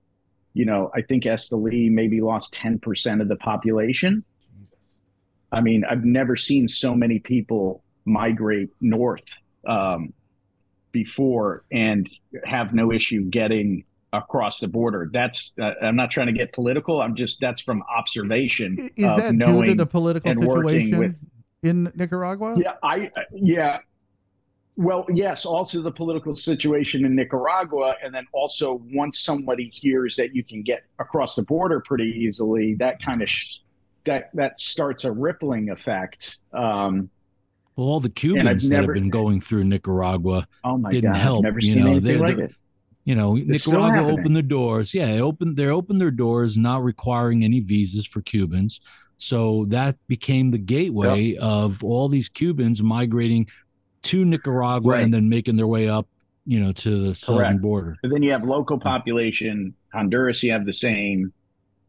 you 0.53 0.65
know 0.65 0.91
i 0.93 1.01
think 1.01 1.23
esteli 1.23 1.89
maybe 1.89 2.21
lost 2.21 2.53
10% 2.53 3.21
of 3.21 3.27
the 3.27 3.35
population 3.37 4.23
Jesus. 4.59 4.75
I 5.51 5.61
mean, 5.61 5.83
I've 5.89 6.05
never 6.05 6.35
seen 6.37 6.67
so 6.67 6.95
many 6.95 7.19
people 7.19 7.83
migrate 8.05 8.69
north 8.79 9.37
um, 9.67 10.13
before 10.91 11.63
and 11.71 12.09
have 12.45 12.73
no 12.73 12.91
issue 12.91 13.23
getting 13.29 13.83
across 14.13 14.59
the 14.59 14.67
border. 14.67 15.09
That's 15.11 15.53
uh, 15.61 15.73
I'm 15.81 15.95
not 15.95 16.11
trying 16.11 16.27
to 16.27 16.33
get 16.33 16.53
political. 16.53 17.01
I'm 17.01 17.15
just 17.15 17.39
that's 17.41 17.61
from 17.61 17.83
observation. 17.83 18.77
Is 18.95 19.11
of 19.11 19.17
that 19.17 19.37
due 19.37 19.63
to 19.63 19.73
the 19.75 19.85
political 19.85 20.31
situation 20.33 20.99
with- 20.99 21.21
in 21.63 21.91
Nicaragua? 21.95 22.55
Yeah, 22.57 22.73
I 22.81 23.09
yeah. 23.33 23.79
Well, 24.77 25.05
yes, 25.13 25.45
also 25.45 25.81
the 25.81 25.91
political 25.91 26.35
situation 26.35 27.05
in 27.05 27.15
Nicaragua, 27.15 27.95
and 28.03 28.13
then 28.15 28.25
also 28.31 28.81
once 28.93 29.19
somebody 29.19 29.67
hears 29.67 30.15
that 30.15 30.33
you 30.33 30.43
can 30.43 30.63
get 30.63 30.83
across 30.97 31.35
the 31.35 31.43
border 31.43 31.81
pretty 31.81 32.05
easily, 32.25 32.75
that 32.75 33.01
kind 33.01 33.21
of 33.21 33.29
sh- 33.29 33.57
that 34.05 34.29
that 34.33 34.59
starts 34.59 35.03
a 35.03 35.11
rippling 35.11 35.69
effect. 35.69 36.37
Um, 36.53 37.09
Well, 37.75 37.87
all 37.87 37.99
the 37.99 38.09
Cubans 38.09 38.67
that 38.69 38.83
have 38.83 38.93
been 38.93 39.09
going 39.09 39.39
through 39.41 39.65
Nicaragua, 39.65 40.47
oh 40.63 40.77
my 40.77 40.89
Didn't 40.89 41.11
god, 41.11 41.15
I've 41.17 41.21
help, 41.21 41.43
never 41.43 41.59
you 41.59 41.71
seen 41.71 41.83
know, 41.83 41.91
anything 41.91 42.03
they're- 42.03 42.19
like 42.19 42.35
they're- 42.37 42.45
it. 42.45 42.55
you 43.05 43.15
know, 43.15 43.35
It's 43.37 43.67
Nicaragua 43.67 44.11
opened 44.11 44.35
their 44.35 44.41
doors. 44.43 44.93
Yeah, 44.93 45.05
they 45.07 45.21
opened 45.21 45.57
they 45.57 45.67
opened 45.67 45.99
their 46.01 46.11
doors, 46.11 46.57
not 46.57 46.81
requiring 46.83 47.43
any 47.43 47.59
visas 47.59 48.05
for 48.07 48.21
Cubans. 48.21 48.79
So 49.17 49.65
that 49.65 49.97
became 50.07 50.49
the 50.51 50.57
gateway 50.57 51.35
of 51.35 51.83
all 51.83 52.07
these 52.09 52.27
Cubans 52.29 52.81
migrating 52.81 53.47
to 54.03 54.25
Nicaragua 54.25 54.93
Right. 54.93 55.03
and 55.03 55.13
then 55.13 55.29
making 55.29 55.57
their 55.57 55.67
way 55.67 55.87
up, 55.89 56.07
you 56.45 56.59
know, 56.59 56.71
to 56.71 56.89
the 56.89 57.15
southern 57.15 57.43
Correct. 57.45 57.61
border. 57.61 57.95
But 58.01 58.11
then 58.11 58.23
you 58.23 58.31
have 58.31 58.43
local 58.43 58.79
population. 58.79 59.73
Honduras, 59.93 60.41
you 60.43 60.51
have 60.51 60.65
the 60.65 60.73
same. 60.73 61.33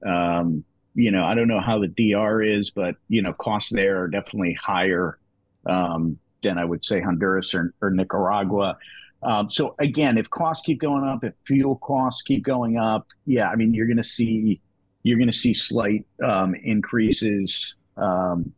Um, 0.05 0.64
you 0.94 1.11
know, 1.11 1.25
I 1.25 1.35
don't 1.35 1.48
know 1.48 1.61
how 1.61 1.79
the 1.79 1.88
DR 1.88 2.42
is, 2.42 2.70
but 2.70 2.96
you 3.09 3.22
know, 3.22 3.33
costs 3.33 3.70
there 3.72 4.03
are 4.03 4.09
definitely 4.09 4.55
higher 4.55 5.18
um, 5.66 6.18
than 6.42 6.59
I 6.59 6.64
would 6.64 6.85
say 6.85 7.01
Honduras 7.01 7.55
or, 7.55 7.72
or 7.81 7.90
Nicaragua. 7.90 8.77
Um, 9.22 9.48
so 9.51 9.75
again, 9.79 10.18
if 10.18 10.29
costs 10.29 10.64
keep 10.66 10.81
going 10.81 11.05
up, 11.05 11.22
if 11.25 11.33
fuel 11.46 11.77
costs 11.77 12.22
keep 12.22 12.42
going 12.42 12.77
up, 12.77 13.07
yeah, 13.25 13.48
I 13.48 13.55
mean, 13.57 13.72
you're 13.72 13.87
going 13.87 13.96
to 13.96 14.03
see 14.03 14.61
you're 15.05 15.18
going 15.18 15.31
to 15.31 15.37
see 15.37 15.55
slight 15.55 16.07
um, 16.22 16.55
increases. 16.55 17.75
Um, 17.96 18.53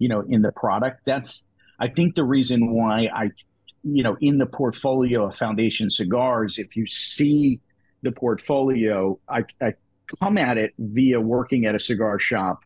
you 0.00 0.08
know, 0.08 0.20
in 0.20 0.42
the 0.42 0.52
product. 0.52 1.00
That's 1.04 1.48
I 1.78 1.88
think 1.88 2.14
the 2.14 2.24
reason 2.24 2.72
why 2.72 3.08
I 3.14 3.30
you 3.84 4.02
know, 4.02 4.16
in 4.20 4.38
the 4.38 4.46
portfolio 4.46 5.26
of 5.26 5.36
Foundation 5.36 5.90
Cigars, 5.90 6.58
if 6.58 6.76
you 6.76 6.86
see 6.86 7.60
the 8.02 8.12
portfolio, 8.12 9.18
I, 9.28 9.44
I 9.60 9.74
come 10.20 10.38
at 10.38 10.58
it 10.58 10.74
via 10.78 11.20
working 11.20 11.66
at 11.66 11.74
a 11.74 11.80
cigar 11.80 12.18
shop 12.18 12.62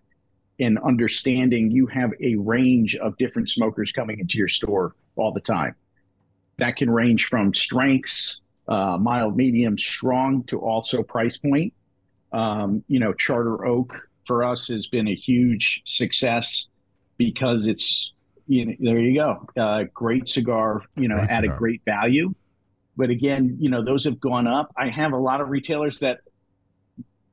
and 0.60 0.78
understanding 0.78 1.70
you 1.70 1.86
have 1.86 2.12
a 2.20 2.36
range 2.36 2.96
of 2.96 3.16
different 3.16 3.50
smokers 3.50 3.92
coming 3.92 4.20
into 4.20 4.38
your 4.38 4.48
store 4.48 4.94
all 5.16 5.32
the 5.32 5.40
time. 5.40 5.74
That 6.58 6.76
can 6.76 6.90
range 6.90 7.26
from 7.26 7.54
strengths, 7.54 8.40
uh, 8.68 8.98
mild, 8.98 9.36
medium, 9.36 9.78
strong, 9.78 10.44
to 10.44 10.58
also 10.58 11.02
price 11.02 11.36
point. 11.36 11.72
Um, 12.32 12.84
you 12.88 13.00
know, 13.00 13.12
Charter 13.12 13.66
Oak 13.66 14.08
for 14.26 14.44
us 14.44 14.68
has 14.68 14.86
been 14.86 15.08
a 15.08 15.14
huge 15.14 15.82
success 15.84 16.66
because 17.18 17.66
it's 17.66 18.12
you 18.52 18.66
know, 18.66 18.74
there 18.80 18.98
you 19.00 19.14
go. 19.14 19.46
Uh, 19.56 19.84
great 19.94 20.28
cigar, 20.28 20.82
you 20.96 21.08
know, 21.08 21.16
Great 21.16 21.30
at 21.30 21.40
cigar. 21.42 21.54
a 21.56 21.58
great 21.58 21.82
value. 21.86 22.34
But 22.96 23.08
again, 23.08 23.56
you 23.58 23.70
know, 23.70 23.82
those 23.82 24.04
have 24.04 24.20
gone 24.20 24.46
up. 24.46 24.70
I 24.76 24.88
have 24.90 25.12
a 25.12 25.16
lot 25.16 25.40
of 25.40 25.48
retailers 25.48 26.00
that 26.00 26.20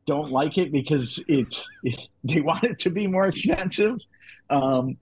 don't 0.08 0.32
like 0.32 0.58
it 0.58 0.72
because 0.72 1.22
it, 1.28 1.62
they 2.24 2.40
want 2.42 2.64
it 2.64 2.80
to 2.80 2.90
be 2.90 3.08
more 3.08 3.26
expensive. 3.28 3.98
Um, 4.50 4.98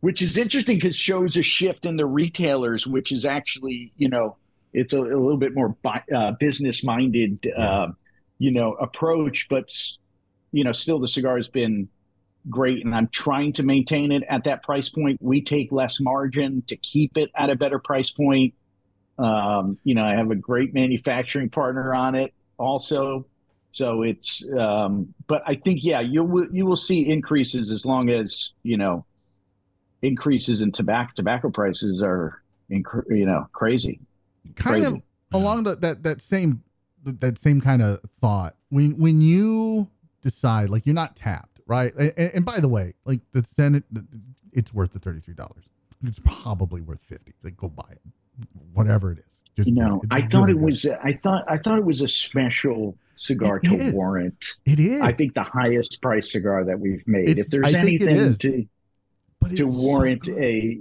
which 0.00 0.20
is 0.22 0.36
interesting 0.36 0.78
because 0.78 0.96
shows 0.96 1.36
a 1.36 1.42
shift 1.42 1.86
in 1.86 1.96
the 1.96 2.06
retailers, 2.06 2.86
which 2.88 3.12
is 3.12 3.24
actually, 3.24 3.92
you 3.96 4.08
know, 4.08 4.36
it's 4.72 4.92
a, 4.94 4.98
a 4.98 5.20
little 5.20 5.36
bit 5.36 5.54
more 5.54 5.76
bi- 5.82 6.02
uh, 6.12 6.32
business 6.40 6.82
minded, 6.82 7.38
uh, 7.56 7.88
you 8.38 8.50
know, 8.50 8.72
approach. 8.72 9.46
But 9.48 9.70
you 10.50 10.64
know, 10.64 10.72
still 10.72 10.98
the 10.98 11.06
cigar 11.06 11.36
has 11.36 11.46
been 11.48 11.88
great, 12.48 12.84
and 12.84 12.94
I'm 12.94 13.08
trying 13.08 13.52
to 13.54 13.62
maintain 13.62 14.12
it 14.12 14.22
at 14.28 14.44
that 14.44 14.62
price 14.62 14.88
point. 14.88 15.18
We 15.22 15.42
take 15.42 15.72
less 15.72 16.00
margin 16.00 16.62
to 16.68 16.76
keep 16.76 17.16
it 17.16 17.30
at 17.34 17.50
a 17.50 17.56
better 17.56 17.78
price 17.78 18.10
point. 18.10 18.54
Um, 19.18 19.78
you 19.84 19.94
know, 19.94 20.04
I 20.04 20.14
have 20.14 20.30
a 20.30 20.34
great 20.34 20.74
manufacturing 20.74 21.50
partner 21.50 21.94
on 21.94 22.14
it 22.14 22.32
also. 22.58 23.26
So 23.70 24.02
it's, 24.02 24.46
um, 24.52 25.14
but 25.26 25.42
I 25.46 25.54
think 25.54 25.82
yeah, 25.82 26.00
you 26.00 26.24
will 26.24 26.48
you 26.52 26.66
will 26.66 26.76
see 26.76 27.08
increases 27.08 27.72
as 27.72 27.86
long 27.86 28.10
as 28.10 28.52
you 28.62 28.76
know 28.76 29.06
increases 30.02 30.60
in 30.60 30.72
tobacco 30.72 31.12
tobacco 31.14 31.50
prices 31.50 32.02
are 32.02 32.42
inc- 32.70 33.08
you 33.08 33.24
know 33.24 33.48
crazy. 33.52 34.00
kind 34.56 34.82
Crazy. 34.82 34.96
of 34.96 35.02
along 35.32 35.64
the, 35.64 35.76
that 35.76 36.02
that 36.02 36.20
same 36.20 36.62
that 37.04 37.38
same 37.38 37.60
kind 37.60 37.82
of 37.82 38.00
thought 38.20 38.54
when 38.68 38.92
when 39.00 39.20
you 39.20 39.88
decide 40.20 40.68
like 40.68 40.86
you're 40.86 40.94
not 40.94 41.16
tapped 41.16 41.51
right? 41.66 41.92
And, 41.94 42.12
and 42.34 42.44
by 42.44 42.60
the 42.60 42.68
way 42.68 42.94
like 43.04 43.20
the 43.32 43.42
senate 43.44 43.84
it's 44.52 44.72
worth 44.72 44.92
the 44.92 45.00
$33 45.00 45.36
it's 46.04 46.20
probably 46.24 46.80
worth 46.80 47.02
50 47.02 47.32
like 47.42 47.56
go 47.56 47.68
buy 47.68 47.84
it. 47.90 48.00
Whatever 48.72 49.12
it 49.12 49.18
is. 49.18 49.42
Just 49.54 49.68
you 49.68 49.74
know 49.74 50.00
i 50.10 50.22
thought 50.22 50.48
it 50.48 50.54
good. 50.54 50.62
was 50.62 50.86
i 51.04 51.12
thought 51.22 51.44
i 51.46 51.58
thought 51.58 51.78
it 51.78 51.84
was 51.84 52.00
a 52.00 52.08
special 52.08 52.96
cigar 53.16 53.58
it 53.58 53.68
to 53.68 53.74
is. 53.74 53.94
warrant. 53.94 54.56
It 54.66 54.78
is. 54.78 55.00
I 55.02 55.12
think 55.12 55.34
the 55.34 55.42
highest 55.42 56.00
price 56.02 56.32
cigar 56.32 56.64
that 56.64 56.78
we've 56.78 57.06
made. 57.06 57.28
It's, 57.28 57.42
if 57.42 57.46
there's 57.48 57.74
I 57.74 57.78
anything 57.78 58.34
to 58.34 58.66
to 59.56 59.64
warrant 59.66 60.26
so 60.26 60.38
a 60.38 60.80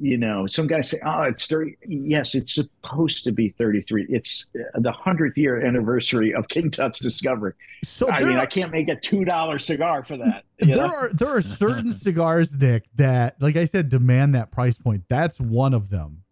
you 0.00 0.16
know, 0.16 0.46
some 0.46 0.66
guys 0.66 0.90
say, 0.90 0.98
"Oh, 1.04 1.22
it's 1.22 1.46
30." 1.46 1.76
Yes, 1.86 2.34
it's 2.34 2.54
supposed 2.54 3.24
to 3.24 3.32
be 3.32 3.50
33. 3.50 4.06
It's 4.08 4.46
uh, 4.54 4.80
the 4.80 4.92
100th 4.92 5.36
year 5.36 5.64
anniversary 5.64 6.34
of 6.34 6.48
King 6.48 6.70
Tut's 6.70 6.98
discovery. 6.98 7.52
So 7.84 8.10
I 8.10 8.20
mean, 8.20 8.36
are, 8.36 8.40
I 8.40 8.46
can't 8.46 8.72
make 8.72 8.88
a 8.88 8.96
$2 8.96 9.60
cigar 9.60 10.04
for 10.04 10.16
that. 10.16 10.44
There 10.58 10.76
know? 10.76 10.84
are 10.84 11.12
there 11.12 11.28
are 11.28 11.40
certain 11.40 11.92
cigars, 11.92 12.58
Nick, 12.58 12.84
that 12.96 13.40
like 13.40 13.56
I 13.56 13.66
said 13.66 13.88
demand 13.88 14.34
that 14.34 14.50
price 14.50 14.78
point. 14.78 15.04
That's 15.08 15.40
one 15.40 15.74
of 15.74 15.90
them. 15.90 16.22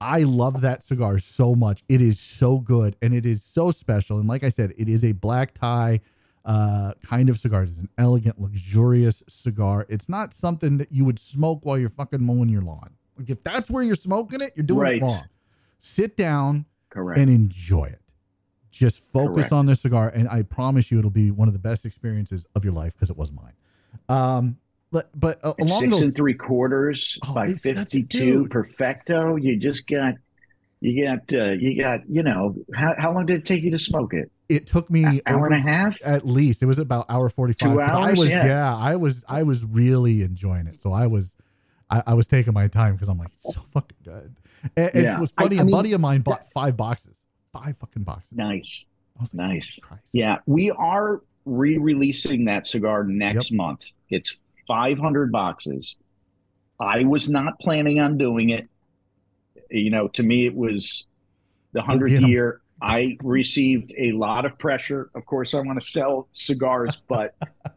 I 0.00 0.20
love 0.24 0.60
that 0.60 0.82
cigar 0.82 1.18
so 1.18 1.54
much. 1.54 1.82
It 1.88 2.02
is 2.02 2.20
so 2.20 2.60
good 2.60 2.96
and 3.00 3.14
it 3.14 3.24
is 3.24 3.42
so 3.42 3.70
special. 3.70 4.18
And 4.18 4.28
like 4.28 4.44
I 4.44 4.50
said, 4.50 4.72
it 4.76 4.88
is 4.88 5.04
a 5.04 5.12
black 5.12 5.54
tie 5.54 6.00
uh, 6.44 6.92
kind 7.02 7.28
of 7.28 7.38
cigar. 7.38 7.64
It's 7.64 7.80
an 7.80 7.88
elegant, 7.98 8.40
luxurious 8.40 9.22
cigar. 9.26 9.86
It's 9.88 10.08
not 10.08 10.32
something 10.32 10.78
that 10.78 10.92
you 10.92 11.04
would 11.04 11.18
smoke 11.18 11.64
while 11.64 11.78
you're 11.78 11.88
fucking 11.88 12.22
mowing 12.22 12.48
your 12.48 12.62
lawn. 12.62 12.94
Like 13.18 13.30
if 13.30 13.42
that's 13.42 13.70
where 13.70 13.82
you're 13.82 13.94
smoking 13.94 14.40
it, 14.40 14.52
you're 14.56 14.66
doing 14.66 14.80
right. 14.80 14.96
it 14.96 15.02
wrong. 15.02 15.24
Sit 15.78 16.16
down 16.16 16.66
Correct. 16.90 17.20
and 17.20 17.30
enjoy 17.30 17.86
it. 17.86 18.00
Just 18.70 19.10
focus 19.10 19.36
Correct. 19.36 19.52
on 19.52 19.66
the 19.66 19.74
cigar, 19.74 20.12
and 20.14 20.28
I 20.28 20.42
promise 20.42 20.90
you, 20.90 20.98
it'll 20.98 21.10
be 21.10 21.30
one 21.30 21.48
of 21.48 21.54
the 21.54 21.60
best 21.60 21.86
experiences 21.86 22.46
of 22.54 22.62
your 22.62 22.74
life 22.74 22.92
because 22.92 23.08
it 23.08 23.16
was 23.16 23.32
mine. 23.32 23.54
Um, 24.08 24.58
but 24.92 25.08
but 25.14 25.42
uh, 25.42 25.54
along 25.58 25.80
six 25.80 25.92
those, 25.92 26.02
and 26.02 26.14
three 26.14 26.34
quarters 26.34 27.18
oh, 27.26 27.32
by 27.32 27.46
fifty-two 27.46 28.48
perfecto. 28.48 29.36
You 29.36 29.56
just 29.58 29.86
got 29.86 30.14
you 30.80 31.06
got 31.06 31.20
uh, 31.32 31.52
you 31.52 31.82
got 31.82 32.08
you 32.08 32.22
know 32.22 32.54
how, 32.74 32.94
how 32.98 33.12
long 33.12 33.26
did 33.26 33.40
it 33.40 33.44
take 33.44 33.62
you 33.62 33.70
to 33.70 33.78
smoke 33.78 34.14
it? 34.14 34.30
It 34.48 34.66
took 34.66 34.90
me 34.90 35.04
An 35.04 35.20
hour 35.26 35.36
over, 35.36 35.46
and 35.46 35.54
a 35.54 35.58
half 35.58 35.96
at 36.04 36.24
least. 36.24 36.62
It 36.62 36.66
was 36.66 36.78
about 36.78 37.06
hour 37.08 37.28
forty 37.28 37.54
five. 37.54 37.72
Two 37.72 37.80
hours. 37.80 37.92
I 37.92 38.10
was 38.12 38.30
yeah. 38.30 38.46
yeah. 38.46 38.76
I 38.76 38.96
was 38.96 39.24
I 39.28 39.42
was 39.42 39.64
really 39.64 40.22
enjoying 40.22 40.66
it. 40.66 40.80
So 40.80 40.92
I 40.92 41.06
was 41.06 41.36
I, 41.90 42.02
I 42.08 42.14
was 42.14 42.26
taking 42.26 42.52
my 42.52 42.68
time 42.68 42.94
because 42.94 43.08
I'm 43.08 43.18
like, 43.18 43.32
it's 43.34 43.54
so 43.54 43.60
fucking 43.72 43.98
good. 44.04 44.34
And, 44.76 44.90
and 44.94 45.04
yeah. 45.04 45.16
it 45.16 45.20
was 45.20 45.32
funny. 45.32 45.56
I, 45.56 45.60
I 45.60 45.62
a 45.62 45.64
mean, 45.66 45.74
buddy 45.74 45.92
of 45.92 46.00
mine 46.00 46.20
bought 46.20 46.44
five 46.52 46.76
boxes, 46.76 47.26
five 47.52 47.76
fucking 47.76 48.02
boxes. 48.02 48.36
Nice. 48.36 48.86
Like, 49.20 49.34
nice. 49.34 49.80
Yeah. 50.12 50.38
We 50.46 50.70
are 50.70 51.22
re 51.44 51.78
releasing 51.78 52.44
that 52.46 52.66
cigar 52.66 53.04
next 53.04 53.50
yep. 53.50 53.56
month. 53.56 53.86
It's 54.10 54.38
500 54.66 55.30
boxes. 55.30 55.96
I 56.80 57.04
was 57.04 57.30
not 57.30 57.58
planning 57.60 58.00
on 58.00 58.18
doing 58.18 58.50
it. 58.50 58.68
You 59.70 59.90
know, 59.90 60.08
to 60.08 60.22
me, 60.22 60.46
it 60.46 60.54
was 60.54 61.06
the 61.72 61.80
100th 61.80 62.26
year. 62.28 62.60
I 62.80 63.16
received 63.22 63.94
a 63.96 64.12
lot 64.12 64.44
of 64.44 64.58
pressure. 64.58 65.10
Of 65.14 65.24
course, 65.24 65.54
I 65.54 65.60
want 65.60 65.80
to 65.80 65.86
sell 65.86 66.28
cigars, 66.32 67.00
but 67.08 67.34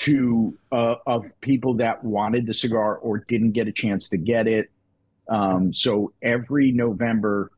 to 0.00 0.56
uh, 0.72 0.94
of 1.06 1.38
people 1.42 1.74
that 1.74 2.02
wanted 2.02 2.46
the 2.46 2.54
cigar 2.54 2.96
or 2.96 3.18
didn't 3.18 3.52
get 3.52 3.68
a 3.68 3.72
chance 3.72 4.08
to 4.08 4.16
get 4.16 4.46
it. 4.46 4.70
Um, 5.28 5.74
so 5.74 6.12
every 6.22 6.72
November, 6.72 7.50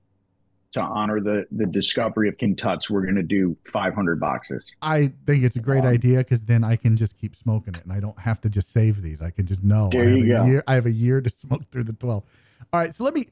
to 0.73 0.81
honor 0.81 1.21
the 1.21 1.47
the 1.53 1.67
discovery 1.67 2.29
of 2.29 2.37
King 2.39 2.57
Tut's, 2.57 2.91
we're 2.91 3.03
going 3.03 3.15
to 3.15 3.23
do 3.23 3.57
500 3.71 4.19
boxes. 4.19 4.75
I 4.83 5.13
think 5.27 5.45
it's 5.45 5.55
a 5.55 5.61
great 5.61 5.85
um, 5.85 5.93
idea 5.93 6.19
because 6.19 6.45
then 6.45 6.65
I 6.65 6.77
can 6.77 6.97
just 6.97 7.21
keep 7.21 7.37
smoking 7.37 7.75
it, 7.75 7.85
and 7.85 7.93
I 7.93 8.01
don't 8.01 8.19
have 8.19 8.41
to 8.41 8.51
just 8.51 8.73
save 8.73 9.03
these. 9.03 9.23
I 9.23 9.31
can 9.31 9.47
just 9.47 9.63
know 9.63 9.89
there 9.93 10.03
I 10.03 10.07
have 10.07 10.19
you 10.19 10.25
a 10.25 10.39
go. 10.39 10.45
year. 10.47 10.65
I 10.67 10.75
have 10.75 10.87
a 10.87 10.91
year 10.91 11.21
to 11.21 11.31
smoke 11.31 11.71
through 11.71 11.85
the 11.85 11.93
12. 11.93 12.25
All 12.73 12.81
right, 12.81 12.93
so 12.93 13.05
let 13.05 13.15
me 13.15 13.27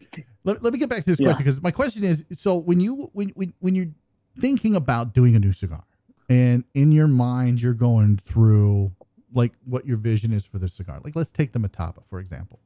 let, 0.45 0.63
let 0.63 0.73
me 0.73 0.79
get 0.79 0.89
back 0.89 1.03
to 1.03 1.11
this 1.11 1.19
yeah. 1.19 1.29
question 1.29 1.45
because 1.45 1.63
my 1.63 1.73
question 1.73 2.05
is: 2.05 2.27
so 2.31 2.57
when 2.57 2.79
you 2.79 3.11
when 3.13 3.31
when 3.31 3.55
when 3.59 3.75
you're 3.75 3.93
thinking 4.39 4.77
about 4.77 5.15
doing 5.15 5.35
a 5.35 5.41
new 5.41 5.53
cigar, 5.53 5.83
and 6.29 6.65
in 6.75 6.93
your 6.93 7.09
mind 7.09 7.61
you're 7.61 7.75
going 7.75 8.17
through 8.17 8.93
like 9.33 9.53
what 9.65 9.87
your 9.87 9.97
vision 9.97 10.33
is 10.33 10.47
for 10.47 10.59
the 10.59 10.69
cigar. 10.69 11.01
Like 11.03 11.17
let's 11.17 11.33
take 11.33 11.53
the 11.53 11.59
Metapa 11.59 12.05
for 12.05 12.21
example. 12.21 12.61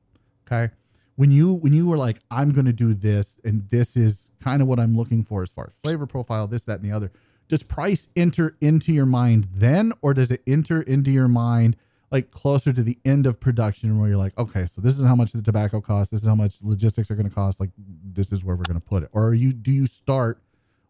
Okay, 0.46 0.72
when 1.16 1.30
you 1.30 1.54
when 1.54 1.72
you 1.72 1.88
were 1.88 1.96
like 1.96 2.18
I'm 2.30 2.52
going 2.52 2.66
to 2.66 2.72
do 2.72 2.94
this 2.94 3.40
and 3.44 3.68
this 3.68 3.96
is 3.96 4.30
kind 4.42 4.62
of 4.62 4.68
what 4.68 4.78
I'm 4.78 4.96
looking 4.96 5.24
for 5.24 5.42
as 5.42 5.50
far 5.50 5.66
as 5.66 5.74
flavor 5.74 6.06
profile, 6.06 6.46
this 6.46 6.64
that 6.64 6.80
and 6.80 6.90
the 6.90 6.94
other. 6.94 7.12
Does 7.46 7.62
price 7.62 8.08
enter 8.16 8.56
into 8.62 8.90
your 8.92 9.04
mind 9.04 9.48
then, 9.52 9.92
or 10.00 10.14
does 10.14 10.30
it 10.30 10.42
enter 10.46 10.80
into 10.80 11.10
your 11.10 11.28
mind 11.28 11.76
like 12.10 12.30
closer 12.30 12.72
to 12.72 12.82
the 12.82 12.96
end 13.04 13.26
of 13.26 13.40
production 13.40 13.98
where 13.98 14.08
you're 14.08 14.16
like, 14.16 14.38
okay, 14.38 14.66
so 14.66 14.80
this 14.80 14.98
is 14.98 15.06
how 15.06 15.16
much 15.16 15.32
the 15.32 15.42
tobacco 15.42 15.80
costs, 15.80 16.12
this 16.12 16.22
is 16.22 16.28
how 16.28 16.34
much 16.34 16.62
logistics 16.62 17.10
are 17.10 17.16
going 17.16 17.28
to 17.28 17.34
cost, 17.34 17.58
like 17.58 17.70
this 17.76 18.32
is 18.32 18.44
where 18.44 18.54
we're 18.54 18.64
going 18.64 18.80
to 18.80 18.86
put 18.86 19.02
it, 19.02 19.10
or 19.12 19.34
you 19.34 19.52
do 19.52 19.72
you 19.72 19.86
start 19.86 20.38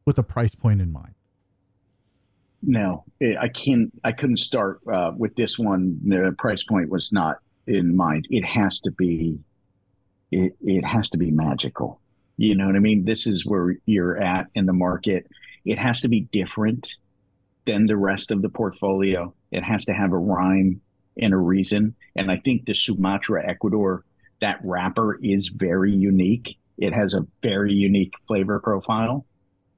with 0.07 0.19
a 0.19 0.23
price 0.23 0.55
point 0.55 0.81
in 0.81 0.93
mind? 0.93 1.15
No, 2.67 3.05
I 3.21 3.49
can't. 3.49 3.91
I 4.05 4.13
couldn't 4.13 4.39
start 4.39 4.81
uh, 4.93 5.13
with 5.17 5.35
this 5.37 5.59
one. 5.59 5.99
The 6.05 6.35
price 6.39 6.63
point 6.63 6.91
was 6.91 7.13
not 7.13 7.39
in 7.67 7.97
mind. 7.97 8.27
It 8.31 8.45
has 8.45 8.81
to 8.81 8.91
be. 8.91 9.39
It 10.31 10.57
it 10.61 10.85
has 10.85 11.11
to 11.11 11.19
be 11.19 11.31
magical. 11.31 12.01
You 12.37 12.55
know 12.55 12.67
what 12.67 12.77
I 12.77 12.81
mean? 12.81 13.05
This 13.05 13.27
is 13.27 13.47
where 13.47 13.77
you're 13.87 14.21
at 14.21 14.49
in 14.55 14.67
the 14.67 14.73
market. 14.73 15.27
It 15.65 15.79
has 15.79 16.01
to 16.03 16.09
be 16.09 16.21
different 16.21 16.89
than 17.67 17.87
the 17.87 17.97
rest 17.97 18.31
of 18.31 18.43
the 18.43 18.49
portfolio. 18.49 19.33
It 19.51 19.63
has 19.63 19.85
to 19.87 19.95
have 19.95 20.13
a 20.13 20.19
rhyme 20.19 20.81
and 21.17 21.33
a 21.33 21.39
reason. 21.39 21.95
And 22.17 22.31
I 22.31 22.39
think 22.39 22.67
the 22.67 22.75
Sumatra 22.75 23.49
Ecuador, 23.49 24.05
that 24.41 24.61
wrapper 24.63 25.19
is 25.23 25.49
very 25.49 25.93
unique. 25.93 26.59
It 26.77 26.93
has 26.93 27.15
a 27.15 27.27
very 27.43 27.73
unique 27.73 28.15
flavor 28.27 28.59
profile. 28.59 29.25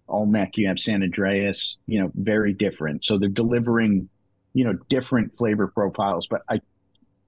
Olmec, 0.09 0.57
you 0.57 0.69
have 0.69 0.79
San 0.79 1.03
Andreas, 1.03 1.79
you 1.87 2.01
know, 2.01 2.11
very 2.15 2.53
different. 2.53 3.05
So 3.05 3.19
they're 3.19 3.29
delivering, 3.29 4.09
you 4.55 4.65
know, 4.65 4.79
different 4.89 5.37
flavor 5.37 5.67
profiles. 5.69 6.27
But 6.27 6.43
I, 6.49 6.61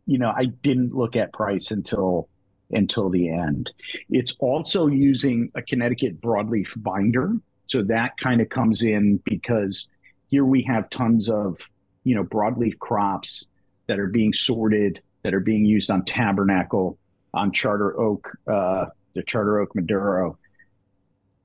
you 0.07 0.18
know, 0.18 0.33
I 0.35 0.47
didn't 0.47 0.95
look 0.95 1.16
at 1.16 1.33
price 1.33 1.70
until 1.70 2.29
until 2.70 3.09
the 3.09 3.31
end. 3.31 3.72
It's 4.11 4.37
also 4.41 4.89
using 4.89 5.51
a 5.55 5.62
Connecticut 5.62 6.20
broadleaf 6.20 6.70
binder. 6.76 7.35
So 7.66 7.83
that 7.85 8.16
kind 8.18 8.41
of 8.41 8.49
comes 8.51 8.83
in 8.83 9.20
because 9.24 9.89
here 10.29 10.45
we 10.45 10.62
have 10.62 10.91
tons 10.91 11.31
of, 11.31 11.59
you 12.05 12.14
know, 12.14 12.24
broadleaf 12.24 12.79
crops 12.79 13.47
that 13.87 13.99
are 13.99 14.07
being 14.07 14.35
sorted, 14.35 15.01
that 15.22 15.35
are 15.35 15.41
being 15.41 15.64
used 15.64 15.91
on 15.91 16.05
tabernacle, 16.05 16.99
on 17.33 17.53
charter 17.53 17.99
oak, 17.99 18.31
uh, 18.47 18.87
the 19.14 19.22
charter 19.22 19.61
oak 19.61 19.74
Maduro 19.74 20.39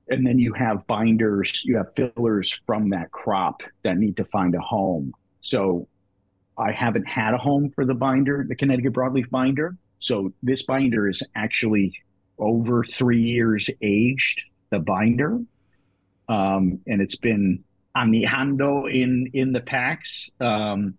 and 0.08 0.26
then 0.26 0.38
you 0.38 0.52
have 0.52 0.86
binders, 0.86 1.64
you 1.64 1.76
have 1.76 1.94
fillers 1.96 2.60
from 2.66 2.88
that 2.88 3.10
crop 3.10 3.62
that 3.82 3.96
need 3.96 4.16
to 4.18 4.24
find 4.26 4.54
a 4.54 4.60
home. 4.60 5.12
So 5.40 5.88
I 6.58 6.72
haven't 6.72 7.06
had 7.06 7.34
a 7.34 7.38
home 7.38 7.70
for 7.74 7.84
the 7.84 7.94
binder, 7.94 8.44
the 8.48 8.54
Connecticut 8.54 8.92
broadleaf 8.92 9.30
binder. 9.30 9.76
So 9.98 10.32
this 10.42 10.62
binder 10.64 11.08
is 11.08 11.22
actually 11.34 11.94
over 12.38 12.84
three 12.84 13.22
years 13.22 13.70
aged, 13.80 14.42
the 14.70 14.78
binder. 14.78 15.40
Um, 16.28 16.80
and 16.86 17.00
it's 17.00 17.16
been 17.16 17.64
añejando 17.96 18.92
in 18.92 19.30
in 19.32 19.52
the 19.52 19.60
packs. 19.60 20.30
Um, 20.40 20.98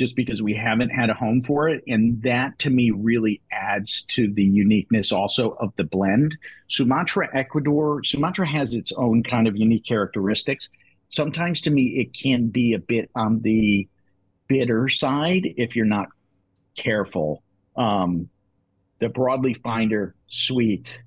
just 0.00 0.16
because 0.16 0.42
we 0.42 0.54
haven't 0.54 0.88
had 0.88 1.10
a 1.10 1.14
home 1.14 1.42
for 1.42 1.68
it. 1.68 1.84
And 1.86 2.22
that 2.22 2.58
to 2.60 2.70
me 2.70 2.90
really 2.90 3.42
adds 3.52 4.02
to 4.04 4.32
the 4.32 4.42
uniqueness 4.42 5.12
also 5.12 5.50
of 5.60 5.76
the 5.76 5.84
blend. 5.84 6.38
Sumatra 6.68 7.28
Ecuador, 7.34 8.02
Sumatra 8.02 8.46
has 8.48 8.72
its 8.72 8.92
own 8.92 9.22
kind 9.22 9.46
of 9.46 9.58
unique 9.58 9.84
characteristics. 9.84 10.70
Sometimes 11.10 11.60
to 11.60 11.70
me, 11.70 11.98
it 11.98 12.14
can 12.14 12.46
be 12.46 12.72
a 12.72 12.78
bit 12.78 13.10
on 13.14 13.42
the 13.42 13.86
bitter 14.48 14.88
side 14.88 15.42
if 15.58 15.76
you're 15.76 15.84
not 15.84 16.08
careful. 16.74 17.42
Um, 17.76 18.30
the 19.00 19.08
broadleaf 19.08 19.60
binder, 19.60 20.14
sweet. 20.28 20.98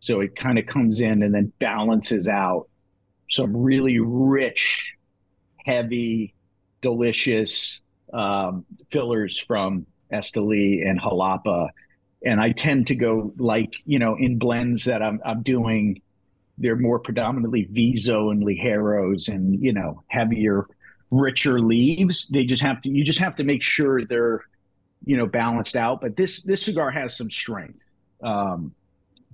So 0.00 0.18
it 0.18 0.34
kind 0.34 0.58
of 0.58 0.66
comes 0.66 1.00
in 1.00 1.22
and 1.22 1.32
then 1.32 1.52
balances 1.60 2.26
out 2.26 2.68
some 3.30 3.56
really 3.56 4.00
rich, 4.00 4.94
heavy, 5.64 6.34
delicious 6.80 7.82
um, 8.12 8.64
fillers 8.90 9.38
from 9.38 9.86
Esteli 10.12 10.86
and 10.86 11.00
Jalapa. 11.00 11.68
And 12.24 12.40
I 12.40 12.52
tend 12.52 12.86
to 12.88 12.94
go 12.94 13.32
like, 13.38 13.74
you 13.86 13.98
know, 13.98 14.16
in 14.16 14.38
blends 14.38 14.84
that 14.84 15.02
I'm, 15.02 15.20
I'm 15.24 15.42
doing, 15.42 16.02
they're 16.58 16.76
more 16.76 16.98
predominantly 16.98 17.64
Viso 17.70 18.30
and 18.30 18.42
Ligeros 18.44 19.28
and, 19.28 19.62
you 19.62 19.72
know, 19.72 20.02
heavier, 20.08 20.66
richer 21.10 21.60
leaves. 21.60 22.28
They 22.28 22.44
just 22.44 22.62
have 22.62 22.82
to, 22.82 22.90
you 22.90 23.04
just 23.04 23.20
have 23.20 23.36
to 23.36 23.44
make 23.44 23.62
sure 23.62 24.04
they're, 24.04 24.44
you 25.04 25.16
know, 25.16 25.26
balanced 25.26 25.76
out. 25.76 26.00
But 26.02 26.16
this, 26.16 26.42
this 26.42 26.62
cigar 26.62 26.90
has 26.90 27.16
some 27.16 27.30
strength. 27.30 27.80
Um, 28.22 28.74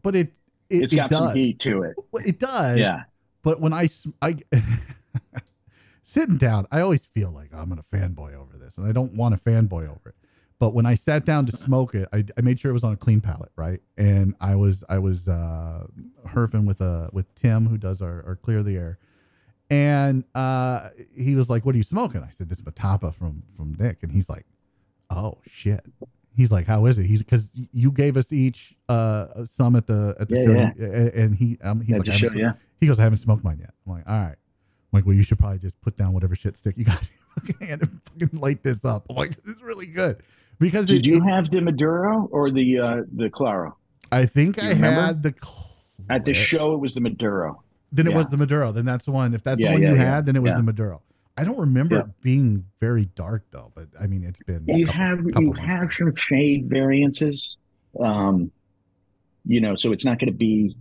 but 0.02 0.14
it, 0.14 0.38
It, 0.70 0.84
it's 0.84 0.92
it 0.92 0.96
got 0.96 1.10
does. 1.10 1.18
some 1.18 1.34
heat 1.36 1.58
to 1.60 1.82
it. 1.82 1.96
It 2.24 2.38
does. 2.38 2.78
Yeah. 2.78 3.02
But 3.42 3.60
when 3.60 3.72
I, 3.72 3.86
I, 4.22 4.34
sitting 6.02 6.36
down, 6.36 6.66
I 6.70 6.80
always 6.80 7.06
feel 7.06 7.32
like 7.32 7.50
I'm 7.52 7.68
gonna 7.68 7.82
fanboy 7.82 8.34
over 8.34 8.55
this, 8.66 8.78
and 8.78 8.86
I 8.86 8.92
don't 8.92 9.14
want 9.14 9.36
to 9.36 9.40
fanboy 9.42 9.84
over 9.88 10.10
it. 10.10 10.14
But 10.58 10.72
when 10.74 10.86
I 10.86 10.94
sat 10.94 11.24
down 11.26 11.44
to 11.46 11.52
smoke 11.52 11.94
it, 11.94 12.08
I, 12.12 12.24
I 12.36 12.40
made 12.40 12.58
sure 12.58 12.70
it 12.70 12.72
was 12.72 12.84
on 12.84 12.92
a 12.92 12.96
clean 12.96 13.20
palate, 13.20 13.52
right? 13.56 13.80
And 13.98 14.34
I 14.40 14.54
was 14.56 14.84
I 14.88 14.98
was 14.98 15.28
uh, 15.28 15.86
herfing 16.26 16.66
with 16.66 16.80
uh 16.80 17.08
with 17.12 17.34
Tim, 17.34 17.66
who 17.66 17.76
does 17.78 18.00
our, 18.02 18.24
our 18.26 18.36
clear 18.36 18.62
the 18.62 18.76
air, 18.76 18.98
and 19.70 20.24
uh, 20.34 20.88
he 21.16 21.34
was 21.36 21.50
like, 21.50 21.64
"What 21.66 21.74
are 21.74 21.78
you 21.78 21.84
smoking?" 21.84 22.22
I 22.22 22.30
said, 22.30 22.48
"This 22.48 22.62
Metapa 22.62 23.14
from 23.14 23.42
from 23.56 23.74
Nick," 23.78 24.02
and 24.02 24.10
he's 24.12 24.28
like, 24.30 24.46
"Oh 25.10 25.38
shit." 25.46 25.80
He's 26.34 26.52
like, 26.52 26.66
"How 26.66 26.86
is 26.86 26.98
it?" 26.98 27.04
He's 27.06 27.22
because 27.22 27.50
you 27.72 27.90
gave 27.92 28.16
us 28.16 28.32
each 28.32 28.74
uh 28.88 29.44
some 29.44 29.74
at 29.76 29.86
the 29.86 30.14
at 30.20 30.28
the 30.28 30.36
Yeah, 30.36 30.44
show, 30.44 30.52
yeah. 30.52 30.86
and- 30.86 31.12
and 31.14 31.34
he 31.36 31.58
um 31.62 31.80
he's 31.80 31.96
like, 31.98 32.04
just 32.06 32.22
"I 32.22 32.26
haven't 32.26 32.38
show- 32.40 32.44
yeah. 32.46 32.52
he 32.80 32.86
goes, 32.86 32.98
I 33.00 33.02
haven't 33.04 33.18
smoked 33.18 33.42
mine 33.44 33.58
yet. 33.58 33.72
I'm 33.86 33.92
like, 33.94 34.08
all 34.08 34.14
right. 34.22 34.36
I'm 34.36 34.92
like, 34.92 35.04
well, 35.06 35.14
you 35.14 35.22
should 35.22 35.38
probably 35.38 35.58
just 35.58 35.80
put 35.82 35.96
down 35.96 36.12
whatever 36.12 36.34
shit 36.36 36.56
stick 36.56 36.76
you 36.78 36.84
got 36.84 37.00
in 37.36 37.46
your 37.46 37.56
fucking 37.58 37.72
and 37.72 38.02
fucking 38.20 38.40
light 38.40 38.62
this 38.62 38.84
up. 38.84 39.06
I'm 39.10 39.16
like, 39.16 39.36
this 39.42 39.56
is 39.56 39.62
really 39.62 39.86
good. 39.86 40.22
Because 40.58 40.86
Did 40.86 41.06
it, 41.06 41.06
you 41.06 41.16
it- 41.18 41.28
have 41.28 41.50
the 41.50 41.60
Maduro 41.60 42.28
or 42.30 42.50
the 42.50 42.78
uh, 42.78 43.02
the 43.14 43.28
Claro? 43.30 43.76
I 44.12 44.24
think 44.24 44.62
I 44.62 44.70
remember? 44.70 45.00
had 45.00 45.22
the 45.22 45.34
At 46.08 46.24
the 46.24 46.32
show, 46.34 46.74
it 46.74 46.78
was 46.80 46.94
the 46.94 47.00
Maduro. 47.00 47.62
Then 47.92 48.06
it 48.06 48.14
was 48.14 48.28
the 48.28 48.36
Maduro. 48.36 48.72
Then 48.72 48.84
that's 48.84 49.04
the 49.06 49.12
one. 49.12 49.34
If 49.34 49.42
that's 49.42 49.60
Yeah, 49.60 49.68
the 49.68 49.72
one 49.74 49.82
yeah, 49.82 49.90
you 49.90 49.96
yeah. 49.96 50.14
had, 50.16 50.26
then 50.26 50.36
it 50.36 50.42
was 50.42 50.52
Yeah. 50.52 50.56
the 50.58 50.62
Maduro. 50.62 51.02
I 51.36 51.44
don't 51.44 51.58
remember 51.58 51.96
Yeah. 51.96 52.00
it 52.02 52.20
being 52.22 52.64
very 52.80 53.04
dark 53.14 53.44
though, 53.50 53.70
but 53.74 53.88
I 54.00 54.06
mean, 54.06 54.24
it's 54.24 54.40
been. 54.42 54.64
You 54.66 54.86
couple- 54.86 55.00
have 55.02 55.18
couple 55.18 55.42
you 55.42 55.48
months 55.48 55.60
have 55.66 55.88
some 55.96 56.14
shade 56.16 56.68
variances, 56.70 57.56
um, 58.00 58.50
you 59.44 59.60
know, 59.60 59.76
so 59.76 59.92
it's 59.92 60.04
not 60.04 60.18
going 60.18 60.32
to 60.32 60.36
be. 60.38 60.74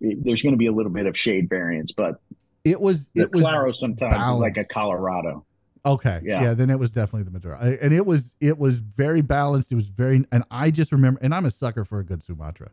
There's 0.00 0.42
going 0.42 0.52
to 0.52 0.58
be 0.58 0.66
a 0.66 0.72
little 0.72 0.92
bit 0.92 1.06
of 1.06 1.16
shade 1.18 1.48
variance, 1.48 1.90
but 1.92 2.20
It 2.64 2.80
was. 2.80 3.08
It 3.14 3.32
was 3.32 3.42
Claro 3.42 3.72
sometimes 3.72 4.38
like 4.38 4.56
a. 4.56 4.64
Colorado. 4.64 5.44
Okay. 5.84 6.20
Yeah. 6.22 6.42
Yeah. 6.42 6.54
Then 6.54 6.70
it 6.70 6.78
was 6.78 6.90
definitely 6.90 7.24
the 7.24 7.30
Maduro, 7.30 7.58
and 7.58 7.92
it 7.92 8.06
was 8.06 8.36
it 8.40 8.58
was 8.58 8.80
very 8.80 9.22
balanced. 9.22 9.72
It 9.72 9.74
was 9.74 9.90
very, 9.90 10.24
and 10.30 10.44
I 10.50 10.70
just 10.70 10.92
remember, 10.92 11.18
and 11.22 11.34
I'm 11.34 11.44
a 11.44 11.50
sucker 11.50 11.84
for 11.84 11.98
a 11.98 12.04
good 12.04 12.22
Sumatra, 12.22 12.70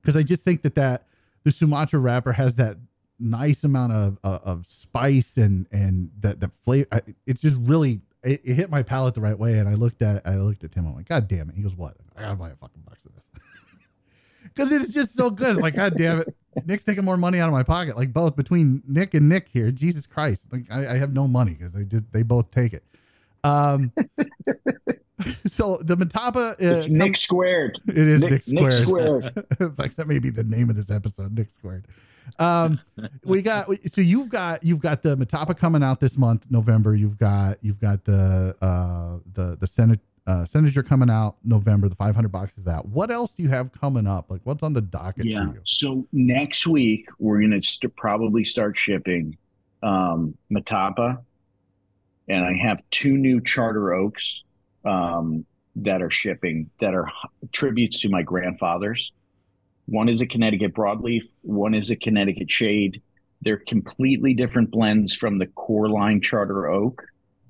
because 0.00 0.16
I 0.16 0.22
just 0.22 0.44
think 0.44 0.62
that 0.62 0.74
that 0.76 1.06
the 1.44 1.50
Sumatra 1.50 1.98
wrapper 1.98 2.32
has 2.32 2.56
that 2.56 2.76
nice 3.20 3.64
amount 3.64 3.92
of 3.92 4.18
of, 4.24 4.42
of 4.44 4.66
spice 4.66 5.36
and 5.36 5.66
and 5.72 6.10
that 6.20 6.40
that 6.40 6.52
flavor. 6.52 6.88
I, 6.90 7.02
it's 7.26 7.42
just 7.42 7.58
really 7.60 8.00
it, 8.22 8.40
it 8.44 8.54
hit 8.54 8.70
my 8.70 8.82
palate 8.82 9.14
the 9.14 9.20
right 9.20 9.38
way. 9.38 9.58
And 9.58 9.68
I 9.68 9.74
looked 9.74 10.02
at 10.02 10.26
I 10.26 10.36
looked 10.36 10.64
at 10.64 10.70
Tim. 10.70 10.86
I'm 10.86 10.94
like, 10.94 11.08
God 11.08 11.28
damn 11.28 11.48
it. 11.48 11.56
He 11.56 11.62
goes, 11.62 11.76
What? 11.76 11.94
I 12.16 12.22
gotta 12.22 12.36
buy 12.36 12.50
a 12.50 12.56
fucking 12.56 12.82
box 12.82 13.06
of 13.06 13.14
this. 13.14 13.30
Because 14.44 14.72
it's 14.72 14.94
just 14.94 15.14
so 15.14 15.30
good. 15.30 15.50
It's 15.50 15.60
like, 15.60 15.74
God 15.74 15.94
damn 15.96 16.20
it. 16.20 16.34
Nick's 16.66 16.84
taking 16.84 17.04
more 17.04 17.16
money 17.16 17.38
out 17.40 17.48
of 17.48 17.52
my 17.52 17.62
pocket. 17.62 17.96
Like 17.96 18.12
both 18.12 18.36
between 18.36 18.82
Nick 18.86 19.14
and 19.14 19.28
Nick 19.28 19.48
here. 19.48 19.70
Jesus 19.70 20.06
Christ. 20.06 20.52
Like 20.52 20.62
I, 20.70 20.94
I 20.94 20.96
have 20.96 21.12
no 21.12 21.26
money 21.28 21.52
because 21.54 21.72
they 21.72 21.84
just 21.84 22.10
they 22.12 22.22
both 22.22 22.50
take 22.50 22.72
it. 22.72 22.84
Um 23.44 23.92
so 25.46 25.78
the 25.82 25.96
Metapa 25.96 26.52
uh, 26.52 26.54
It's 26.58 26.90
Nick 26.90 27.16
squared. 27.16 27.78
it 27.88 27.96
is 27.98 28.22
Nick- 28.22 28.30
Nick, 28.48 28.62
Nick 28.62 28.72
Squared. 28.72 29.24
Squared. 29.34 29.78
like 29.78 29.94
that 29.96 30.06
may 30.06 30.18
be 30.18 30.30
the 30.30 30.44
name 30.44 30.70
of 30.70 30.76
this 30.76 30.90
episode, 30.90 31.36
Nick 31.36 31.50
Squared. 31.50 31.86
Um, 32.38 32.78
we 33.24 33.40
got 33.42 33.72
so 33.86 34.00
you've 34.00 34.28
got 34.28 34.62
you've 34.62 34.80
got 34.80 35.02
the 35.02 35.16
Metapa 35.16 35.56
coming 35.56 35.82
out 35.82 35.98
this 36.00 36.18
month, 36.18 36.46
November. 36.50 36.94
You've 36.94 37.18
got 37.18 37.56
you've 37.62 37.80
got 37.80 38.04
the 38.04 38.54
uh 38.60 39.18
the 39.32 39.56
the 39.56 39.66
Senate 39.66 40.00
uh 40.28 40.44
Senator 40.44 40.82
coming 40.82 41.08
out 41.10 41.36
November, 41.42 41.88
the 41.88 41.96
500 41.96 42.28
boxes 42.30 42.64
that. 42.64 42.84
What 42.86 43.10
else 43.10 43.32
do 43.32 43.42
you 43.42 43.48
have 43.48 43.72
coming 43.72 44.06
up? 44.06 44.30
Like 44.30 44.42
what's 44.44 44.62
on 44.62 44.74
the 44.74 44.80
docket 44.82 45.24
Yeah. 45.26 45.46
for 45.46 45.54
you? 45.54 45.60
So 45.64 46.06
next 46.12 46.66
week 46.66 47.06
we're 47.18 47.40
going 47.40 47.58
to 47.60 47.62
st- 47.66 47.96
probably 47.96 48.44
start 48.44 48.76
shipping 48.78 49.36
um, 49.82 50.36
Metapa, 50.52 51.18
and 52.28 52.44
I 52.44 52.52
have 52.54 52.82
two 52.90 53.16
new 53.16 53.40
Charter 53.40 53.94
Oaks 53.94 54.42
um, 54.84 55.46
that 55.76 56.02
are 56.02 56.10
shipping 56.10 56.68
that 56.80 56.94
are 56.94 57.08
tributes 57.52 58.00
to 58.00 58.08
my 58.08 58.22
grandfathers. 58.22 59.12
One 59.86 60.08
is 60.10 60.20
a 60.20 60.26
Connecticut 60.26 60.74
broadleaf. 60.74 61.22
One 61.42 61.74
is 61.74 61.90
a 61.90 61.96
Connecticut 61.96 62.50
shade. 62.50 63.00
They're 63.40 63.56
completely 63.66 64.34
different 64.34 64.70
blends 64.72 65.14
from 65.14 65.38
the 65.38 65.46
core 65.46 65.88
line 65.88 66.20
Charter 66.20 66.68
Oak. 66.68 67.02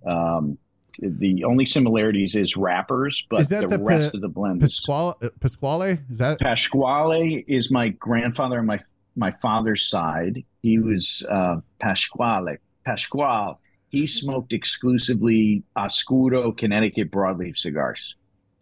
Um, 0.07 0.59
the 1.01 1.45
only 1.45 1.65
similarities 1.65 2.35
is 2.35 2.57
wrappers, 2.57 3.25
but 3.31 3.41
Is 3.41 3.49
that 3.49 3.69
the, 3.69 3.79
the 3.79 3.85
rest 3.85 4.13
pa- 4.13 4.19
of 4.19 4.23
the 4.23 4.29
blend 4.29 4.63
is 4.63 4.81
Pasquale 4.81 5.15
uh, 5.23 5.29
Pasquale? 5.41 5.99
Is 6.11 6.19
that 6.19 6.41
Pasquale 6.41 7.45
is 7.47 7.71
my 7.71 7.89
grandfather 7.91 8.59
on 8.59 8.67
my 8.67 8.81
my 9.17 9.33
father's 9.33 9.89
side. 9.89 10.45
He 10.63 10.79
was 10.79 11.27
uh, 11.29 11.57
Pasquale. 11.81 12.59
Pasquale. 12.85 13.57
He 13.89 14.07
smoked 14.07 14.53
exclusively 14.53 15.63
Oscuro 15.77 16.53
Connecticut 16.53 17.11
broadleaf 17.11 17.57
cigars. 17.57 18.15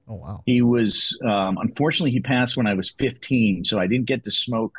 oh 0.08 0.14
wow. 0.14 0.42
He 0.46 0.62
was 0.62 1.18
um, 1.24 1.58
unfortunately 1.58 2.10
he 2.10 2.20
passed 2.20 2.56
when 2.56 2.66
I 2.66 2.74
was 2.74 2.94
15, 2.98 3.64
so 3.64 3.78
I 3.78 3.86
didn't 3.86 4.06
get 4.06 4.24
to 4.24 4.30
smoke 4.30 4.74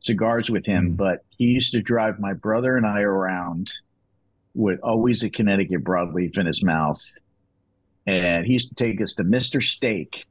cigars 0.00 0.50
with 0.50 0.66
him. 0.66 0.92
Mm. 0.92 0.96
But 0.96 1.24
he 1.36 1.46
used 1.46 1.72
to 1.72 1.80
drive 1.80 2.18
my 2.20 2.32
brother 2.32 2.76
and 2.76 2.86
I 2.86 3.00
around 3.00 3.72
with 4.54 4.80
always 4.82 5.22
a 5.22 5.30
Connecticut 5.30 5.82
broadleaf 5.82 6.36
in 6.38 6.46
his 6.46 6.62
mouth, 6.62 7.02
and 8.06 8.44
he 8.46 8.54
used 8.54 8.68
to 8.68 8.74
take 8.74 9.00
us 9.00 9.14
to 9.14 9.24
Mister 9.24 9.60
Steak, 9.60 10.24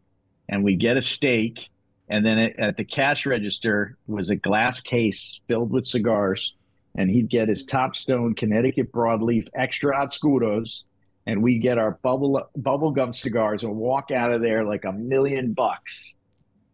and 0.50 0.64
we 0.64 0.76
get 0.76 0.98
a 0.98 1.02
steak, 1.02 1.70
and 2.10 2.26
then 2.26 2.38
at, 2.38 2.78
the 2.78 2.84
cash 2.84 3.26
register 3.26 3.98
was 4.08 4.30
a 4.30 4.36
glass 4.36 4.82
case 4.82 5.40
filled 5.48 5.72
with 5.72 5.88
cigars, 5.88 6.54
and 6.96 7.10
he'd 7.10 7.30
get 7.30 7.50
his 7.50 7.66
Topstone 7.66 8.36
Connecticut 8.36 8.92
broadleaf 8.92 9.48
extra 9.54 9.96
oscuros 9.96 10.84
and 11.26 11.42
we 11.44 11.60
get 11.60 11.78
our 11.78 11.92
bubble 12.02 12.50
bubble 12.56 12.92
gum 12.92 13.14
cigars 13.14 13.64
and 13.64 13.76
walk 13.76 14.12
out 14.12 14.32
of 14.32 14.42
there 14.42 14.66
like 14.66 14.86
a 14.86 14.92
million 14.92 15.54
bucks. 15.54 16.16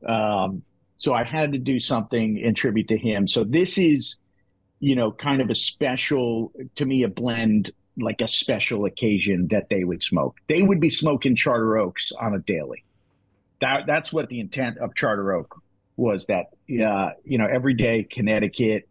Um, 0.07 0.63
so 0.97 1.13
I 1.13 1.23
had 1.23 1.51
to 1.51 1.57
do 1.57 1.79
something 1.79 2.37
in 2.37 2.55
tribute 2.55 2.87
to 2.89 2.97
him. 2.97 3.27
So 3.27 3.43
this 3.43 3.77
is, 3.77 4.17
you 4.79 4.95
know, 4.95 5.11
kind 5.11 5.41
of 5.41 5.49
a 5.49 5.55
special 5.55 6.51
to 6.75 6.85
me, 6.85 7.03
a 7.03 7.07
blend 7.07 7.71
like 7.99 8.21
a 8.21 8.27
special 8.27 8.85
occasion 8.85 9.47
that 9.49 9.69
they 9.69 9.83
would 9.83 10.03
smoke. 10.03 10.37
They 10.47 10.61
would 10.61 10.79
be 10.79 10.91
smoking 10.91 11.35
Charter 11.35 11.77
Oaks 11.77 12.11
on 12.11 12.35
a 12.35 12.39
daily. 12.39 12.83
That 13.61 13.85
that's 13.87 14.13
what 14.13 14.29
the 14.29 14.39
intent 14.39 14.77
of 14.77 14.95
Charter 14.95 15.33
Oak 15.33 15.61
was. 15.95 16.27
That 16.27 16.47
uh, 16.69 17.11
you 17.23 17.37
know, 17.37 17.47
everyday 17.47 18.03
Connecticut 18.03 18.87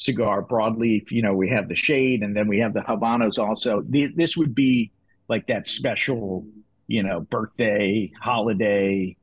cigar 0.00 0.42
broadleaf. 0.42 1.10
You 1.10 1.22
know, 1.22 1.34
we 1.34 1.50
have 1.50 1.68
the 1.68 1.76
shade, 1.76 2.22
and 2.22 2.34
then 2.34 2.48
we 2.48 2.60
have 2.60 2.72
the 2.72 2.80
Habanos 2.80 3.38
also. 3.38 3.82
The, 3.86 4.06
this 4.14 4.36
would 4.36 4.54
be 4.54 4.92
like 5.28 5.46
that 5.46 5.68
special, 5.68 6.46
you 6.86 7.02
know, 7.02 7.20
birthday 7.20 8.10
holiday 8.20 9.16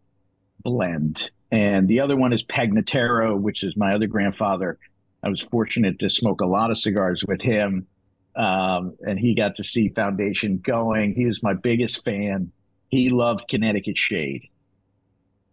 blend. 0.61 1.31
And 1.51 1.88
the 1.88 2.01
other 2.01 2.15
one 2.15 2.33
is 2.33 2.43
Pegnataro, 2.43 3.39
which 3.39 3.63
is 3.63 3.75
my 3.75 3.93
other 3.93 4.07
grandfather. 4.07 4.77
I 5.24 5.30
was 5.30 5.41
fortunate 5.41 5.99
to 5.99 6.09
smoke 6.09 6.41
a 6.41 6.45
lot 6.45 6.72
of 6.72 6.78
cigars 6.78 7.24
with 7.28 7.41
him, 7.41 7.88
um, 8.36 8.95
and 9.05 9.20
he 9.20 9.36
got 9.36 9.55
to 9.55 9.63
see 9.63 9.89
Foundation 9.89 10.59
going. 10.59 11.15
He 11.15 11.26
was 11.26 11.41
my 11.41 11.53
biggest 11.53 12.03
fan. 12.03 12.51
He 12.89 13.09
loved 13.09 13.47
Connecticut 13.47 13.97
Shade, 13.97 14.49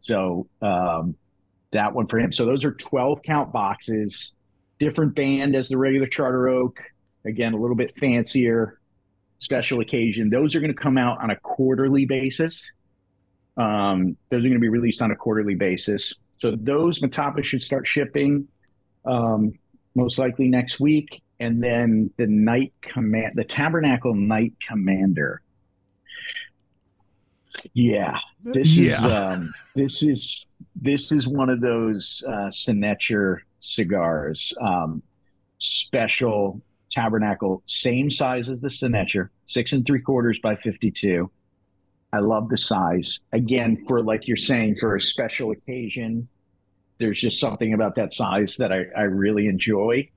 so 0.01 0.49
um, 0.63 1.17
that 1.73 1.95
one 1.95 2.07
for 2.07 2.19
him. 2.19 2.33
So 2.33 2.47
those 2.47 2.65
are 2.65 2.73
twelve 2.73 3.23
count 3.23 3.53
boxes 3.53 4.33
different 4.79 5.15
band 5.15 5.55
as 5.57 5.69
the 5.69 5.77
regular 5.77 6.07
Charter 6.07 6.49
Oak. 6.49 6.79
Again, 7.25 7.55
a 7.55 7.57
little 7.57 7.77
bit 7.77 7.99
fancier, 7.99 8.79
special 9.39 9.81
occasion. 9.81 10.31
Those 10.31 10.55
are 10.55 10.61
going 10.61 10.75
to 10.75 10.81
come 10.81 10.99
out 10.99 11.23
on 11.23 11.31
a 11.31 11.37
quarterly 11.37 12.05
basis. 12.05 12.71
Um, 13.57 14.17
those 14.31 14.41
are 14.41 14.49
going 14.49 14.55
to 14.55 14.59
be 14.61 14.69
released 14.69 15.01
on 15.01 15.11
a 15.11 15.17
quarterly 15.17 15.55
basis. 15.55 16.15
So 16.39 16.57
those 16.57 17.01
Metapa 17.01 17.43
should 17.45 17.63
start 17.63 17.87
shipping 17.87 18.49
um, 19.05 19.59
most 19.95 20.19
likely 20.19 20.49
next 20.49 20.81
week. 20.81 21.23
And 21.41 21.63
then 21.63 22.11
the 22.17 22.27
Knight 22.27 22.73
Command, 22.81 23.35
the 23.35 23.45
Tabernacle 23.45 24.15
Knight 24.15 24.55
Commander. 24.67 25.43
Yeah, 27.73 28.19
this 28.43 28.79
is 28.79 29.05
um, 29.05 29.53
this 29.75 30.03
is 30.03 30.47
this 30.75 31.13
is 31.13 31.29
one 31.29 31.51
of 31.51 31.61
those 31.61 32.25
uh, 32.27 32.51
signature 32.51 33.45
cigars. 33.61 34.53
Um, 34.61 35.03
special 35.59 36.61
tabernacle, 36.91 37.63
same 37.67 38.11
size 38.11 38.49
as 38.49 38.61
the 38.61 38.71
signature, 38.71 39.31
six 39.47 39.73
and 39.73 39.87
three 39.87 40.01
quarters 40.01 40.39
by 40.43 40.57
52. 40.57 41.31
I 42.13 42.19
love 42.19 42.49
the 42.49 42.57
size. 42.57 43.21
Again, 43.33 43.85
for 43.89 44.03
like 44.03 44.29
you're 44.29 44.37
saying, 44.37 44.77
for 44.77 44.95
a 44.95 45.01
special 45.01 45.51
occasion, 45.51 46.29
there's 46.99 47.21
just 47.21 47.41
something 47.41 47.73
about 47.73 47.97
that 47.97 48.15
size 48.15 48.57
that 48.59 48.73
I, 48.73 48.87
I 48.97 49.03
really 49.03 49.47
enjoy. 49.47 50.09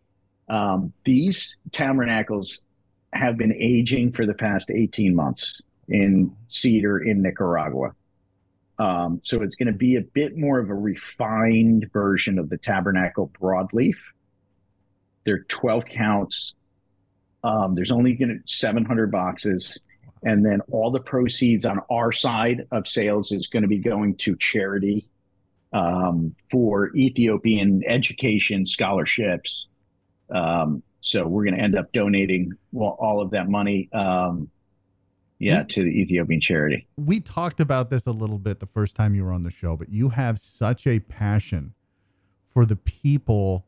Um, 0.50 0.94
these 1.04 1.58
tabernacles 1.72 2.60
have 3.14 3.38
been 3.38 3.54
aging 3.54 4.12
for 4.12 4.26
the 4.26 4.34
past 4.34 4.72
18 4.72 5.16
months 5.16 5.62
in 5.88 6.36
cedar 6.48 7.00
in 7.00 7.22
Nicaragua. 7.22 7.94
Um, 8.80 9.22
so 9.24 9.42
it's 9.42 9.56
going 9.56 9.72
to 9.72 9.78
be 9.78 9.96
a 9.96 10.02
bit 10.02 10.38
more 10.38 10.60
of 10.60 10.70
a 10.70 10.76
refined 10.76 11.90
version 11.92 12.38
of 12.38 12.50
the 12.50 12.58
Tabernacle 12.58 13.32
broadleaf. 13.42 13.98
They're 15.24 15.44
12 15.44 15.86
counts. 15.86 16.54
Um, 17.44 17.76
there's 17.76 17.92
only 17.92 18.14
going 18.14 18.30
to 18.30 18.54
700 18.54 19.12
boxes. 19.12 19.80
And 20.24 20.46
then 20.46 20.62
all 20.72 20.92
the 20.92 21.00
proceeds 21.00 21.66
on 21.66 21.80
our 21.90 22.12
side 22.12 22.68
of 22.72 22.88
sales 22.88 23.32
is 23.32 23.48
going 23.48 23.64
to 23.64 23.70
be 23.70 23.80
going 23.80 24.16
to 24.18 24.36
charity 24.36 25.10
um, 25.74 26.36
for 26.52 26.96
Ethiopian 26.96 27.84
education 27.86 28.66
scholarships. 28.66 29.68
Um, 30.30 30.84
so 31.02 31.26
we're 31.28 31.46
going 31.46 31.56
to 31.56 31.62
end 31.62 31.78
up 31.78 31.92
donating 31.94 32.54
well, 32.72 32.98
all 33.00 33.22
of 33.22 33.32
that 33.32 33.50
money, 33.50 33.90
um, 33.94 34.50
yeah, 35.40 35.62
we, 35.62 35.68
to 35.68 35.84
the 35.84 36.02
Ethiopian 36.02 36.42
charity. 36.42 36.88
We 36.98 37.20
talked 37.20 37.60
about 37.60 37.90
this 37.90 38.08
a 38.08 38.12
little 38.12 38.40
bit 38.40 38.60
the 38.60 38.66
first 38.66 38.96
time 38.96 39.14
you 39.14 39.24
were 39.24 39.32
on 39.34 39.44
the 39.44 39.52
show, 39.52 39.78
but 39.78 39.90
you 39.90 40.10
have 40.10 40.40
such 40.40 40.88
a 40.88 41.00
passion 41.00 41.74
for 42.44 42.66
the 42.66 42.76
people 42.76 43.66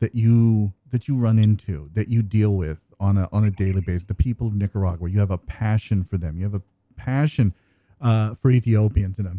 that 0.00 0.14
you 0.14 0.74
that 0.90 1.08
you 1.08 1.16
run 1.16 1.38
into, 1.38 1.90
that 1.94 2.08
you 2.08 2.22
deal 2.22 2.54
with 2.54 2.82
on 3.00 3.18
a 3.18 3.28
on 3.32 3.44
a 3.44 3.50
daily 3.50 3.80
basis. 3.80 4.04
The 4.04 4.14
people 4.14 4.46
of 4.46 4.54
Nicaragua, 4.54 5.08
you 5.08 5.18
have 5.20 5.30
a 5.30 5.38
passion 5.38 6.04
for 6.04 6.18
them. 6.18 6.36
You 6.36 6.44
have 6.44 6.54
a 6.54 6.62
passion 6.96 7.54
uh, 8.00 8.34
for 8.34 8.50
Ethiopians 8.50 9.18
and 9.18 9.28
a 9.28 9.36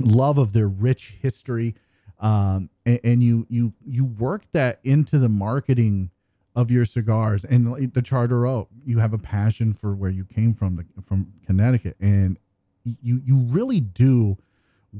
love 0.00 0.38
of 0.38 0.52
their 0.52 0.68
rich 0.68 1.16
history, 1.20 1.74
um, 2.20 2.70
and, 2.86 3.00
and 3.04 3.22
you 3.22 3.46
you 3.48 3.72
you 3.84 4.04
work 4.04 4.50
that 4.52 4.80
into 4.84 5.18
the 5.18 5.28
marketing 5.28 6.10
of 6.56 6.70
your 6.70 6.84
cigars. 6.84 7.44
And 7.44 7.92
the 7.92 8.02
charter 8.02 8.46
oak 8.46 8.68
you 8.84 8.98
have 8.98 9.12
a 9.12 9.18
passion 9.18 9.72
for 9.72 9.94
where 9.94 10.10
you 10.10 10.24
came 10.24 10.54
from 10.54 10.76
the, 10.76 10.84
from 11.02 11.32
connecticut. 11.46 11.96
And 12.00 12.38
you 12.84 13.20
you 13.24 13.38
really 13.38 13.80
do 13.80 14.36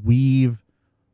weave 0.03 0.63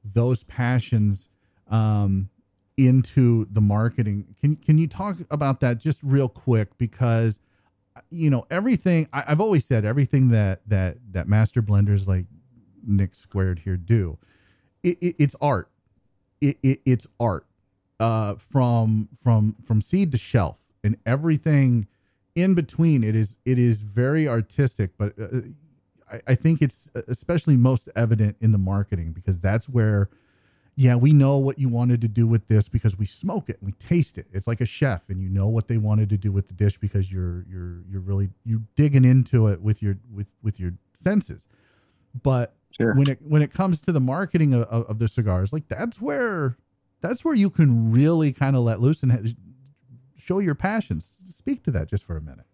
those 0.04 0.44
passions 0.44 1.28
um, 1.68 2.30
into 2.76 3.44
the 3.46 3.60
marketing. 3.60 4.34
Can 4.40 4.56
can 4.56 4.78
you 4.78 4.88
talk 4.88 5.18
about 5.30 5.60
that 5.60 5.78
just 5.78 6.02
real 6.02 6.28
quick? 6.28 6.76
Because 6.78 7.40
you 8.08 8.30
know 8.30 8.46
everything 8.50 9.08
I, 9.12 9.22
have 9.26 9.40
always 9.40 9.64
said 9.64 9.84
everything 9.84 10.28
that 10.28 10.60
that 10.68 10.98
that 11.12 11.28
master 11.28 11.60
blenders 11.60 12.06
like 12.08 12.26
nick 12.86 13.14
squared 13.14 13.60
here 13.60 13.76
do 13.76 14.18
it, 14.82 14.96
it, 15.00 15.14
it's 15.18 15.36
art 15.40 15.70
it, 16.40 16.80
it's 16.84 17.06
art 17.18 17.46
uh, 18.00 18.34
from 18.36 19.08
from 19.22 19.54
from 19.62 19.80
seed 19.80 20.10
to 20.12 20.18
shelf 20.18 20.72
and 20.82 20.96
everything 21.06 21.86
in 22.34 22.54
between. 22.54 23.04
It 23.04 23.14
is 23.14 23.36
it 23.44 23.58
is 23.58 23.82
very 23.82 24.26
artistic, 24.26 24.92
but 24.96 25.12
uh, 25.20 25.40
I, 26.10 26.20
I 26.28 26.34
think 26.34 26.62
it's 26.62 26.90
especially 27.08 27.56
most 27.56 27.88
evident 27.94 28.36
in 28.40 28.52
the 28.52 28.58
marketing 28.58 29.12
because 29.12 29.38
that's 29.38 29.68
where 29.68 30.08
yeah, 30.76 30.96
we 30.96 31.12
know 31.12 31.36
what 31.36 31.58
you 31.58 31.68
wanted 31.68 32.00
to 32.00 32.08
do 32.08 32.26
with 32.26 32.48
this 32.48 32.70
because 32.70 32.96
we 32.96 33.04
smoke 33.04 33.50
it 33.50 33.58
and 33.60 33.66
we 33.66 33.72
taste 33.72 34.16
it. 34.16 34.26
It's 34.32 34.46
like 34.46 34.62
a 34.62 34.66
chef, 34.66 35.10
and 35.10 35.20
you 35.20 35.28
know 35.28 35.48
what 35.48 35.68
they 35.68 35.76
wanted 35.76 36.08
to 36.08 36.16
do 36.16 36.32
with 36.32 36.48
the 36.48 36.54
dish 36.54 36.78
because 36.78 37.12
you're 37.12 37.44
you're 37.48 37.82
you're 37.90 38.00
really 38.00 38.30
you're 38.44 38.62
digging 38.76 39.04
into 39.04 39.46
it 39.48 39.60
with 39.60 39.82
your 39.82 39.96
with 40.10 40.34
with 40.42 40.58
your 40.58 40.72
senses. 40.94 41.48
But 42.22 42.54
sure. 42.80 42.94
when 42.94 43.08
it 43.08 43.18
when 43.22 43.42
it 43.42 43.52
comes 43.52 43.80
to 43.82 43.92
the 43.92 44.00
marketing 44.00 44.54
of, 44.54 44.62
of, 44.62 44.98
the 44.98 45.08
cigars, 45.08 45.52
like 45.52 45.68
that's 45.68 46.00
where 46.00 46.56
that's 47.00 47.24
where 47.24 47.34
you 47.34 47.50
can 47.50 47.92
really 47.92 48.32
kind 48.32 48.56
of 48.56 48.62
let 48.62 48.80
loose 48.80 49.02
and 49.02 49.34
show 50.16 50.38
your 50.38 50.54
passions. 50.54 51.14
Speak 51.24 51.62
to 51.64 51.70
that 51.72 51.88
just 51.88 52.04
for 52.04 52.16
a 52.16 52.20
minute. 52.20 52.46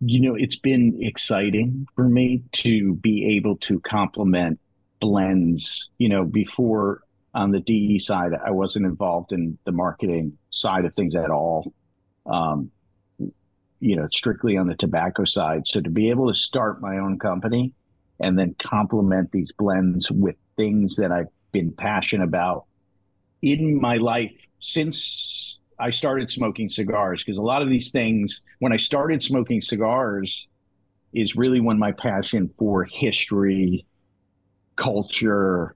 You 0.00 0.20
know, 0.20 0.34
it's 0.34 0.58
been 0.58 0.98
exciting 1.00 1.86
for 1.94 2.08
me 2.08 2.42
to 2.52 2.94
be 2.94 3.36
able 3.36 3.56
to 3.58 3.80
complement 3.80 4.58
blends. 5.00 5.90
You 5.98 6.08
know, 6.08 6.24
before 6.24 7.02
on 7.34 7.50
the 7.50 7.60
DE 7.60 7.98
side, 7.98 8.32
I 8.44 8.50
wasn't 8.50 8.86
involved 8.86 9.32
in 9.32 9.58
the 9.64 9.72
marketing 9.72 10.38
side 10.50 10.84
of 10.84 10.94
things 10.94 11.14
at 11.14 11.30
all. 11.30 11.72
Um, 12.26 12.70
you 13.80 13.96
know, 13.96 14.06
strictly 14.12 14.56
on 14.56 14.68
the 14.68 14.76
tobacco 14.76 15.24
side. 15.24 15.66
So 15.66 15.80
to 15.80 15.90
be 15.90 16.10
able 16.10 16.32
to 16.32 16.38
start 16.38 16.80
my 16.80 16.98
own 16.98 17.18
company 17.18 17.74
and 18.22 18.38
then 18.38 18.54
complement 18.58 19.32
these 19.32 19.52
blends 19.52 20.10
with 20.10 20.36
things 20.56 20.96
that 20.96 21.10
I've 21.10 21.28
been 21.50 21.72
passionate 21.72 22.24
about 22.24 22.64
in 23.42 23.80
my 23.80 23.96
life 23.96 24.46
since 24.60 25.60
I 25.78 25.90
started 25.90 26.30
smoking 26.30 26.68
cigars, 26.68 27.24
because 27.24 27.38
a 27.38 27.42
lot 27.42 27.62
of 27.62 27.68
these 27.68 27.90
things, 27.90 28.40
when 28.60 28.72
I 28.72 28.76
started 28.76 29.22
smoking 29.22 29.60
cigars, 29.60 30.46
is 31.12 31.36
really 31.36 31.60
when 31.60 31.78
my 31.78 31.92
passion 31.92 32.48
for 32.56 32.84
history, 32.84 33.84
culture, 34.76 35.74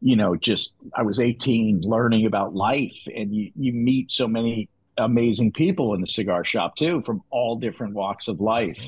you 0.00 0.16
know, 0.16 0.34
just 0.34 0.76
I 0.94 1.02
was 1.02 1.20
18 1.20 1.82
learning 1.82 2.26
about 2.26 2.54
life, 2.54 3.06
and 3.14 3.34
you, 3.34 3.52
you 3.54 3.72
meet 3.72 4.10
so 4.10 4.26
many 4.26 4.68
amazing 4.96 5.52
people 5.52 5.94
in 5.94 6.00
the 6.00 6.06
cigar 6.06 6.44
shop 6.44 6.76
too 6.76 7.02
from 7.04 7.22
all 7.30 7.56
different 7.56 7.94
walks 7.94 8.28
of 8.28 8.40
life. 8.40 8.78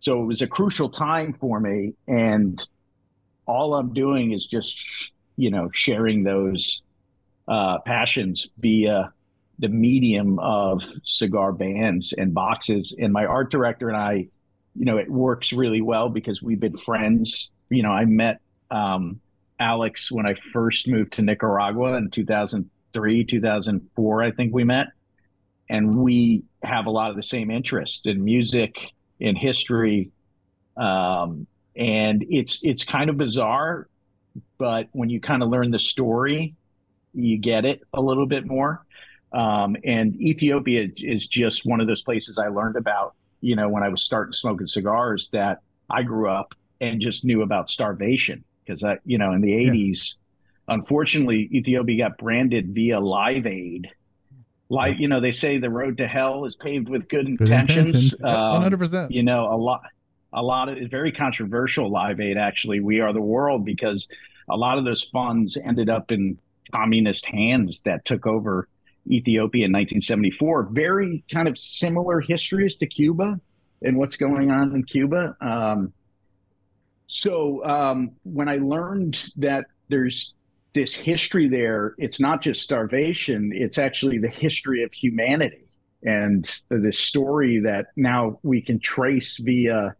So 0.00 0.22
it 0.22 0.26
was 0.26 0.42
a 0.42 0.46
crucial 0.46 0.88
time 0.88 1.34
for 1.34 1.60
me. 1.60 1.94
And 2.08 2.66
all 3.46 3.74
I'm 3.74 3.92
doing 3.92 4.32
is 4.32 4.46
just, 4.46 5.12
you 5.36 5.50
know, 5.50 5.70
sharing 5.72 6.24
those 6.24 6.82
uh, 7.46 7.78
passions 7.80 8.48
via 8.58 9.12
the 9.58 9.68
medium 9.68 10.38
of 10.38 10.82
cigar 11.04 11.52
bands 11.52 12.14
and 12.14 12.32
boxes. 12.32 12.96
And 12.98 13.12
my 13.12 13.26
art 13.26 13.50
director 13.50 13.88
and 13.88 13.96
I, 13.96 14.28
you 14.74 14.84
know, 14.84 14.96
it 14.96 15.10
works 15.10 15.52
really 15.52 15.82
well 15.82 16.08
because 16.08 16.42
we've 16.42 16.60
been 16.60 16.76
friends. 16.76 17.50
You 17.68 17.82
know, 17.82 17.90
I 17.90 18.06
met 18.06 18.40
um, 18.70 19.20
Alex 19.58 20.10
when 20.10 20.26
I 20.26 20.34
first 20.52 20.88
moved 20.88 21.12
to 21.14 21.22
Nicaragua 21.22 21.94
in 21.96 22.10
2003, 22.10 23.24
2004, 23.24 24.22
I 24.22 24.30
think 24.30 24.54
we 24.54 24.64
met. 24.64 24.88
And 25.68 25.94
we 25.94 26.44
have 26.62 26.86
a 26.86 26.90
lot 26.90 27.10
of 27.10 27.16
the 27.16 27.22
same 27.22 27.50
interests 27.50 28.06
in 28.06 28.24
music, 28.24 28.78
in 29.20 29.36
history. 29.36 30.10
Um, 30.76 31.46
and 31.76 32.24
it's 32.28 32.64
it's 32.64 32.84
kind 32.84 33.10
of 33.10 33.16
bizarre, 33.16 33.88
but 34.58 34.88
when 34.92 35.08
you 35.10 35.20
kind 35.20 35.42
of 35.42 35.48
learn 35.48 35.70
the 35.70 35.78
story 35.78 36.54
you 37.14 37.38
get 37.38 37.64
it 37.64 37.82
a 37.92 38.00
little 38.00 38.26
bit 38.26 38.46
more. 38.46 38.84
Um, 39.32 39.76
and 39.84 40.20
Ethiopia 40.20 40.88
is 40.96 41.28
just 41.28 41.64
one 41.64 41.80
of 41.80 41.86
those 41.86 42.02
places 42.02 42.38
I 42.38 42.48
learned 42.48 42.76
about, 42.76 43.14
you 43.40 43.56
know, 43.56 43.68
when 43.68 43.82
I 43.82 43.88
was 43.88 44.02
starting 44.02 44.32
smoking 44.32 44.66
cigars 44.66 45.30
that 45.30 45.60
I 45.88 46.02
grew 46.02 46.28
up 46.28 46.54
and 46.80 47.00
just 47.00 47.24
knew 47.24 47.42
about 47.42 47.70
starvation 47.70 48.44
because 48.64 48.82
I, 48.82 48.98
you 49.04 49.18
know, 49.18 49.32
in 49.32 49.40
the 49.40 49.52
80s, 49.52 50.16
yeah. 50.68 50.74
unfortunately, 50.74 51.48
Ethiopia 51.52 52.08
got 52.08 52.18
branded 52.18 52.74
via 52.74 52.98
Live 52.98 53.46
Aid. 53.46 53.90
Like, 54.70 55.00
you 55.00 55.08
know, 55.08 55.20
they 55.20 55.32
say 55.32 55.58
the 55.58 55.68
road 55.68 55.98
to 55.98 56.06
hell 56.06 56.44
is 56.44 56.54
paved 56.54 56.88
with 56.88 57.08
good, 57.08 57.26
good 57.36 57.50
intentions. 57.50 58.14
intentions. 58.14 58.22
Um, 58.22 58.62
100%. 58.62 59.10
You 59.10 59.24
know, 59.24 59.52
a 59.52 59.58
lot, 59.58 59.82
a 60.32 60.42
lot 60.42 60.68
of 60.68 60.78
it's 60.78 60.88
very 60.88 61.10
controversial. 61.10 61.90
Live 61.90 62.20
Aid, 62.20 62.38
actually, 62.38 62.78
we 62.78 63.00
are 63.00 63.12
the 63.12 63.20
world 63.20 63.64
because 63.64 64.06
a 64.48 64.56
lot 64.56 64.78
of 64.78 64.84
those 64.84 65.02
funds 65.02 65.56
ended 65.56 65.90
up 65.90 66.12
in 66.12 66.38
communist 66.72 67.26
hands 67.26 67.82
that 67.82 68.04
took 68.04 68.26
over 68.28 68.68
Ethiopia 69.08 69.64
in 69.64 69.72
1974. 69.72 70.68
Very 70.70 71.24
kind 71.32 71.48
of 71.48 71.58
similar 71.58 72.20
histories 72.20 72.76
to 72.76 72.86
Cuba 72.86 73.40
and 73.82 73.96
what's 73.96 74.16
going 74.16 74.52
on 74.52 74.72
in 74.72 74.84
Cuba. 74.84 75.36
Um, 75.40 75.92
so 77.08 77.64
um, 77.64 78.12
when 78.22 78.48
I 78.48 78.58
learned 78.58 79.30
that 79.38 79.66
there's 79.88 80.32
this 80.72 80.94
history 80.94 81.48
there, 81.48 81.94
it's 81.98 82.20
not 82.20 82.42
just 82.42 82.62
starvation, 82.62 83.52
it's 83.54 83.78
actually 83.78 84.18
the 84.18 84.28
history 84.28 84.82
of 84.82 84.92
humanity 84.92 85.64
and 86.02 86.62
the 86.68 86.92
story 86.92 87.60
that 87.60 87.86
now 87.96 88.38
we 88.42 88.62
can 88.62 88.78
trace 88.78 89.36
via 89.36 89.94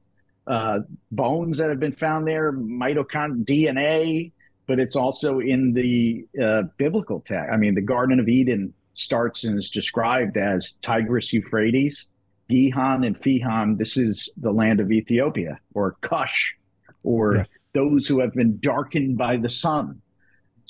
uh, 0.46 0.78
bones 1.10 1.58
that 1.58 1.70
have 1.70 1.80
been 1.80 1.92
found 1.92 2.26
there, 2.26 2.52
mitochondrial 2.52 3.44
DNA, 3.44 4.32
but 4.66 4.78
it's 4.78 4.96
also 4.96 5.40
in 5.40 5.72
the 5.72 6.26
uh, 6.42 6.62
biblical 6.76 7.20
text. 7.20 7.50
I 7.52 7.56
mean, 7.56 7.74
the 7.74 7.82
Garden 7.82 8.20
of 8.20 8.28
Eden 8.28 8.72
starts 8.94 9.44
and 9.44 9.58
is 9.58 9.70
described 9.70 10.36
as 10.36 10.78
Tigris 10.82 11.32
Euphrates, 11.32 12.08
Gihon 12.48 13.04
and 13.04 13.18
Pishon. 13.18 13.78
This 13.78 13.96
is 13.96 14.32
the 14.36 14.52
land 14.52 14.80
of 14.80 14.90
Ethiopia, 14.90 15.58
or 15.74 15.96
Kush, 16.00 16.54
or 17.02 17.34
yes. 17.36 17.70
those 17.74 18.06
who 18.06 18.20
have 18.20 18.32
been 18.32 18.58
darkened 18.58 19.16
by 19.18 19.36
the 19.36 19.48
sun. 19.48 20.00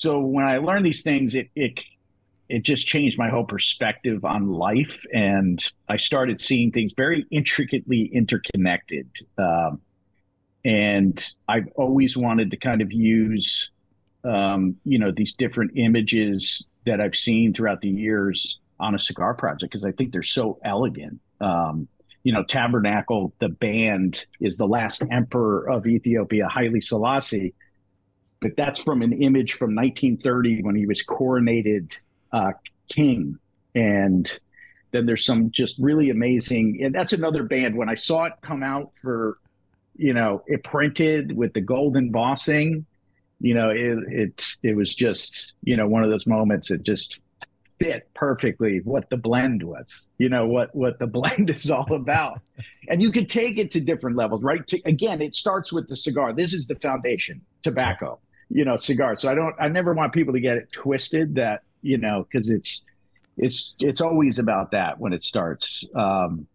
So 0.01 0.19
when 0.21 0.47
I 0.47 0.59
learned 0.59 0.87
these 0.87 1.03
things, 1.03 1.35
it 1.35 1.51
it 1.55 1.81
it 2.49 2.65
just 2.65 2.87
changed 2.87 3.19
my 3.19 3.29
whole 3.29 3.45
perspective 3.45 4.25
on 4.25 4.49
life, 4.49 5.05
and 5.13 5.63
I 5.89 5.99
started 5.99 6.41
seeing 6.41 6.73
things 6.73 6.93
very 6.97 7.27
intricately 7.31 8.11
interconnected. 8.13 9.09
Um, 9.37 9.83
and 10.65 11.35
I've 11.49 11.69
always 11.77 12.17
wanted 12.17 12.51
to 12.51 12.57
kind 12.57 12.81
of 12.81 12.93
use 12.93 13.71
um, 14.25 14.77
you 14.85 14.99
know, 14.99 15.11
these 15.11 15.35
different 15.35 15.73
images 15.77 16.67
that 16.87 17.01
I've 17.01 17.17
seen 17.17 17.53
throughout 17.53 17.83
the 17.83 17.91
years 17.91 18.59
on 18.79 18.95
a 18.95 18.99
cigar 18.99 19.35
project 19.35 19.71
because 19.71 19.85
I 19.85 19.93
think 19.93 20.13
they're 20.13 20.23
so 20.23 20.59
elegant. 20.65 21.21
Um, 21.43 21.89
you 22.23 22.33
know, 22.33 22.43
Tabernacle, 22.43 23.35
the 23.39 23.49
band, 23.49 24.25
is 24.41 24.57
the 24.57 24.67
last 24.67 25.03
emperor 25.11 25.71
of 25.71 25.87
Ethiopia, 25.87 26.49
Haile 26.49 26.81
Selassie. 26.81 27.55
But 28.41 28.57
that's 28.57 28.83
from 28.83 29.03
an 29.03 29.13
image 29.13 29.55
from 29.55 29.75
1930 29.75 30.63
when 30.63 30.75
he 30.75 30.87
was 30.87 31.05
coronated 31.05 31.97
uh, 32.33 32.53
king. 32.91 33.39
And 33.75 34.39
then 34.93 35.07
there's 35.07 35.25
some 35.25 35.51
just 35.51 35.79
really 35.79 36.11
amazing, 36.11 36.81
and 36.83 36.95
that's 36.95 37.13
another 37.13 37.45
band. 37.45 37.77
When 37.77 37.89
I 37.89 37.95
saw 37.95 38.25
it 38.25 38.33
come 38.41 38.63
out 38.63 38.93
for, 39.01 39.39
you 39.97 40.13
know, 40.13 40.43
it 40.47 40.65
printed 40.65 41.37
with 41.37 41.53
the 41.53 41.61
gold 41.61 41.97
embossing, 41.97 42.87
you 43.41 43.55
know, 43.55 43.71
it 43.71 43.99
it 44.09 44.57
it 44.63 44.77
was 44.77 44.95
just, 44.95 45.55
you 45.63 45.77
know, 45.77 45.87
one 45.87 46.03
of 46.03 46.11
those 46.11 46.27
moments. 46.27 46.69
that 46.69 46.83
just 46.83 47.21
fit 47.79 48.07
perfectly 48.15 48.83
what 48.85 49.09
the 49.09 49.17
blend 49.17 49.63
was 49.63 50.07
you 50.19 50.29
know 50.29 50.47
what 50.47 50.75
what 50.75 50.99
the 50.99 51.07
blend 51.17 51.49
is 51.49 51.71
all 51.71 51.91
about 51.95 52.39
and 52.89 53.01
you 53.01 53.11
can 53.11 53.25
take 53.25 53.57
it 53.57 53.71
to 53.71 53.81
different 53.81 54.19
levels 54.19 54.43
right 54.43 54.71
again 54.85 55.23
it 55.23 55.35
starts 55.35 55.73
with 55.73 55.89
the 55.89 55.97
cigar 55.97 56.35
this 56.35 56.53
is 56.53 56.67
the 56.67 56.75
foundation 56.77 57.41
tobacco 57.63 58.19
you 58.51 58.65
know 58.65 58.77
cigar 58.77 59.17
so 59.17 59.31
i 59.31 59.35
don't 59.35 59.55
i 59.61 59.69
never 59.69 59.95
want 59.95 60.13
people 60.13 60.33
to 60.35 60.41
get 60.41 60.57
it 60.57 60.71
twisted 60.73 61.35
that 61.35 61.63
you 61.83 61.97
know 61.97 62.27
because 62.31 62.51
it's 62.51 62.85
it's 63.37 63.75
it's 63.81 64.01
always 64.01 64.39
about 64.39 64.71
that 64.73 64.99
when 64.99 65.13
it 65.13 65.25
starts 65.25 65.85
um 65.95 66.47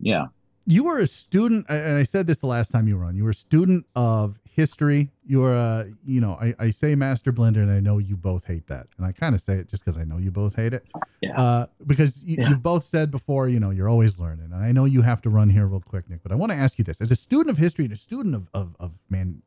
yeah 0.00 0.26
you 0.68 0.82
were 0.82 0.98
a 0.98 1.06
student, 1.06 1.64
and 1.68 1.96
I 1.96 2.02
said 2.02 2.26
this 2.26 2.40
the 2.40 2.48
last 2.48 2.70
time 2.72 2.88
you 2.88 2.98
were 2.98 3.04
on. 3.04 3.14
You 3.14 3.22
were 3.22 3.30
a 3.30 3.34
student 3.34 3.86
of 3.94 4.40
history. 4.52 5.10
You 5.24 5.38
were, 5.38 5.54
a, 5.54 5.84
you 6.04 6.20
know, 6.20 6.36
I, 6.40 6.54
I 6.58 6.70
say 6.70 6.96
master 6.96 7.32
blender, 7.32 7.58
and 7.58 7.70
I 7.70 7.78
know 7.78 7.98
you 7.98 8.16
both 8.16 8.46
hate 8.46 8.66
that, 8.66 8.86
and 8.96 9.06
I 9.06 9.12
kind 9.12 9.36
of 9.36 9.40
say 9.40 9.58
it 9.58 9.68
just 9.68 9.84
because 9.84 9.96
I 9.96 10.02
know 10.02 10.18
you 10.18 10.32
both 10.32 10.56
hate 10.56 10.72
it. 10.72 10.84
Yeah. 11.20 11.40
Uh, 11.40 11.66
because 11.86 12.20
you, 12.24 12.38
Yeah. 12.40 12.48
you've 12.48 12.64
both 12.64 12.82
said 12.82 13.12
before, 13.12 13.48
you 13.48 13.60
know, 13.60 13.70
you're 13.70 13.88
always 13.88 14.18
learning, 14.18 14.50
and 14.52 14.56
I 14.56 14.72
know 14.72 14.86
you 14.86 15.02
have 15.02 15.22
to 15.22 15.30
run 15.30 15.50
here 15.50 15.68
real 15.68 15.78
quick, 15.78 16.10
Nick. 16.10 16.24
But 16.24 16.32
I 16.32 16.34
want 16.34 16.50
to 16.50 16.58
ask 16.58 16.78
you 16.78 16.84
this: 16.84 17.00
as 17.00 17.12
a 17.12 17.16
student 17.16 17.50
of 17.50 17.58
history 17.58 17.84
and 17.84 17.94
a 17.94 17.96
student 17.96 18.34
of 18.34 18.48
of, 18.52 18.74
of 18.80 18.98
man 19.08 19.42